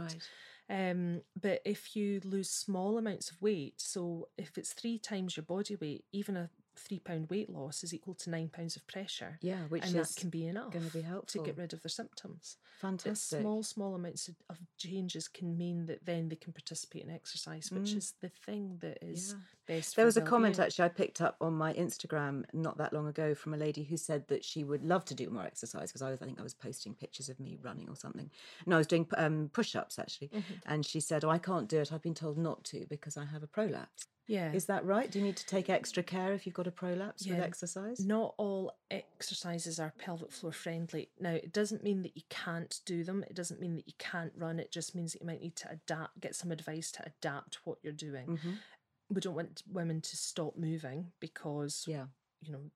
right? 0.70 0.90
Um, 0.92 1.22
but 1.42 1.62
if 1.64 1.96
you 1.96 2.20
lose 2.26 2.50
small 2.50 2.98
amounts 2.98 3.32
of 3.32 3.42
weight, 3.42 3.76
so 3.78 4.28
if 4.38 4.58
it's 4.58 4.74
three 4.74 5.00
times 5.00 5.38
your 5.38 5.46
body 5.46 5.78
weight, 5.78 6.04
even 6.12 6.36
a 6.36 6.50
three 6.80 7.00
pound 7.00 7.30
weight 7.30 7.50
loss 7.50 7.84
is 7.84 7.94
equal 7.94 8.16
to 8.16 8.30
nine 8.30 8.50
pounds 8.50 8.76
of 8.76 8.88
pressure. 8.88 9.38
Yeah, 9.42 9.64
which 9.70 9.84
and 9.86 9.96
is 9.96 10.10
that 10.16 10.20
can 10.20 10.30
be 10.30 10.48
enough 10.48 10.72
gonna 10.74 10.90
be 10.90 11.04
to 11.28 11.44
get 11.44 11.58
rid 11.58 11.74
of 11.74 11.82
their 11.84 11.90
symptoms. 11.90 12.58
But 12.82 12.88
Fantastic. 12.88 13.42
small, 13.42 13.64
small 13.64 13.96
amounts 13.96 14.28
of, 14.30 14.36
changes 14.78 15.28
can 15.28 15.58
mean 15.58 15.86
that 15.88 16.06
then 16.06 16.30
they 16.30 16.36
can 16.38 16.54
participate 16.54 17.04
in 17.04 17.10
exercise, 17.10 17.70
which 17.72 17.94
is 17.94 18.14
the 18.22 18.30
thing 18.30 18.78
that 18.82 18.98
is 19.02 19.34
Mm. 19.34 19.38
Yeah. 19.38 19.76
best. 19.76 19.96
There 19.96 20.06
was 20.06 20.18
a 20.18 20.22
comment 20.22 20.60
actually 20.60 20.86
I 20.86 20.90
picked 20.90 21.22
up 21.22 21.36
on 21.42 21.54
my 21.54 21.74
Instagram 21.74 22.46
not 22.54 22.78
that 22.78 22.94
long 22.94 23.08
ago 23.08 23.36
from 23.36 23.54
a 23.54 23.58
lady 23.58 23.84
who 23.84 23.98
said 23.98 24.28
that 24.30 24.44
she 24.46 24.64
would 24.64 24.84
love 24.84 25.06
to 25.06 25.14
do 25.16 25.30
more 25.30 25.44
exercise 25.44 25.90
because 25.92 26.02
I 26.02 26.10
was 26.12 26.22
I 26.22 26.26
think 26.26 26.40
I 26.40 26.44
was 26.44 26.54
posting 26.54 26.94
pictures 26.96 27.30
of 27.30 27.40
me 27.40 27.58
running 27.62 27.90
or 27.90 27.96
something. 27.96 28.32
No, 28.66 28.76
I 28.76 28.80
was 28.80 28.88
doing 28.88 29.08
um, 29.18 29.50
push-ups 29.54 30.00
actually, 30.00 30.30
Mm-hmm. 30.30 30.54
and 30.66 30.86
she 30.86 31.00
said, 31.00 31.24
"Oh, 31.26 31.30
I 31.30 31.38
can't 31.40 31.68
do 31.70 31.80
it. 31.80 31.92
I've 31.92 32.02
been 32.02 32.14
told 32.16 32.38
not 32.38 32.64
to 32.66 32.86
because 32.90 33.18
I 33.18 33.26
have 33.26 33.44
a 33.44 33.48
prolapse." 33.48 34.08
Yeah. 34.30 34.54
Is 34.54 34.66
that 34.66 34.86
right? 34.86 35.10
Do 35.10 35.18
you 35.18 35.26
need 35.26 35.38
to 35.38 35.46
take 35.48 35.72
extra 35.72 36.04
care 36.04 36.34
if 36.34 36.46
you've 36.46 36.54
got 36.54 36.68
a 36.68 36.72
prolapse 36.72 37.26
with 37.26 37.40
exercise? 37.40 38.06
Not 38.06 38.36
all 38.38 38.74
exercises 38.92 39.80
are 39.80 39.92
pelvic 39.98 40.32
floor 40.32 40.54
friendly. 40.54 41.10
Now, 41.20 41.32
it 41.32 41.52
doesn't 41.52 41.84
mean 41.84 42.04
that 42.04 42.16
you 42.16 42.22
can't 42.30 42.80
do 42.86 43.04
them. 43.04 43.26
It 43.28 43.34
doesn't 43.34 43.60
mean 43.60 43.76
that 43.78 43.88
you 43.88 43.96
can't 43.98 44.32
run. 44.38 44.60
It 44.60 44.72
just 44.72 44.94
means 44.94 45.14
that 45.14 45.22
you 45.22 45.28
might 45.28 45.42
need 45.42 45.56
to 45.58 45.72
adapt, 45.72 46.22
get 46.22 46.36
some 46.36 46.52
advice 46.52 46.92
to 46.92 47.06
adapt 47.08 47.58
what 47.64 47.80
you're 47.82 47.92
doing. 47.92 48.28
Mm-hmm. 48.28 48.52
We 49.10 49.20
don't 49.20 49.36
want 49.36 49.64
women 49.72 50.00
to 50.00 50.16
stop 50.16 50.56
moving 50.56 51.08
because, 51.20 51.86
Yeah. 51.88 52.06
you 52.42 52.52
know, 52.52 52.70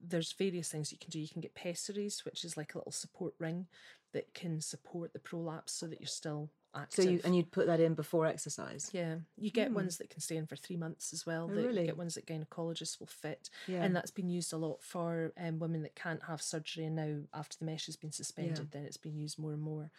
there's 0.00 0.32
various 0.32 0.68
things 0.68 0.92
you 0.92 0.98
can 0.98 1.10
do. 1.10 1.18
You 1.18 1.28
can 1.28 1.40
get 1.40 1.56
pessaries, 1.56 2.24
which 2.24 2.44
is 2.44 2.56
like 2.56 2.74
a 2.74 2.78
little 2.78 2.92
support 2.92 3.34
ring 3.40 3.66
that 4.14 4.32
can 4.32 4.60
support 4.60 5.12
the 5.12 5.18
prolapse 5.18 5.72
so 5.72 5.86
that 5.86 6.00
you're 6.00 6.06
still 6.08 6.48
active. 6.74 7.04
So 7.04 7.10
you 7.10 7.20
and 7.24 7.36
you'd 7.36 7.52
put 7.52 7.66
that 7.66 7.78
in 7.80 7.94
before 7.94 8.26
exercise. 8.26 8.90
Yeah, 8.92 9.16
you 9.36 9.50
get 9.50 9.68
Hmm. 9.68 9.74
ones 9.74 9.98
that 9.98 10.10
can 10.10 10.20
stay 10.20 10.36
in 10.36 10.46
for 10.46 10.56
three 10.56 10.76
months 10.76 11.12
as 11.12 11.24
well. 11.26 11.44
Oh, 11.50 11.54
that 11.54 11.62
really? 11.66 11.82
You 11.82 11.86
get 11.86 11.96
ones 11.98 12.14
that 12.14 12.26
gynecologists 12.26 12.98
will 12.98 13.06
fit, 13.06 13.50
Yeah. 13.68 13.84
and 13.84 13.94
that's 13.94 14.10
been 14.10 14.28
used 14.30 14.52
a 14.52 14.56
lot 14.56 14.82
for 14.82 15.32
um, 15.36 15.58
women 15.58 15.82
that 15.82 15.94
can't 15.94 16.22
have 16.24 16.40
surgery. 16.42 16.84
And 16.86 16.96
now, 16.96 17.18
after 17.34 17.58
the 17.58 17.64
mesh 17.66 17.86
has 17.86 17.96
been 17.96 18.12
suspended, 18.12 18.70
then 18.70 18.84
it's 18.84 18.96
been 18.96 19.16
used 19.16 19.38
more 19.38 19.52
and 19.52 19.62
more. 19.62 19.90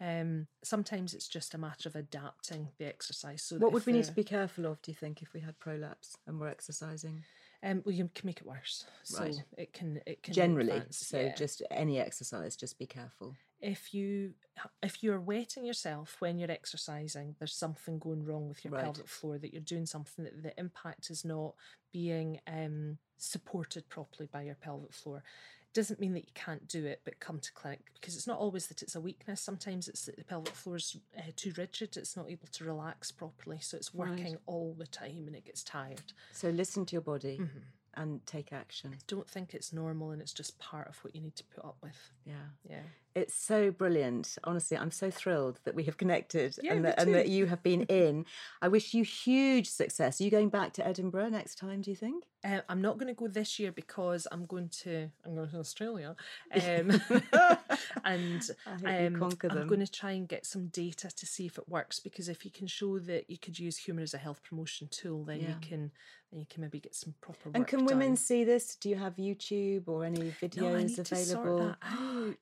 Um, 0.00 0.48
sometimes 0.62 1.14
it's 1.14 1.28
just 1.28 1.54
a 1.54 1.58
matter 1.58 1.88
of 1.88 1.94
adapting 1.96 2.68
the 2.78 2.86
exercise. 2.86 3.42
So 3.42 3.58
What 3.58 3.72
would 3.72 3.86
we 3.86 3.92
need 3.92 4.04
to 4.06 4.12
be 4.12 4.24
careful 4.24 4.66
of? 4.66 4.82
Do 4.82 4.90
you 4.90 4.96
think 4.96 5.22
if 5.22 5.32
we 5.34 5.40
had 5.40 5.58
prolapse 5.60 6.16
and 6.26 6.40
we're 6.40 6.48
exercising? 6.48 7.22
Um, 7.62 7.82
well, 7.86 7.94
you 7.94 8.10
can 8.14 8.26
make 8.26 8.40
it 8.40 8.46
worse. 8.46 8.84
So 9.04 9.22
Right. 9.22 9.36
it 9.56 9.72
can 9.72 10.00
it 10.04 10.22
can 10.22 10.34
Generally, 10.34 10.70
advance, 10.72 10.98
so 10.98 11.20
yeah. 11.20 11.34
just 11.34 11.62
any 11.70 11.98
exercise, 11.98 12.56
just 12.56 12.78
be 12.78 12.86
careful. 12.86 13.36
If 13.64 13.94
you 13.94 14.34
if 14.82 15.02
you're 15.02 15.18
wetting 15.20 15.64
yourself 15.64 16.16
when 16.20 16.38
you're 16.38 16.50
exercising, 16.50 17.34
there's 17.38 17.56
something 17.56 17.98
going 17.98 18.24
wrong 18.24 18.48
with 18.48 18.62
your 18.64 18.72
Right. 18.72 18.84
pelvic 18.84 19.08
floor 19.08 19.38
that 19.38 19.52
you're 19.52 19.62
doing 19.62 19.86
something 19.86 20.24
that 20.24 20.42
the 20.42 20.56
impact 20.60 21.10
is 21.10 21.24
not 21.24 21.54
being 21.92 22.40
um, 22.46 22.98
supported 23.16 23.88
properly 23.88 24.28
by 24.30 24.42
your 24.42 24.54
pelvic 24.54 24.92
floor. 24.92 25.18
It 25.18 25.72
doesn't 25.74 25.98
mean 25.98 26.12
that 26.14 26.26
you 26.26 26.32
can't 26.34 26.68
do 26.68 26.84
it, 26.84 27.00
but 27.04 27.18
come 27.18 27.40
to 27.40 27.52
clinic 27.52 27.86
because 27.94 28.14
it's 28.14 28.26
not 28.28 28.38
always 28.38 28.68
that 28.68 28.82
it's 28.82 28.94
a 28.94 29.00
weakness. 29.00 29.40
Sometimes 29.40 29.88
it's 29.88 30.04
that 30.04 30.16
the 30.16 30.24
pelvic 30.24 30.54
floor 30.54 30.76
is 30.76 30.96
uh, 31.18 31.22
too 31.34 31.52
rigid; 31.56 31.96
it's 31.96 32.16
not 32.16 32.30
able 32.30 32.46
to 32.52 32.64
relax 32.64 33.10
properly, 33.10 33.58
so 33.60 33.76
it's 33.76 33.92
Right. 33.94 34.10
working 34.10 34.36
all 34.46 34.74
the 34.78 34.86
time 34.86 35.24
and 35.26 35.34
it 35.34 35.46
gets 35.46 35.64
tired. 35.64 36.12
So 36.32 36.50
listen 36.50 36.84
to 36.86 36.92
your 36.92 37.02
body 37.02 37.38
Mm-hmm. 37.40 37.58
and 37.94 38.24
take 38.26 38.52
action. 38.52 38.98
Don't 39.08 39.28
think 39.28 39.52
it's 39.54 39.72
normal 39.72 40.10
and 40.12 40.20
it's 40.22 40.32
just 40.34 40.58
part 40.58 40.86
of 40.88 41.02
what 41.02 41.14
you 41.16 41.22
need 41.22 41.36
to 41.36 41.44
put 41.44 41.64
up 41.64 41.78
with. 41.82 42.12
Yeah. 42.24 42.50
Yeah. 42.68 42.82
It's 43.14 43.34
so 43.34 43.70
brilliant. 43.70 44.36
Honestly, 44.42 44.76
I'm 44.76 44.90
so 44.90 45.10
thrilled 45.10 45.60
that 45.64 45.74
we 45.74 45.84
have 45.84 45.96
connected 45.96 46.56
Yeah, 46.62 46.74
and, 46.74 46.84
that, 46.84 47.00
and 47.00 47.14
that 47.14 47.28
you 47.28 47.46
have 47.46 47.62
been 47.62 47.82
in. 47.88 48.26
I 48.60 48.68
wish 48.68 48.92
you 48.92 49.04
huge 49.04 49.68
success. 49.70 50.20
Are 50.20 50.24
you 50.24 50.30
going 50.30 50.48
back 50.48 50.72
to 50.74 50.86
Edinburgh 50.86 51.28
next 51.30 51.56
time, 51.56 51.80
do 51.80 51.90
you 51.90 51.96
think? 51.96 52.24
Uh, 52.44 52.60
I'm 52.68 52.82
not 52.82 52.98
going 52.98 53.06
to 53.06 53.14
go 53.14 53.26
this 53.28 53.58
year 53.58 53.72
because 53.72 54.26
I'm 54.30 54.44
going 54.44 54.68
to 54.82 55.08
I'm 55.24 55.34
going 55.34 55.48
to 55.48 55.58
Australia, 55.58 56.14
um, 56.54 57.00
and 58.04 58.50
um, 58.66 58.82
I'm 58.84 59.66
going 59.66 59.80
to 59.80 59.90
try 59.90 60.12
and 60.12 60.28
get 60.28 60.44
some 60.44 60.66
data 60.66 61.08
to 61.14 61.26
see 61.26 61.46
if 61.46 61.56
it 61.56 61.68
works. 61.68 62.00
Because 62.00 62.28
if 62.28 62.44
you 62.44 62.50
can 62.50 62.66
show 62.66 62.98
that 62.98 63.30
you 63.30 63.38
could 63.38 63.58
use 63.58 63.78
humour 63.78 64.02
as 64.02 64.12
a 64.12 64.18
health 64.18 64.42
promotion 64.42 64.88
tool, 64.90 65.24
then 65.24 65.40
Yeah. 65.40 65.48
you 65.50 65.54
can 65.62 65.90
then 66.30 66.40
you 66.40 66.46
can 66.50 66.62
maybe 66.62 66.80
get 66.80 66.94
some 66.94 67.14
proper. 67.22 67.50
And 67.54 67.66
can 67.66 67.86
women 67.86 68.08
done. 68.08 68.16
see 68.16 68.44
this? 68.44 68.76
Do 68.76 68.88
you 68.90 68.96
have 68.96 69.16
YouTube 69.16 69.84
or 69.88 70.04
any 70.04 70.32
videos 70.42 70.96
No, 70.98 71.02
available? 71.02 71.76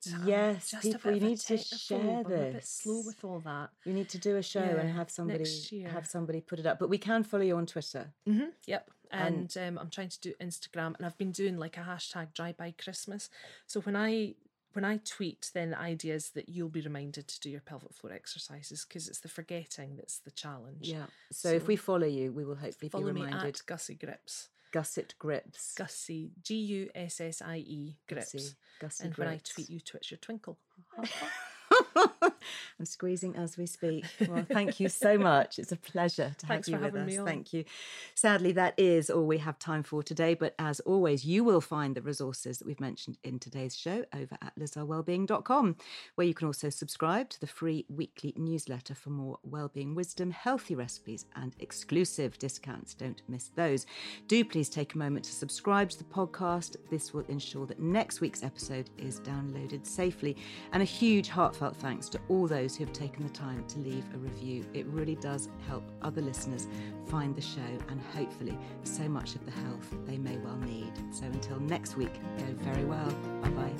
To 0.01 0.09
sort 0.65 0.83
that 0.83 0.87
out. 0.87 0.93
I'm 0.93 0.93
Yes, 0.93 0.93
just 0.93 0.95
a 0.95 0.97
people, 0.97 1.11
bit 1.11 1.21
you 1.21 1.25
a 1.25 1.29
need 1.29 1.39
to 1.39 1.57
share 1.57 1.99
I'm 1.99 2.25
a 2.25 2.51
bit 2.53 2.65
slow 2.65 3.01
with 3.05 3.23
all 3.23 3.39
that. 3.41 3.69
You 3.85 3.93
need 3.93 4.09
to 4.09 4.17
do 4.17 4.35
a 4.37 4.43
show 4.43 4.59
Yeah, 4.63 4.77
and 4.77 4.89
have 4.91 5.09
somebody 5.09 5.83
have 5.89 6.07
somebody 6.07 6.41
put 6.41 6.59
it 6.59 6.65
up. 6.65 6.79
But 6.79 6.89
we 6.89 6.97
can 6.97 7.23
follow 7.23 7.43
you 7.43 7.57
on 7.57 7.65
Twitter. 7.65 8.13
hmm 8.25 8.45
Yep. 8.67 8.89
And- 9.11 9.55
And, 9.55 9.57
um, 9.57 9.77
I'm 9.77 9.89
trying 9.91 10.09
to 10.09 10.19
do 10.21 10.33
Instagram, 10.41 10.95
and 10.97 11.05
I've 11.05 11.17
been 11.19 11.31
doing 11.31 11.57
like 11.57 11.77
a 11.77 11.81
hashtag 11.81 12.33
Drive 12.33 12.57
By 12.57 12.71
Christmas. 12.71 13.29
So 13.67 13.79
when 13.81 13.95
I 13.95 14.35
when 14.73 14.83
I 14.85 14.97
tweet, 14.97 15.51
then 15.53 15.69
the 15.69 15.77
idea 15.79 16.15
is 16.15 16.31
that 16.31 16.49
you'll 16.49 16.67
be 16.67 16.81
reminded 16.81 17.27
to 17.27 17.39
do 17.39 17.47
your 17.47 17.61
pelvic 17.61 17.93
floor 17.93 18.11
exercises 18.11 18.83
because 18.83 19.07
it's 19.07 19.19
the 19.19 19.29
forgetting 19.29 19.97
that's 19.97 20.17
the 20.17 20.31
challenge. 20.31 20.87
Yeah. 20.89 21.05
So, 21.31 21.49
if 21.53 21.67
we 21.67 21.75
follow 21.75 22.07
you, 22.07 22.31
we 22.31 22.43
will 22.43 22.55
hopefully 22.55 22.89
Follow 22.89 23.05
be 23.13 23.19
me 23.19 23.25
reminded. 23.25 23.49
at 23.57 23.61
Gussie 23.67 23.93
Grips. 23.93 24.49
Gusset 24.73 25.13
grips. 25.19 25.73
Gussie, 25.75 26.31
G 26.41 26.55
U 26.55 26.89
S 26.95 27.21
S 27.21 27.41
I 27.41 27.57
E 27.57 27.95
Grips. 28.09 28.33
Gussie- 28.33 28.55
Gussie 28.81 29.03
and 29.05 29.15
when 29.15 29.27
I 29.29 29.37
tweet, 29.43 29.69
you 29.69 29.79
twitch 29.79 30.11
your 30.11 30.17
twinkle. 30.17 30.57
I'm 32.79 32.85
squeezing 32.85 33.35
as 33.35 33.57
we 33.57 33.65
speak. 33.65 34.05
Well, 34.27 34.45
thank 34.49 34.79
you 34.79 34.89
so 34.89 35.17
much. 35.17 35.59
It's 35.59 35.71
a 35.71 35.77
pleasure 35.77 36.35
to 36.37 36.45
Thanks 36.45 36.67
have 36.67 36.73
you 36.73 36.77
for 36.79 36.85
with 36.85 36.93
having 36.95 37.01
us. 37.01 37.07
me 37.07 37.17
on. 37.19 37.25
Thank 37.25 37.53
you. 37.53 37.65
Sadly, 38.15 38.51
that 38.53 38.73
is 38.77 39.09
all 39.09 39.25
we 39.25 39.37
have 39.39 39.59
time 39.59 39.83
for 39.83 40.03
today. 40.03 40.33
But 40.33 40.55
as 40.59 40.79
always, 40.81 41.25
you 41.25 41.43
will 41.43 41.61
find 41.61 41.95
the 41.95 42.01
resources 42.01 42.57
that 42.57 42.67
we've 42.67 42.79
mentioned 42.79 43.17
in 43.23 43.39
today's 43.39 43.75
show 43.75 44.05
over 44.13 44.37
at 44.41 44.55
lizearlewellbeing.com, 44.59 45.75
where 46.15 46.27
you 46.27 46.33
can 46.33 46.47
also 46.47 46.69
subscribe 46.69 47.29
to 47.29 47.39
the 47.39 47.47
free 47.47 47.85
weekly 47.89 48.33
newsletter 48.35 48.95
for 48.95 49.09
more 49.09 49.39
wellbeing 49.43 49.95
wisdom, 49.95 50.31
healthy 50.31 50.75
recipes, 50.75 51.25
and 51.35 51.55
exclusive 51.59 52.37
discounts. 52.39 52.93
Don't 52.93 53.21
miss 53.27 53.49
those. 53.55 53.85
Do 54.27 54.43
please 54.45 54.69
take 54.69 54.93
a 54.93 54.97
moment 54.97 55.25
to 55.25 55.31
subscribe 55.31 55.89
to 55.91 55.97
the 55.97 56.03
podcast. 56.03 56.75
This 56.89 57.13
will 57.13 57.25
ensure 57.27 57.65
that 57.67 57.79
next 57.79 58.21
week's 58.21 58.43
episode 58.43 58.89
is 58.97 59.19
downloaded 59.19 59.85
safely. 59.85 60.35
And 60.71 60.81
a 60.81 60.85
huge 60.85 61.29
heartfelt 61.29 61.75
thanks 61.83 62.07
to 62.07 62.19
all 62.29 62.47
those 62.47 62.77
who 62.77 62.85
have 62.85 62.93
taken 62.93 63.23
the 63.23 63.33
time 63.33 63.63
to 63.67 63.77
leave 63.79 64.05
a 64.15 64.17
review. 64.17 64.65
It 64.73 64.87
really 64.87 65.15
does 65.15 65.49
help 65.67 65.83
other 66.01 66.21
listeners 66.21 66.65
find 67.07 67.35
the 67.35 67.41
show 67.41 67.59
and 67.89 68.01
hopefully 68.15 68.57
so 68.83 69.03
much 69.09 69.35
of 69.35 69.45
the 69.45 69.51
health 69.51 69.93
they 70.05 70.17
may 70.17 70.37
well 70.37 70.55
need. 70.57 70.93
So 71.11 71.25
until 71.25 71.59
next 71.59 71.97
week, 71.97 72.13
go 72.37 72.45
very 72.59 72.85
well. 72.85 73.11
Bye 73.41 73.49
bye. 73.49 73.73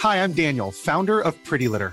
Hi, 0.00 0.24
I'm 0.24 0.32
Daniel, 0.32 0.72
founder 0.72 1.20
of 1.20 1.36
Pretty 1.44 1.68
Litter. 1.68 1.92